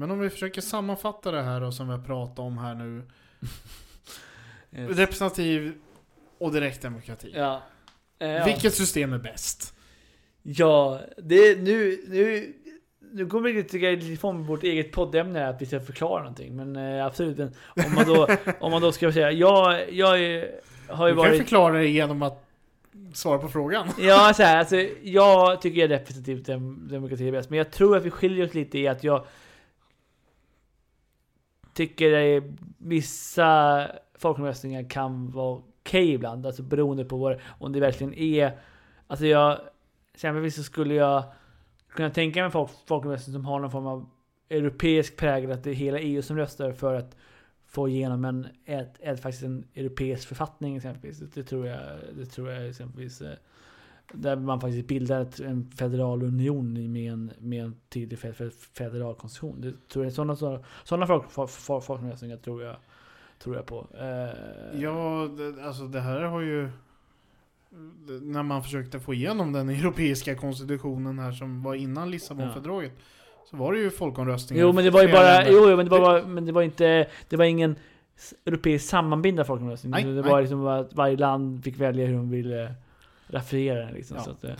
Men 0.00 0.10
om 0.10 0.20
vi 0.20 0.30
försöker 0.30 0.60
sammanfatta 0.60 1.30
det 1.30 1.42
här 1.42 1.60
då 1.60 1.72
som 1.72 1.86
vi 1.86 1.92
har 1.92 2.02
pratat 2.02 2.38
om 2.38 2.58
här 2.58 2.74
nu. 2.74 3.02
Yes. 4.72 4.98
Representativ 4.98 5.72
och 6.38 6.52
direktdemokrati. 6.52 7.32
Ja. 7.34 7.62
Eh, 8.18 8.28
ja. 8.28 8.44
Vilket 8.44 8.74
system 8.74 9.12
är 9.12 9.18
bäst? 9.18 9.74
Ja, 10.42 11.00
det 11.16 11.62
nu... 11.62 12.04
nu 12.08 12.54
nu 13.12 13.26
kommer 13.26 13.52
vi 13.52 13.64
tycka 13.64 13.90
lite 13.90 14.06
ifrån 14.06 14.46
vårt 14.46 14.62
eget 14.62 14.92
poddämne 14.92 15.48
att 15.48 15.62
vi 15.62 15.66
ska 15.66 15.80
förklara 15.80 16.18
någonting. 16.18 16.56
Men 16.56 16.76
eh, 16.76 17.06
absolut, 17.06 17.38
men 17.38 17.52
om 17.86 17.94
man 17.94 18.06
då, 18.06 18.28
om 18.60 18.70
man 18.70 18.82
då 18.82 18.92
ska 18.92 19.12
säga, 19.12 19.32
jag, 19.32 19.92
jag 19.92 20.06
har 20.06 20.16
ju 20.16 20.40
Du 20.40 20.96
kan 20.96 21.08
ju 21.08 21.14
varit... 21.14 21.38
förklara 21.38 21.78
det 21.78 21.88
genom 21.88 22.22
att 22.22 22.44
svara 23.14 23.38
på 23.38 23.48
frågan. 23.48 23.88
Ja, 23.98 24.32
så 24.36 24.42
här, 24.42 24.58
alltså, 24.58 24.76
jag 25.02 25.60
tycker 25.60 25.88
representativ 25.88 26.42
dem, 26.42 26.88
demokrati 26.90 27.28
är 27.28 27.32
bäst. 27.32 27.50
Men 27.50 27.58
jag 27.58 27.70
tror 27.70 27.96
att 27.96 28.04
vi 28.04 28.10
skiljer 28.10 28.46
oss 28.46 28.54
lite 28.54 28.78
i 28.78 28.88
att 28.88 29.04
jag 29.04 29.24
tycker 31.74 32.36
att 32.36 32.44
vissa 32.78 33.86
folkomröstningar 34.14 34.90
kan 34.90 35.30
vara 35.30 35.60
okej 35.80 36.12
ibland. 36.12 36.46
Alltså 36.46 36.62
beroende 36.62 37.04
på 37.04 37.16
vad, 37.16 37.40
om 37.58 37.72
det 37.72 37.80
verkligen 37.80 38.14
är 38.14 38.58
Alltså 39.10 39.26
jag... 39.26 39.60
Exempelvis 40.14 40.54
så 40.54 40.62
skulle 40.62 40.94
jag 40.94 41.24
kunna 41.88 42.10
tänka 42.10 42.42
mig 42.42 42.50
folk, 42.50 42.70
folkomröstning 42.86 43.34
som 43.34 43.44
har 43.44 43.60
någon 43.60 43.70
form 43.70 43.86
av 43.86 44.10
europeisk 44.48 45.16
prägel. 45.16 45.52
Att 45.52 45.64
det 45.64 45.70
är 45.70 45.74
hela 45.74 45.98
EU 45.98 46.22
som 46.22 46.36
röstar 46.36 46.72
för 46.72 46.94
att 46.94 47.16
få 47.66 47.88
igenom 47.88 48.24
en, 48.24 48.46
ett, 48.64 48.96
ett, 49.00 49.20
faktiskt 49.20 49.44
en 49.44 49.64
europeisk 49.74 50.28
författning 50.28 50.76
exempelvis. 50.76 51.18
Det 51.18 51.42
tror 51.42 51.66
jag, 51.66 51.80
det 52.16 52.26
tror 52.26 52.50
jag 52.50 52.68
exempelvis. 52.68 53.22
Eh, 53.22 53.34
där 54.12 54.36
man 54.36 54.60
faktiskt 54.60 54.86
bildar 54.88 55.26
en 55.44 55.70
federal 55.70 56.22
union 56.22 56.92
med 56.92 57.12
en, 57.12 57.30
med 57.38 57.64
en 57.64 57.74
tydlig 57.88 58.18
fe- 58.18 58.32
fe- 58.32 58.68
federal 58.74 59.14
konstitution. 59.14 59.60
Det 59.60 59.88
tror 59.92 60.04
jag, 60.04 60.12
sådana, 60.14 60.36
sådana, 60.36 60.60
sådana 60.84 61.06
folk, 61.06 61.30
folk, 61.30 61.50
folk, 61.50 61.84
folkomröstningar 61.84 62.36
tror 62.36 62.62
jag, 62.62 62.76
tror 63.38 63.56
jag 63.56 63.66
på. 63.66 63.86
Eh, 63.94 64.80
Ja, 64.80 65.28
det, 65.36 65.64
alltså 65.66 65.84
det 65.86 66.00
här 66.00 66.20
har 66.20 66.40
ju... 66.40 66.68
När 68.22 68.42
man 68.42 68.62
försökte 68.62 69.00
få 69.00 69.14
igenom 69.14 69.52
den 69.52 69.68
europeiska 69.68 70.34
konstitutionen 70.34 71.18
här 71.18 71.32
som 71.32 71.62
var 71.62 71.74
innan 71.74 72.10
Lissabonfördraget. 72.10 72.92
Så 73.50 73.56
var 73.56 73.72
det 73.72 73.78
ju 73.78 73.90
folkomröstningar. 73.90 74.62
Jo 74.62 74.72
men 74.72 74.84
det 74.84 74.90
var 74.90 75.02
ju 75.02 75.12
bara, 75.12 75.48
jo, 75.48 75.70
jo 75.70 75.76
men 75.76 75.84
det 75.86 75.90
var, 75.90 76.00
bara, 76.00 76.26
men 76.26 76.46
det 76.46 76.52
var 76.52 76.62
inte, 76.62 77.06
det 77.28 77.36
var 77.36 77.44
ingen 77.44 77.76
europeisk 78.44 78.88
sammanbindad 78.88 79.46
folkomröstning. 79.46 79.90
Nej, 79.90 80.04
det 80.04 80.10
nej. 80.20 80.30
var 80.30 80.40
liksom 80.40 80.66
att 80.66 80.94
varje 80.94 81.16
land 81.16 81.64
fick 81.64 81.80
välja 81.80 82.06
hur 82.06 82.14
de 82.14 82.30
ville 82.30 82.74
raffinera 83.30 83.78
den 83.84 83.94
liksom. 83.94 84.16
Ja. 84.16 84.22
Så 84.24 84.30
att, 84.30 84.44
eh, 84.44 84.54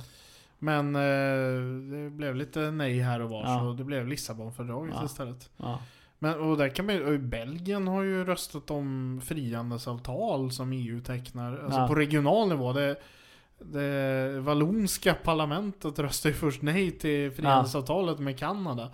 Men 0.58 0.94
eh, 0.96 2.00
det 2.04 2.10
blev 2.10 2.36
lite 2.36 2.70
nej 2.70 2.98
här 3.00 3.20
och 3.20 3.30
var 3.30 3.42
Ja. 3.42 3.58
så 3.58 3.72
det 3.72 3.84
blev 3.84 4.06
Lissabonfördraget 4.08 4.94
Ja. 4.98 5.04
istället. 5.04 5.50
ja. 5.56 5.78
Men 6.18 6.40
och 6.40 6.56
där 6.56 6.68
kan 6.68 6.86
man, 6.86 7.28
Belgien 7.30 7.88
har 7.88 8.02
ju 8.02 8.24
röstat 8.24 8.70
om 8.70 9.20
frihandelsavtal 9.24 10.52
som 10.52 10.72
EU 10.72 11.00
tecknar. 11.00 11.58
Alltså 11.64 11.86
på 11.86 11.94
regional 11.94 12.48
nivå. 12.48 12.72
Det, 12.72 12.96
det 13.58 14.40
vallonska 14.40 15.14
parlamentet 15.14 15.98
röstade 15.98 16.32
ju 16.34 16.38
först 16.40 16.62
nej 16.62 16.90
till 16.90 17.30
frihandelsavtalet 17.30 18.18
med 18.18 18.38
Kanada. 18.38 18.90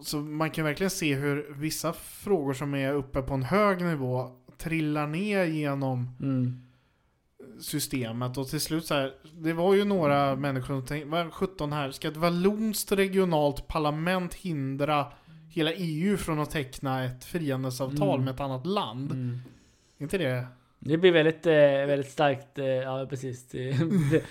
Så 0.00 0.16
man 0.16 0.50
kan 0.50 0.64
verkligen 0.64 0.90
se 0.90 1.14
hur 1.14 1.54
vissa 1.54 1.92
frågor 1.92 2.52
som 2.54 2.74
är 2.74 2.92
uppe 2.94 3.22
på 3.22 3.34
en 3.34 3.42
hög 3.42 3.82
nivå 3.84 4.30
trillar 4.58 5.06
ner 5.06 5.44
genom 5.44 6.08
Mm. 6.20 6.62
Systemet 7.60 8.38
och 8.38 8.48
till 8.48 8.60
slut 8.60 8.86
så 8.86 8.94
här, 8.94 9.12
det 9.38 9.52
var 9.52 9.74
ju 9.74 9.84
några 9.84 10.36
människor 10.36 10.66
som 10.66 10.86
tänkte, 10.86 11.08
vad 11.08 11.32
17 11.32 11.72
här, 11.72 11.90
ska 11.90 12.08
ett 12.08 12.16
vallonskt 12.16 12.92
regionalt 12.92 13.68
parlament 13.68 14.34
hindra 14.34 15.06
hela 15.48 15.72
EU 15.72 16.16
från 16.16 16.40
att 16.40 16.50
teckna 16.50 17.04
ett 17.04 17.24
frihandelsavtal 17.24 18.14
Mm. 18.14 18.24
med 18.24 18.34
ett 18.34 18.40
annat 18.40 18.66
land? 18.66 19.12
Mm. 19.12 19.38
inte 19.98 20.18
det? 20.18 20.46
Det 20.84 20.96
blir 20.96 21.12
väldigt, 21.12 21.46
eh, 21.46 21.52
väldigt 21.86 22.10
starkt, 22.10 22.58
eh, 22.58 22.66
ja 22.66 23.06
precis. 23.10 23.48
Det, 23.48 23.70
det, 24.10 24.22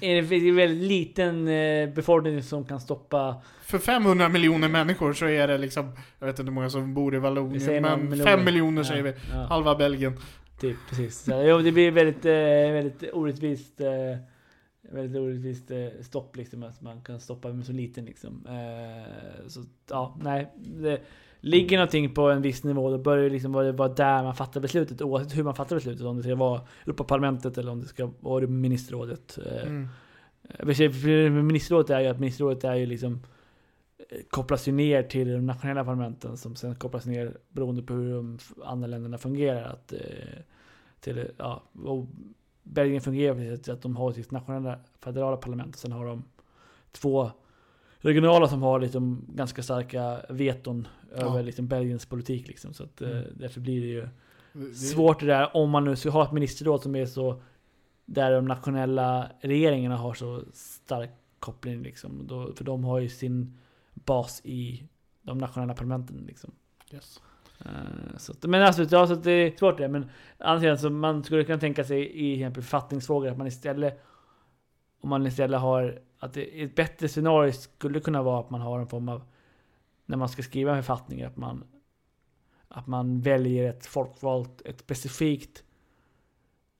det 0.00 0.06
är 0.06 0.18
en 0.18 0.56
väldigt 0.56 0.88
liten 0.88 1.48
eh, 1.48 1.88
befolkning 1.88 2.42
som 2.42 2.64
kan 2.64 2.80
stoppa 2.80 3.42
För 3.62 3.78
500 3.78 4.28
miljoner 4.28 4.68
människor 4.68 5.12
så 5.12 5.26
är 5.26 5.48
det 5.48 5.58
liksom, 5.58 5.92
jag 6.18 6.26
vet 6.26 6.38
inte 6.38 6.50
hur 6.50 6.54
många 6.54 6.70
som 6.70 6.94
bor 6.94 7.14
i 7.14 7.18
Vallonien, 7.18 7.82
men 7.82 8.08
miljon. 8.08 8.26
5 8.26 8.44
miljoner 8.44 8.82
säger 8.82 9.02
vi. 9.02 9.14
Ja, 9.32 9.36
Halva 9.36 9.74
Belgien. 9.74 10.16
Typ 10.60 10.76
precis. 10.88 11.18
Så, 11.18 11.42
jo, 11.46 11.58
det 11.58 11.72
blir 11.72 11.90
väldigt, 11.90 12.24
eh, 12.24 12.72
väldigt 12.72 13.12
orättvist. 13.12 13.80
Eh, 13.80 14.18
väldigt 14.92 15.22
orättvist 15.22 15.70
eh, 15.70 15.86
stopp 16.00 16.36
liksom. 16.36 16.62
Att 16.62 16.82
man 16.82 17.00
kan 17.00 17.20
stoppa 17.20 17.52
med 17.52 17.66
så 17.66 17.72
liten 17.72 18.04
liksom. 18.04 18.46
Eh, 18.48 19.48
så 19.48 19.64
ja, 19.90 20.16
nej. 20.22 20.52
Det 20.56 21.00
ligger 21.40 21.76
någonting 21.76 22.14
på 22.14 22.30
en 22.30 22.42
viss 22.42 22.64
nivå. 22.64 22.90
Då 22.90 22.98
bör 22.98 23.16
det 23.16 23.28
liksom 23.28 23.52
vara, 23.52 23.72
vara 23.72 23.88
där 23.88 24.22
man 24.22 24.34
fattar 24.34 24.60
beslutet. 24.60 25.02
Oavsett 25.02 25.38
hur 25.38 25.42
man 25.42 25.54
fattar 25.54 25.76
beslutet. 25.76 26.06
Om 26.06 26.16
det 26.16 26.22
ska 26.22 26.34
vara 26.34 26.60
Europaparlamentet 26.84 27.58
eller 27.58 27.72
om 27.72 27.80
det 27.80 27.86
ska 27.86 28.10
vara 28.20 28.46
ministerrådet. 28.46 29.38
Eh, 29.46 29.68
Mm. 29.68 29.88
Ministerrådet 31.46 31.90
är 31.90 32.00
ju 32.00 32.06
att 32.06 32.20
ministerrådet 32.20 32.64
är 32.64 32.74
ju 32.74 32.86
liksom 32.86 33.22
kopplas 34.30 34.68
ju 34.68 34.72
ner 34.72 35.02
till 35.02 35.28
de 35.32 35.46
nationella 35.46 35.84
parlamenten 35.84 36.36
som 36.36 36.56
sen 36.56 36.74
kopplas 36.74 37.06
ner 37.06 37.36
beroende 37.48 37.82
på 37.82 37.94
hur 37.94 38.14
de 38.14 38.38
andra 38.64 38.86
länderna 38.86 39.18
fungerar. 39.18 39.62
Att, 39.62 39.92
eh, 39.92 39.98
till, 41.00 41.28
ja, 41.36 41.62
Belgien 42.62 43.00
fungerar 43.00 43.34
på 43.34 43.40
det 43.40 43.68
att 43.68 43.82
de 43.82 43.96
har 43.96 44.12
sitt 44.12 44.30
nationella 44.30 44.78
federala 45.00 45.36
parlament 45.36 45.74
och 45.74 45.80
sen 45.80 45.92
har 45.92 46.06
de 46.06 46.24
två 46.92 47.30
regionala 47.98 48.48
som 48.48 48.62
har 48.62 48.80
liksom 48.80 49.24
ganska 49.28 49.62
starka 49.62 50.20
veton 50.28 50.88
över 51.12 51.42
liksom 51.42 51.68
Belgiens 51.68 52.06
politik. 52.06 52.48
Liksom. 52.48 52.72
Så 52.74 52.84
att, 52.84 53.00
eh, 53.02 53.10
Mm. 53.10 53.24
därför 53.36 53.60
blir 53.60 53.80
det 53.80 53.86
ju 53.86 54.08
Det- 54.52 54.74
svårt 54.74 55.20
det 55.20 55.26
där 55.26 55.56
om 55.56 55.70
man 55.70 55.84
nu 55.84 55.96
ska 55.96 56.10
ha 56.10 56.24
ett 56.24 56.32
ministerråd 56.32 56.82
som 56.82 56.96
är 56.96 57.06
så 57.06 57.42
där 58.04 58.32
de 58.32 58.44
nationella 58.46 59.28
regeringarna 59.40 59.96
har 59.96 60.14
så 60.14 60.42
stark 60.52 61.10
koppling 61.38 61.82
liksom. 61.82 62.26
Då, 62.26 62.52
för 62.54 62.64
de 62.64 62.84
har 62.84 62.98
ju 62.98 63.08
sin 63.08 63.58
bas 64.04 64.40
i 64.44 64.88
de 65.22 65.38
nationella 65.38 65.74
parlamenten 65.74 66.24
liksom. 66.26 66.50
Yes. 66.92 67.20
Eh, 67.64 68.16
så 68.16 68.34
men 68.42 68.62
alltså, 68.62 68.82
ja, 68.90 69.06
så 69.06 69.14
det 69.14 69.30
är 69.30 69.56
svårt 69.56 69.78
det. 69.78 69.88
Men 69.88 70.10
annars 70.38 70.60
sidan 70.60 70.78
så 70.78 70.90
man 70.90 71.24
skulle 71.24 71.44
kunna 71.44 71.58
tänka 71.58 71.84
sig 71.84 72.10
i 72.10 72.10
till 72.12 72.34
exempel 72.34 72.62
författningsfrågor 72.62 73.30
att 73.30 73.38
man 73.38 73.46
istället 73.46 74.04
om 75.00 75.08
man 75.10 75.26
istället 75.26 75.60
har 75.60 76.00
att 76.18 76.34
det, 76.34 76.62
ett 76.62 76.74
bättre 76.74 77.08
scenario 77.08 77.52
skulle 77.52 78.00
kunna 78.00 78.22
vara 78.22 78.40
att 78.40 78.50
man 78.50 78.60
har 78.60 78.78
en 78.78 78.86
form 78.86 79.08
av 79.08 79.22
när 80.06 80.16
man 80.16 80.28
ska 80.28 80.42
skriva 80.42 80.76
en 80.76 80.82
författning 80.82 81.22
att 81.22 81.36
man 81.36 81.64
att 82.68 82.86
man 82.86 83.20
väljer 83.20 83.70
ett 83.70 83.86
folkvalt, 83.86 84.62
ett 84.64 84.80
specifikt 84.80 85.64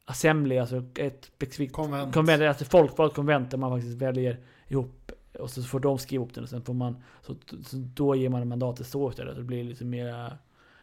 assembly, 0.05 0.59
alltså 0.59 0.83
ett 0.95 1.25
specifikt 1.25 1.73
Konvent. 1.73 2.15
konvent, 2.15 2.43
alltså 2.43 2.65
folkvalt 2.65 3.15
konvent 3.15 3.51
där 3.51 3.59
man 3.59 3.71
faktiskt 3.71 4.03
väljer 4.03 4.41
ihop 4.69 5.13
och 5.39 5.51
så 5.51 5.63
får 5.63 5.81
de 5.81 5.99
skriva 5.99 6.23
ihop 6.23 6.35
den 6.35 6.45
och 6.45 6.51
sen 6.51 6.63
får 6.63 6.75
man 6.75 6.97
så, 7.23 7.35
så 7.65 7.77
då 7.77 8.15
ger 8.17 8.29
man 8.29 8.49
mandatet 8.49 8.87
så 8.87 9.11
istället. 9.11 9.35
Så 9.35 9.41
det 9.41 9.47
blir 9.47 9.65
lite 9.65 9.85
mer 9.85 10.33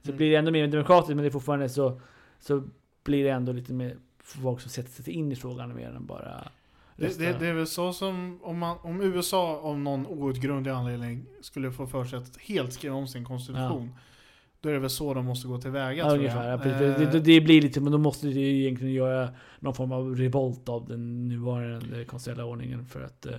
så 0.02 0.10
Mm. 0.12 0.18
blir 0.18 0.30
det 0.30 0.36
ändå 0.36 0.52
mer 0.52 0.68
demokratiskt 0.68 1.16
men 1.16 1.18
det 1.18 1.26
är 1.28 1.32
fortfarande 1.32 1.70
så 1.70 2.02
så 2.40 2.64
blir 3.04 3.24
det 3.24 3.30
ändå 3.30 3.52
lite 3.52 3.74
mer 3.74 3.98
folk 4.24 4.62
som 4.62 4.70
sätter 4.70 5.04
sig 5.04 5.14
in 5.14 5.32
i 5.32 5.36
frågan 5.36 5.76
mer 5.76 5.90
än 5.90 6.06
bara 6.06 6.48
Det, 6.96 7.20
det, 7.20 7.40
det 7.40 7.48
är 7.48 7.54
väl 7.54 7.68
så 7.68 7.94
som 7.94 8.40
om, 8.44 8.60
man, 8.60 8.78
om 8.82 9.02
USA 9.02 9.58
av 9.58 9.80
någon 9.80 10.08
outgrundlig 10.08 10.72
anledning 10.72 11.26
skulle 11.42 11.72
få 11.72 11.88
för 11.88 12.06
sig 12.06 12.20
att 12.20 12.38
helt 12.38 12.74
skriva 12.74 12.96
om 12.96 13.08
sin 13.08 13.26
konstitution. 13.26 13.90
Då 14.62 14.70
är 14.70 14.74
det 14.74 14.80
väl 14.80 14.90
så 14.90 15.14
de 15.14 15.26
måste 15.26 15.48
gå 15.48 15.58
tillväga 15.58 16.04
Ja, 16.04 16.10
tror 16.10 16.18
ungefär. 16.18 16.44
Ja, 16.44 16.50
jag. 16.50 16.62
precis. 16.64 16.82
Eh, 16.82 17.12
det, 17.12 17.20
det, 17.20 17.42
blir 17.42 17.62
lite, 17.62 17.82
men 17.82 17.92
då 17.92 17.98
måste 17.98 18.28
ju 18.28 18.62
egentligen 18.62 18.94
göra 18.94 19.30
någon 19.60 19.76
form 19.76 19.92
av 19.92 20.16
revolt 20.16 20.70
av 20.70 20.88
den 20.88 21.28
nuvarande 21.28 22.06
konstitutionella 22.06 22.52
ordningen 22.52 22.86
för 22.86 23.02
att 23.02 23.26
eh, 23.26 23.34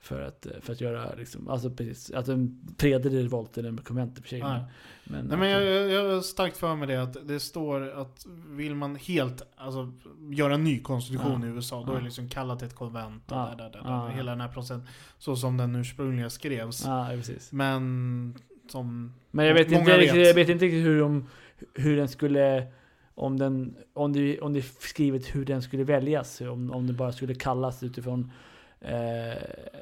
för 0.00 0.22
att, 0.22 0.46
eh, 0.46 0.52
för 0.60 0.72
att 0.72 0.80
göra 0.80 1.14
liksom, 1.14 1.48
alltså 1.48 1.70
precis, 1.70 2.10
att 2.10 2.28
en 2.28 2.60
fredlig 2.78 3.24
revolt 3.24 3.58
eller 3.58 3.68
en 3.68 3.76
konvent 3.78 4.18
i 4.18 4.20
och 4.20 4.24
för 4.24 4.28
sig. 4.28 4.38
Ja. 4.38 4.64
Men, 5.04 5.24
Nej, 5.26 5.38
men 5.38 5.48
jag, 5.48 5.90
jag, 5.90 6.14
har 6.14 6.20
starkt 6.20 6.56
för 6.56 6.76
mig 6.76 6.88
det 6.88 7.02
att 7.02 7.28
det 7.28 7.40
står 7.40 7.90
att 8.00 8.26
vill 8.48 8.74
man 8.74 8.96
helt 8.96 9.42
alltså, 9.56 9.92
göra 10.30 10.54
en 10.54 10.64
ny 10.64 10.80
konstitution 10.80 11.42
Ja. 11.42 11.48
i 11.48 11.50
USA 11.50 11.76
då 11.76 11.86
är 11.92 11.94
Ja. 11.94 11.98
det 11.98 12.04
liksom 12.04 12.28
kallat 12.28 12.58
till 12.58 12.68
ett 12.68 12.74
konvent 12.74 13.32
och 13.32 13.36
Ja. 13.36 13.54
där, 13.58 13.64
där, 13.64 13.70
där, 13.70 13.80
Ja. 13.84 14.08
hela 14.08 14.30
den 14.30 14.40
här 14.40 14.48
processen. 14.48 14.86
Så 15.18 15.36
som 15.36 15.56
den 15.56 15.74
ursprungligen 15.76 16.30
skrevs. 16.30 16.84
ja, 16.84 17.10
ja, 17.10 17.16
precis. 17.16 17.52
Men 17.52 18.34
som... 18.68 19.14
Men 19.30 19.46
jag 19.46 19.54
vet, 19.54 19.72
inte, 19.72 19.96
vet. 19.96 20.16
jag 20.26 20.34
vet 20.34 20.48
inte 20.48 20.64
riktigt 20.64 20.84
hur, 20.86 21.00
de, 21.00 21.26
hur 21.74 21.96
den 21.96 22.08
skulle 22.08 22.66
om, 23.14 23.38
den, 23.38 23.76
om, 23.92 24.12
det, 24.12 24.40
om 24.40 24.52
det 24.52 24.58
är 24.58 24.86
skrivet 24.86 25.34
hur 25.34 25.44
den 25.44 25.62
skulle 25.62 25.84
väljas. 25.84 26.40
Om, 26.40 26.70
om 26.70 26.86
det 26.86 26.92
bara 26.92 27.12
skulle 27.12 27.34
kallas 27.34 27.82
utifrån 27.82 28.32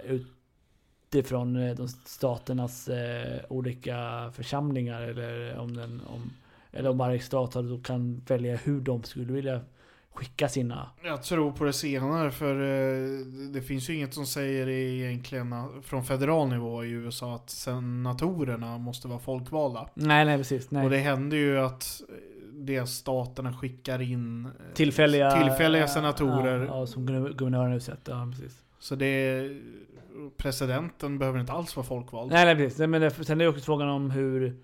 utifrån 0.05 1.57
eh, 1.57 1.74
de 1.74 1.88
staternas 1.88 2.88
eh, 2.88 3.40
olika 3.49 4.30
församlingar. 4.34 5.03
Eller 5.03 5.59
om, 5.59 5.76
den, 5.76 6.01
om, 6.07 6.30
eller 6.72 6.90
om 6.90 6.99
varje 6.99 7.20
stat 7.20 7.53
då 7.53 7.78
kan 7.84 8.22
välja 8.28 8.57
hur 8.57 8.80
de 8.80 9.03
skulle 9.03 9.32
vilja 9.32 9.61
skicka 10.12 10.49
sina... 10.49 10.90
Jag 11.05 11.22
tror 11.22 11.53
på 11.53 11.64
det 11.64 11.72
senare 11.72 12.30
för 12.30 12.55
eh, 12.55 13.26
det 13.53 13.62
finns 13.62 13.90
ju 13.90 13.94
inget 13.94 14.14
som 14.14 14.26
säger 14.26 14.68
egentligen 14.68 15.55
från 15.82 16.05
federal 16.05 16.49
nivå 16.49 16.84
i 16.84 16.90
USA 16.90 17.34
att 17.34 17.51
senatorerna 17.51 18.78
måste 18.78 19.09
vara 19.09 19.18
folkvalda. 19.18 19.88
Nej, 19.94 20.24
nej 20.24 20.38
precis. 20.38 20.70
Nej. 20.70 20.84
Och 20.84 20.90
det 20.90 20.99
händer 20.99 21.36
ju 21.36 21.59
att 21.59 22.03
eh, 22.09 22.14
delstaterna 22.53 23.53
skickar 23.55 24.01
in 24.03 24.44
eh, 24.46 24.51
tillfälliga, 24.74 25.30
tillfälliga 25.30 25.88
senatorer. 25.88 26.59
Ja, 26.59 26.78
ja, 26.80 26.86
som 26.86 27.07
guver- 27.09 27.32
guvernören 27.34 27.72
utsett. 27.72 28.01
Ja, 28.09 28.28
precis. 28.30 28.62
Så 28.79 28.95
det 28.95 29.51
presidenten 30.37 31.18
behöver 31.18 31.41
inte 31.41 31.53
alls 31.53 31.76
vara 31.76 31.87
folkvald. 31.87 32.33
Nej, 32.33 32.45
nej 32.45 32.57
precis. 32.57 32.79
Men 32.79 33.01
det, 33.01 33.11
sen 33.11 33.41
är 33.41 33.45
det 33.45 33.51
också 33.51 33.62
frågan 33.64 33.89
om 33.89 34.11
hur... 34.11 34.57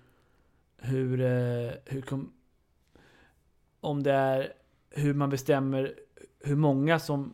Hur... 0.77 1.21
eh, 1.21 1.71
hur 1.85 2.01
kom, 2.01 2.31
om 3.79 4.03
det 4.03 4.11
är 4.11 4.53
hur 4.89 5.13
man 5.13 5.29
bestämmer 5.29 5.93
hur 6.39 6.55
många 6.55 6.99
som 6.99 7.33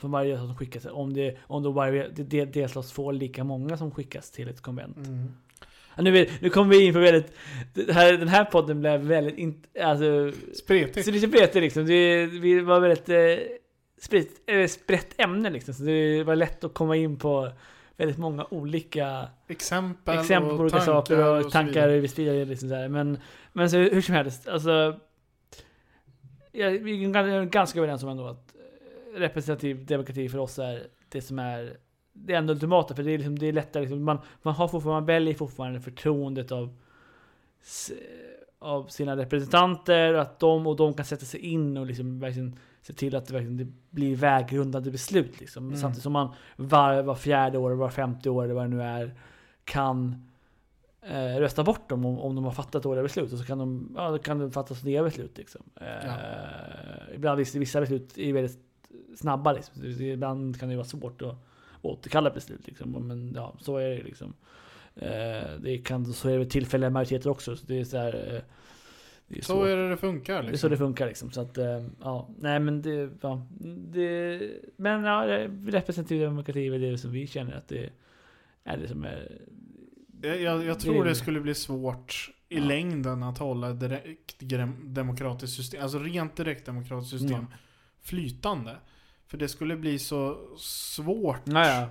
från 0.00 0.10
varje 0.10 0.30
delstat 0.30 0.48
som 0.48 0.56
skickas. 0.56 0.86
Om, 0.90 1.12
det, 1.12 1.36
om 1.42 1.62
då 1.62 1.70
varje 1.70 2.08
del- 2.08 2.52
delstat 2.52 2.90
får 2.90 3.12
lika 3.12 3.44
många 3.44 3.76
som 3.76 3.90
skickas 3.90 4.30
till 4.30 4.48
ett 4.48 4.60
konvent. 4.60 4.96
Mm. 4.96 5.32
Ja, 5.96 6.02
nu, 6.02 6.28
nu 6.40 6.50
kommer 6.50 6.70
vi 6.70 6.84
in 6.84 6.92
på 6.92 6.98
väldigt... 6.98 7.32
Det 7.74 7.92
här, 7.92 8.12
den 8.12 8.28
här 8.28 8.44
podden 8.44 8.80
blev 8.80 9.00
väldigt... 9.00 9.38
In, 9.38 9.62
alltså, 9.80 10.32
Spretigt. 10.54 11.04
så 11.04 11.10
lite 11.10 11.28
spretig 11.28 11.60
liksom. 11.60 11.86
Det, 11.86 12.26
vi 12.26 12.60
var 12.60 12.80
väldigt... 12.80 13.08
Eh, 13.08 13.46
spritt, 14.00 14.42
äh, 14.46 14.70
brett 14.86 15.20
ämne 15.20 15.50
liksom. 15.50 15.74
Så 15.74 15.82
det 15.82 16.24
var 16.24 16.36
lätt 16.36 16.64
att 16.64 16.74
komma 16.74 16.96
in 16.96 17.16
på 17.16 17.52
väldigt 17.96 18.18
många 18.18 18.46
olika 18.50 19.28
Exempel, 19.46 20.18
exempel 20.18 20.50
och 20.50 20.56
på 20.56 20.62
olika 20.62 20.80
saker 20.80 21.36
och, 21.36 21.42
så 21.42 21.50
tankar 21.50 21.88
och 21.88 22.04
visst 22.04 22.18
vidare. 22.18 22.44
Liksom 22.44 22.68
så 22.68 22.74
här. 22.74 22.88
Men, 22.88 23.18
men 23.52 23.70
så, 23.70 23.76
hur 23.76 24.00
som 24.00 24.14
helst, 24.14 24.48
alltså. 24.48 25.00
Ja, 26.52 26.70
vi 26.70 27.04
är 27.04 27.08
gan- 27.08 27.50
ganska 27.50 27.78
överens 27.78 28.02
om 28.02 28.08
ändå 28.08 28.26
att 28.26 28.54
eh, 28.54 29.18
representativ 29.18 29.86
demokrati 29.86 30.28
för 30.28 30.38
oss 30.38 30.58
är 30.58 30.86
det 31.08 31.20
som 31.20 31.38
är 31.38 31.76
det 32.12 32.34
enda 32.34 32.52
ultimata. 32.52 32.94
För 32.94 33.02
det 33.02 33.10
är, 33.10 33.18
liksom, 33.18 33.38
det 33.38 33.46
är 33.46 33.52
lättare, 33.52 33.82
liksom, 33.82 34.04
man, 34.04 34.18
man, 34.42 34.54
har 34.54 34.68
fortfarande, 34.68 35.00
man 35.00 35.06
väljer 35.06 35.34
fortfarande 35.34 35.80
förtroendet 35.80 36.52
av, 36.52 36.76
av 38.58 38.86
sina 38.86 39.16
representanter. 39.16 40.14
Att 40.14 40.38
de, 40.38 40.66
och 40.66 40.76
de 40.76 40.94
kan 40.94 41.04
sätta 41.04 41.24
sig 41.24 41.40
in 41.40 41.76
och 41.76 41.86
liksom 41.86 42.20
verkligen 42.20 42.58
se 42.88 42.94
till 42.94 43.16
att 43.16 43.26
det 43.26 43.32
verkligen 43.32 43.74
blir 43.90 44.16
väggrundade 44.16 44.90
beslut. 44.90 45.40
Liksom. 45.40 45.66
Mm. 45.66 45.76
Samtidigt 45.76 46.02
som 46.02 46.12
man 46.12 46.34
var, 46.56 47.02
var 47.02 47.14
fjärde 47.14 47.58
år, 47.58 47.70
var 47.70 47.90
femte 47.90 48.30
år 48.30 48.44
eller 48.44 48.54
vad 48.54 48.64
det 48.64 48.76
nu 48.76 48.82
är 48.82 49.14
kan 49.64 50.28
eh, 51.02 51.36
rösta 51.38 51.64
bort 51.64 51.88
dem 51.88 52.04
om, 52.04 52.18
om 52.18 52.34
de 52.34 52.44
har 52.44 52.52
fattat 52.52 52.82
dåliga 52.82 53.02
beslut. 53.02 53.32
Och 53.32 53.38
så 53.38 53.44
kan 53.44 53.58
de, 53.58 53.92
ja, 53.96 54.10
då 54.10 54.18
kan 54.18 54.38
de 54.38 54.50
fatta 54.50 54.74
nya 54.84 55.02
beslut. 55.02 55.38
Liksom. 55.38 55.62
Eh, 55.80 57.14
Ibland 57.14 57.38
vissa, 57.38 57.80
beslut 57.80 58.18
är 58.18 58.32
väldigt 58.32 58.58
snabba. 59.16 59.52
Liksom. 59.52 59.84
Ibland 59.84 60.60
kan 60.60 60.68
det 60.68 60.76
vara 60.76 60.86
svårt 60.86 61.22
att 61.22 61.36
återkalla 61.82 62.30
beslut. 62.30 62.66
Liksom. 62.66 62.90
Men 62.90 63.32
ja, 63.36 63.54
så 63.60 63.76
är 63.76 63.88
det 63.88 64.02
liksom. 64.02 64.34
Eh, 64.94 65.50
det 65.60 65.78
kan, 65.84 66.12
så 66.12 66.28
är 66.28 66.38
det 66.38 66.46
tillfälliga 66.46 66.90
majoriteter 66.90 67.30
också. 67.30 67.56
Så 67.56 67.66
det 67.66 67.80
är 67.80 67.84
så 67.84 67.98
här, 67.98 68.34
eh, 68.34 68.42
Så 69.36 69.42
svårt. 69.42 69.66
är 69.68 69.76
det 69.76 69.88
det 69.88 69.96
funkar 69.96 70.34
Det 70.34 70.38
är 70.38 70.42
så 70.44 70.50
liksom. 70.50 70.70
det 70.70 70.76
funkar 70.76 71.06
liksom. 71.06 71.30
Så 71.30 71.40
att, 71.40 71.58
eh, 71.58 71.84
ja, 72.00 72.28
nej 72.38 72.60
men 72.60 72.82
det, 72.82 73.10
ja, 73.20 73.46
det 73.92 74.40
men 74.76 75.04
ja, 75.04 75.22
representativ 75.66 76.20
demokrati 76.20 76.66
är 76.66 76.78
det 76.78 76.98
som 76.98 77.10
vi 77.12 77.26
känner 77.26 77.52
att 77.56 77.68
det 77.68 77.90
är 78.64 78.76
det 78.76 78.88
som 78.88 79.04
är, 79.04 79.40
Jag, 80.22 80.40
jag, 80.40 80.64
jag 80.64 80.80
tror 80.80 81.04
Det- 81.04 81.10
det 81.10 81.14
skulle 81.14 81.40
bli 81.40 81.54
svårt 81.54 82.30
i 82.48 82.56
Ja. 82.58 82.64
längden 82.64 83.22
att 83.22 83.38
hålla 83.38 83.70
ett 83.70 83.80
direkt 83.80 84.36
demokratiskt 84.84 85.56
system, 85.56 85.82
alltså 85.82 85.98
rent 85.98 86.36
direkt 86.36 86.66
demokratiskt 86.66 87.10
system 87.20 87.46
Ja. 87.50 87.56
flytande. 88.02 88.76
För 89.26 89.38
det 89.38 89.48
skulle 89.48 89.76
bli 89.76 89.98
så 89.98 90.38
svårt 90.58 91.46
naja. 91.46 91.90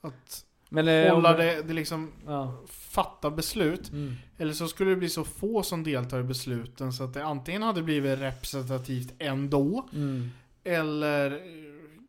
att 0.00 0.44
Men, 0.68 0.88
eh, 0.88 1.14
hålla 1.14 1.30
om- 1.32 1.36
det, 1.38 1.62
det 1.62 1.72
liksom, 1.74 2.12
Ja. 2.26 2.62
Fatta 2.96 3.30
beslut. 3.30 3.90
Mm. 3.92 4.14
Eller 4.38 4.52
så 4.52 4.68
skulle 4.68 4.90
det 4.90 4.96
bli 4.96 5.08
så 5.08 5.24
få 5.24 5.62
som 5.62 5.84
deltar 5.84 6.20
i 6.20 6.22
besluten 6.22 6.92
så 6.92 7.04
att 7.04 7.14
det 7.14 7.24
antingen 7.24 7.62
hade 7.62 7.82
blivit 7.82 8.18
representativt 8.18 9.14
ändå, 9.18 9.88
Mm. 9.92 10.28
eller 10.64 11.30
eh, 11.30 11.38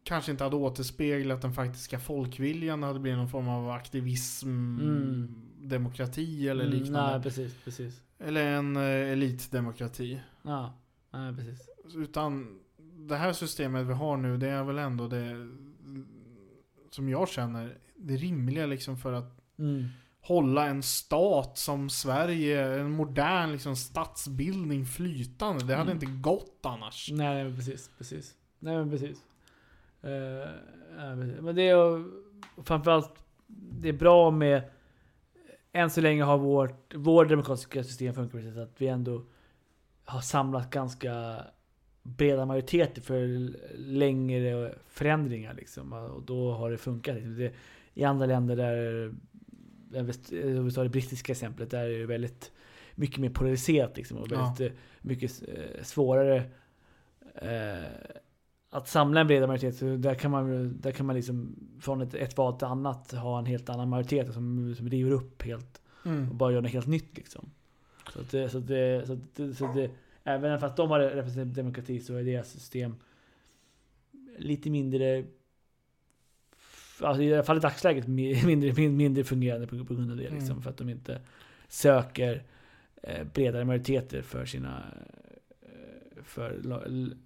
kanske 0.04 0.32
inte 0.32 0.44
hade 0.44 0.56
återspeglat 0.56 1.42
den 1.42 1.54
faktiska 1.54 2.00
folkviljan. 2.00 2.82
Det 2.82 2.88
hade 2.88 3.00
blivit 3.00 3.18
någon 3.18 3.30
form 3.30 3.48
av 3.50 3.70
aktivism, 3.70 4.48
Mm. 4.50 5.36
demokrati 5.62 6.48
eller 6.50 6.66
Mm, 6.66 6.78
liknande. 6.80 7.12
Nej, 7.12 7.24
precis, 7.24 7.54
precis. 7.64 8.02
Eller 8.20 8.46
en 8.48 8.76
eh, 8.78 8.84
elitdemokrati. 8.84 10.22
Ja, 10.42 10.74
nej, 11.14 11.36
precis. 11.36 11.70
Utan 11.96 12.60
det 13.08 13.16
här 13.16 13.34
systemet 13.34 13.88
vi 13.88 13.94
har 13.94 14.18
nu, 14.18 14.38
det 14.38 14.48
är 14.50 14.64
väl 14.64 14.78
ändå 14.78 15.08
det 15.08 15.48
som 16.92 17.10
jag 17.10 17.30
känner, 17.30 17.78
det 17.96 18.16
rimliga 18.16 18.66
liksom 18.66 18.98
för 18.98 19.14
att 19.14 19.34
Mm. 19.60 19.86
Hålla 20.22 20.68
en 20.68 20.84
stat 20.84 21.58
som 21.58 21.90
Sverige, 21.90 22.80
en 22.80 22.92
modern 22.92 23.52
liksom 23.52 23.76
statsbildning 23.76 24.86
flytande. 24.86 25.66
Det 25.66 25.76
hade 25.76 25.92
Mm. 25.92 26.04
inte 26.04 26.22
gått 26.30 26.60
annars. 26.64 27.10
Nej, 27.14 27.44
men 27.44 27.56
precis, 27.56 27.92
precis. 27.98 28.36
Nej, 28.60 28.76
men 28.78 28.90
precis. 28.90 29.24
Precis. 30.02 31.42
men 31.42 31.56
det 31.56 31.62
är 31.70 32.06
framförallt, 32.64 33.24
det 33.48 33.90
är 33.90 33.94
bra 33.94 34.32
med, 34.32 34.62
än 35.72 35.90
så 35.90 36.02
länge 36.02 36.24
har 36.24 36.38
vårt, 36.38 36.96
vår 36.96 37.26
demokratiska 37.26 37.84
system 37.84 38.14
funkat 38.14 38.42
sättet 38.44 38.58
att 38.58 38.82
vi 38.82 38.88
ändå 38.88 39.24
har 40.06 40.22
samlat 40.22 40.70
ganska 40.70 41.44
breda 42.04 42.46
majoriteter 42.46 43.02
för 43.02 43.28
längre 43.78 44.76
förändringar 44.88 45.54
liksom. 45.54 45.94
Och 45.94 46.22
då 46.24 46.52
har 46.52 46.72
det 46.72 46.78
funkat. 46.78 47.16
Det, 47.38 47.54
I 47.94 48.04
andra 48.04 48.26
länder 48.26 48.56
där, 48.56 49.14
om 49.96 50.66
vi 50.66 50.72
tar 50.72 50.84
det 50.84 50.90
brittiska 50.90 51.32
exemplet, 51.32 51.72
där 51.72 51.90
är 51.90 52.00
det 52.00 52.06
väldigt 52.06 52.52
mycket 52.96 53.18
mer 53.18 53.30
polariserat 53.30 53.98
liksom. 53.98 54.18
Och 54.18 54.28
Ja. 54.32 54.38
väldigt 54.56 54.72
eh, 54.72 54.78
mycket 55.02 55.44
eh, 55.48 55.84
svårare 55.84 56.44
eh, 57.36 57.88
att 58.70 58.88
samla 58.88 59.22
en 59.22 59.28
bred 59.28 59.48
majoritet. 59.48 59.76
Så 59.76 59.96
där 59.96 60.16
kan 60.16 60.32
man, 60.32 60.78
där 60.82 60.92
kan 60.92 61.06
man 61.06 61.16
liksom 61.16 61.56
från 61.82 62.02
ett, 62.02 62.14
ett 62.14 62.38
val 62.38 62.54
till 62.58 62.68
annat 62.68 63.12
ha 63.12 63.40
en 63.40 63.46
helt 63.46 63.70
annan 63.70 63.90
majoritet 63.90 64.34
som, 64.34 64.76
som 64.78 64.90
river 64.90 65.12
upp 65.12 65.44
helt 65.44 65.82
och 66.02 66.08
Mm. 66.08 66.38
bara 66.38 66.52
gör 66.52 66.62
något 66.62 66.72
helt 66.72 66.88
nytt 66.88 67.18
liksom. 67.18 67.50
Så 68.14 68.20
att 68.22 68.32
det, 68.32 68.50
så 68.50 68.58
att 68.58 68.68
det, 68.68 69.08
så 69.08 69.14
att 69.14 69.36
det, 69.36 69.56
så 69.56 69.66
att 69.66 69.76
det 69.76 69.92
även 70.24 70.60
fast 70.60 70.76
de 70.78 70.90
har 70.92 71.00
representativ 71.00 71.54
demokrati 71.54 72.00
så 72.00 72.16
är 72.16 72.24
deras 72.24 72.50
system 72.52 72.96
lite 74.38 74.70
mindre 74.70 75.26
Alltså 77.02 77.24
i 77.24 77.34
alla 77.34 77.44
fall 77.44 77.58
i 77.58 77.60
dagsläget 77.60 78.06
mi- 78.06 78.46
mindre, 78.46 78.74
min- 78.74 78.98
mindre 78.98 79.24
fungerande 79.24 79.68
på, 79.68 79.86
på 79.86 79.94
grund 79.94 80.12
av 80.12 80.18
det 80.18 80.24
liksom. 80.30 80.52
Mm. 80.52 80.62
För 80.62 80.70
att 80.70 80.78
de 80.78 80.90
inte 80.90 81.20
söker 81.68 82.44
eh, 83.04 83.24
bredare 83.34 83.66
majoriteter 83.66 84.22
för 84.22 84.46
sina 84.46 84.84
eh, 85.62 86.24
för, 86.24 86.62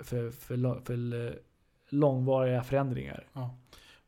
för, 0.04 0.32
för, 0.32 0.80
för, 0.86 1.36
långvariga 1.90 2.64
förändringar. 2.64 3.28
Ja. 3.34 3.56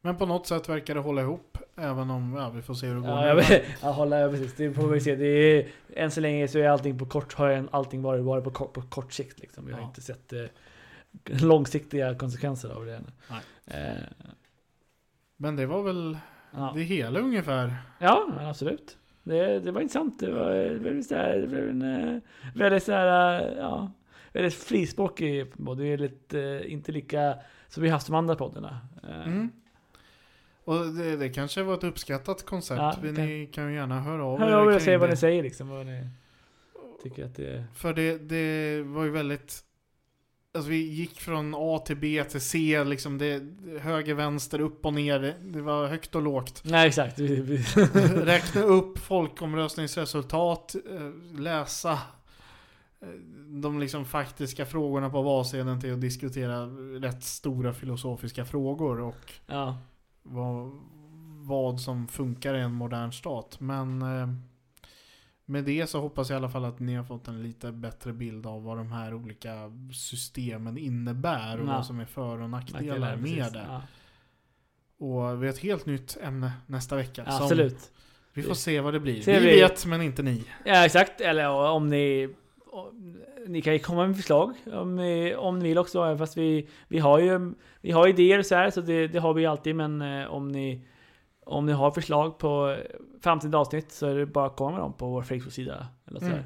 Men 0.01 0.17
på 0.17 0.25
något 0.25 0.47
sätt 0.47 0.69
verkar 0.69 0.95
det 0.95 1.01
hålla 1.01 1.21
ihop. 1.21 1.57
Även 1.75 2.09
om, 2.09 2.33
ja 2.37 2.49
vi 2.49 2.61
får 2.61 2.73
se 2.73 2.87
hur 2.87 2.95
det 2.95 3.01
går. 3.01 3.09
Ja, 3.09 3.27
jag 3.27 3.61
ja, 3.81 3.91
hålla, 3.91 4.19
ja, 4.19 4.29
precis. 4.29 4.53
Det 4.55 4.73
får 4.73 4.87
vi 4.87 5.01
se. 5.01 5.15
Det 5.15 5.25
är, 5.27 5.67
än 5.95 6.11
så 6.11 6.21
länge 6.21 6.47
så 6.47 6.59
är 6.59 6.69
allting 6.69 6.99
på 6.99 7.05
kort, 7.05 7.33
har 7.33 7.67
allting 7.71 8.01
varit, 8.01 8.23
varit 8.23 8.43
på, 8.43 8.51
kort, 8.51 8.73
på 8.73 8.81
kort 8.81 9.13
sikt. 9.13 9.39
Liksom. 9.39 9.65
Vi 9.65 9.73
har 9.73 9.79
Ja. 9.79 9.85
inte 9.85 10.01
sett 10.01 10.33
eh, 10.33 10.45
långsiktiga 11.25 12.15
konsekvenser 12.15 12.69
av 12.69 12.85
det 12.85 12.95
än. 12.95 13.11
Nej. 13.29 13.41
Eh, 13.67 14.27
Men 15.37 15.55
det 15.55 15.65
var 15.65 15.83
väl 15.83 16.17
ja. 16.51 16.71
det 16.75 16.81
hela 16.81 17.19
ungefär. 17.19 17.73
ja, 17.99 18.29
men 18.37 18.45
absolut. 18.47 18.97
Det, 19.23 19.59
det 19.59 19.71
var 19.71 19.81
intressant. 19.81 20.19
Det 20.19 20.31
var 20.31 20.51
väldigt 20.79 21.07
så 21.07 21.15
här, 21.15 21.37
det 21.37 21.47
blev 21.47 21.69
en 21.69 21.81
eh, 21.81 22.19
väldigt 22.55 22.83
så 22.83 22.91
här, 22.91 23.41
eh, 23.41 23.57
ja, 23.57 23.91
väldigt 24.33 24.53
frispråkig 24.53 25.53
podd. 25.65 25.77
Det 25.77 25.87
är 25.87 25.97
lite, 25.97 26.41
eh, 26.41 26.71
inte 26.73 26.91
lika 26.91 27.35
som 27.67 27.83
vi 27.83 27.89
haft 27.89 28.07
de 28.07 28.15
andra 28.15 28.35
poddarna. 28.35 28.79
Mm. 29.25 29.49
Och 30.65 30.85
det, 30.85 31.17
det 31.17 31.29
kanske 31.29 31.63
var 31.63 31.73
ett 31.73 31.83
uppskattat 31.83 32.45
koncept. 32.45 32.79
Ja, 32.81 32.91
kan- 33.01 33.13
Ni 33.13 33.49
kan 33.53 33.69
ju 33.69 33.75
gärna 33.75 33.99
höra 33.99 34.25
av 34.25 34.39
Hör 34.39 34.51
av 34.51 34.61
er 34.63 34.65
och 34.67 34.71
kring 34.71 34.79
säg 34.85 34.97
vad 34.97 35.09
det. 35.09 35.13
ni 35.13 35.17
säger 35.17 35.43
liksom. 35.43 35.69
Vad 35.69 35.85
ni 35.85 36.07
tycker 37.03 37.25
att 37.25 37.35
det 37.35 37.47
är. 37.47 37.65
För 37.75 37.93
det, 37.93 38.17
det 38.17 38.81
var 38.83 39.03
ju 39.03 39.09
väldigt... 39.09 39.61
Alltså 40.55 40.69
vi 40.69 40.77
gick 40.77 41.19
från 41.19 41.53
A 41.57 41.79
till 41.85 41.97
B 41.97 42.23
till 42.23 42.41
C, 42.41 42.83
liksom 42.83 43.17
det, 43.17 43.43
höger, 43.81 44.13
vänster, 44.13 44.61
upp 44.61 44.85
och 44.85 44.93
ner. 44.93 45.37
Det, 45.41 45.61
var 45.61 45.87
högt 45.87 46.15
och 46.15 46.21
lågt. 46.21 46.61
Nej 46.65 46.87
exakt. 46.87 47.19
Räkna 48.15 48.61
upp 48.61 48.97
folkomröstningsresultat, 48.97 50.75
eh, 50.91 51.39
läsa 51.39 51.91
eh, 53.01 53.07
de 53.47 53.79
liksom 53.79 54.05
faktiska 54.05 54.65
frågorna 54.65 55.09
på 55.09 55.21
valsedeln 55.21 55.81
till 55.81 55.93
att 55.93 56.01
diskutera 56.01 56.65
rätt 56.99 57.23
stora 57.23 57.73
filosofiska 57.73 58.45
frågor 58.45 58.99
och 58.99 59.33
ja. 59.47 59.77
vad, 60.23 60.71
vad 61.41 61.81
som 61.81 62.07
funkar 62.07 62.55
i 62.55 62.61
en 62.61 62.73
modern 62.73 63.11
stat. 63.11 63.59
Men 63.59 64.01
eh, 64.01 64.27
med 65.45 65.63
det 65.63 65.89
så 65.89 65.99
hoppas 65.99 66.29
jag 66.29 66.35
i 66.35 66.37
alla 66.37 66.49
fall 66.49 66.65
att 66.65 66.79
ni 66.79 66.95
har 66.95 67.03
fått 67.03 67.27
en 67.27 67.43
lite 67.43 67.71
bättre 67.71 68.13
bild 68.13 68.45
av 68.47 68.63
vad 68.63 68.77
de 68.77 68.91
här 68.91 69.13
olika 69.13 69.71
systemen 69.93 70.77
innebär 70.77 71.59
och 71.61 71.67
Ja. 71.67 71.71
vad 71.73 71.85
som 71.85 71.99
är 71.99 72.05
för 72.05 72.41
och 72.41 72.49
nackdelar 72.49 73.15
med 73.15 73.37
precis. 73.37 73.53
det. 73.53 73.65
Ja. 73.67 73.81
Och 74.97 75.43
vi 75.43 75.47
har 75.47 75.53
ett 75.53 75.59
helt 75.59 75.85
nytt 75.85 76.17
ämne 76.21 76.51
nästa 76.67 76.95
vecka. 76.95 77.25
som 77.25 77.33
Absolut. 77.43 77.91
Vi 78.33 78.43
får 78.43 78.53
se 78.53 78.79
vad 78.81 78.93
det 78.93 78.99
blir. 78.99 79.23
Vi, 79.23 79.39
vi. 79.39 79.45
vet 79.45 79.85
men 79.85 80.01
inte 80.01 80.23
ni. 80.23 80.43
Ja 80.65 80.85
exakt, 80.85 81.21
eller 81.21 81.49
om 81.49 81.89
ni 81.89 82.29
om, 82.65 83.17
Ni 83.47 83.61
kan 83.61 83.73
ju 83.73 83.79
komma 83.79 84.07
med 84.07 84.15
förslag 84.15 84.53
om 84.73 84.95
ni, 84.95 85.35
om 85.35 85.59
ni 85.59 85.67
vill 85.67 85.77
också, 85.77 86.17
fast 86.17 86.37
vi, 86.37 86.67
vi 86.87 86.99
har 86.99 87.19
ju 87.19 87.53
Vi 87.81 87.91
har 87.91 88.07
idéer 88.07 88.41
så 88.41 88.55
här, 88.55 88.69
så 88.69 88.81
det, 88.81 89.07
det 89.07 89.19
har 89.19 89.33
vi 89.33 89.45
alltid 89.45 89.75
men 89.75 90.01
eh, 90.01 90.27
om 90.27 90.47
ni 90.47 90.81
Om 91.45 91.65
ni 91.65 91.71
har 91.71 91.91
förslag 91.91 92.37
på 92.37 92.77
framtida 93.21 93.57
avsnitt 93.57 93.91
så 93.91 94.07
är 94.07 94.15
det 94.15 94.25
bara 94.25 94.45
att 94.45 94.55
komma 94.55 94.71
med 94.71 94.79
dem 94.79 94.93
på 94.93 95.07
vår 95.07 95.21
Facebook-sida 95.21 95.87
eller 96.07 96.19
så 96.19 96.25
Mm. 96.25 96.39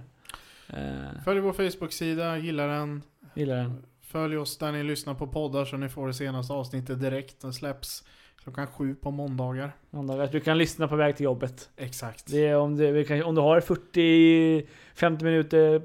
Eh, 0.70 1.22
Följ 1.26 1.40
vår 1.40 1.54
Facebook-sida, 1.54 2.38
gilla 2.38 2.68
den. 2.68 3.04
gillar 3.34 3.56
den. 3.58 3.86
Följ 4.02 4.38
oss 4.38 4.58
där 4.58 4.72
ni 4.72 4.84
lyssnar 4.84 5.14
på 5.14 5.28
poddar 5.28 5.66
så 5.66 5.78
ni 5.78 5.90
får 5.90 6.08
det 6.08 6.14
senaste 6.14 6.54
avsnittet 6.54 7.02
direkt. 7.02 7.42
Den 7.42 7.54
släpps 7.54 8.04
klockan 8.44 8.68
sju 8.68 8.96
på 8.96 9.12
måndagar. 9.12 9.72
Måndag, 9.90 10.24
att 10.24 10.32
du 10.32 10.40
kan 10.40 10.58
lyssna 10.58 10.88
på 10.88 10.96
väg 10.96 11.16
till 11.18 11.24
jobbet. 11.24 11.70
Exakt. 11.78 12.32
Det 12.32 12.48
är 12.48 12.58
om, 12.58 13.04
kan, 13.08 13.24
om 13.24 13.36
du 13.36 13.42
har 13.42 13.62
40-50 13.62 15.24
minuter 15.24 15.82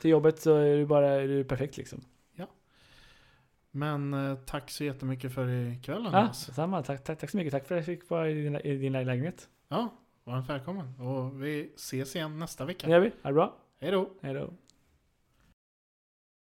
till 0.00 0.10
jobbet 0.10 0.40
så 0.40 0.56
är 0.56 0.76
det 0.76 0.86
bara 0.86 1.08
är 1.08 1.28
det 1.28 1.44
perfekt 1.44 1.76
liksom. 1.76 2.00
Men 3.76 4.14
eh, 4.14 4.34
tack 4.36 4.70
så 4.70 4.84
jättemycket 4.84 5.32
för 5.34 5.48
ikväll 5.72 6.00
Ja, 6.02 6.06
Andreas. 6.06 6.54
samma. 6.54 6.82
Tack, 6.82 7.04
tack, 7.04 7.18
tack 7.18 7.30
så 7.30 7.36
mycket. 7.36 7.52
Tack 7.52 7.66
för 7.66 7.74
att 7.74 7.78
jag 7.88 7.98
fick 7.98 8.10
vara 8.10 8.30
i 8.30 8.34
din, 8.34 8.56
i 8.56 8.76
din 8.76 8.92
lägenhet. 8.92 9.48
Ja, 9.68 9.92
varmt 10.24 10.48
välkommen. 10.48 11.00
Och 11.00 11.42
vi 11.44 11.72
ses 11.76 12.16
igen 12.16 12.38
nästa 12.38 12.64
Det 12.64 12.68
vecka. 12.68 12.88
gör 12.90 13.00
vi. 13.00 13.08
Ha 13.22 13.30
det 13.30 13.34
bra. 13.34 13.56
Hej 13.80 13.90
då! 13.90 14.10
Hej 14.22 14.34
då. 14.34 14.50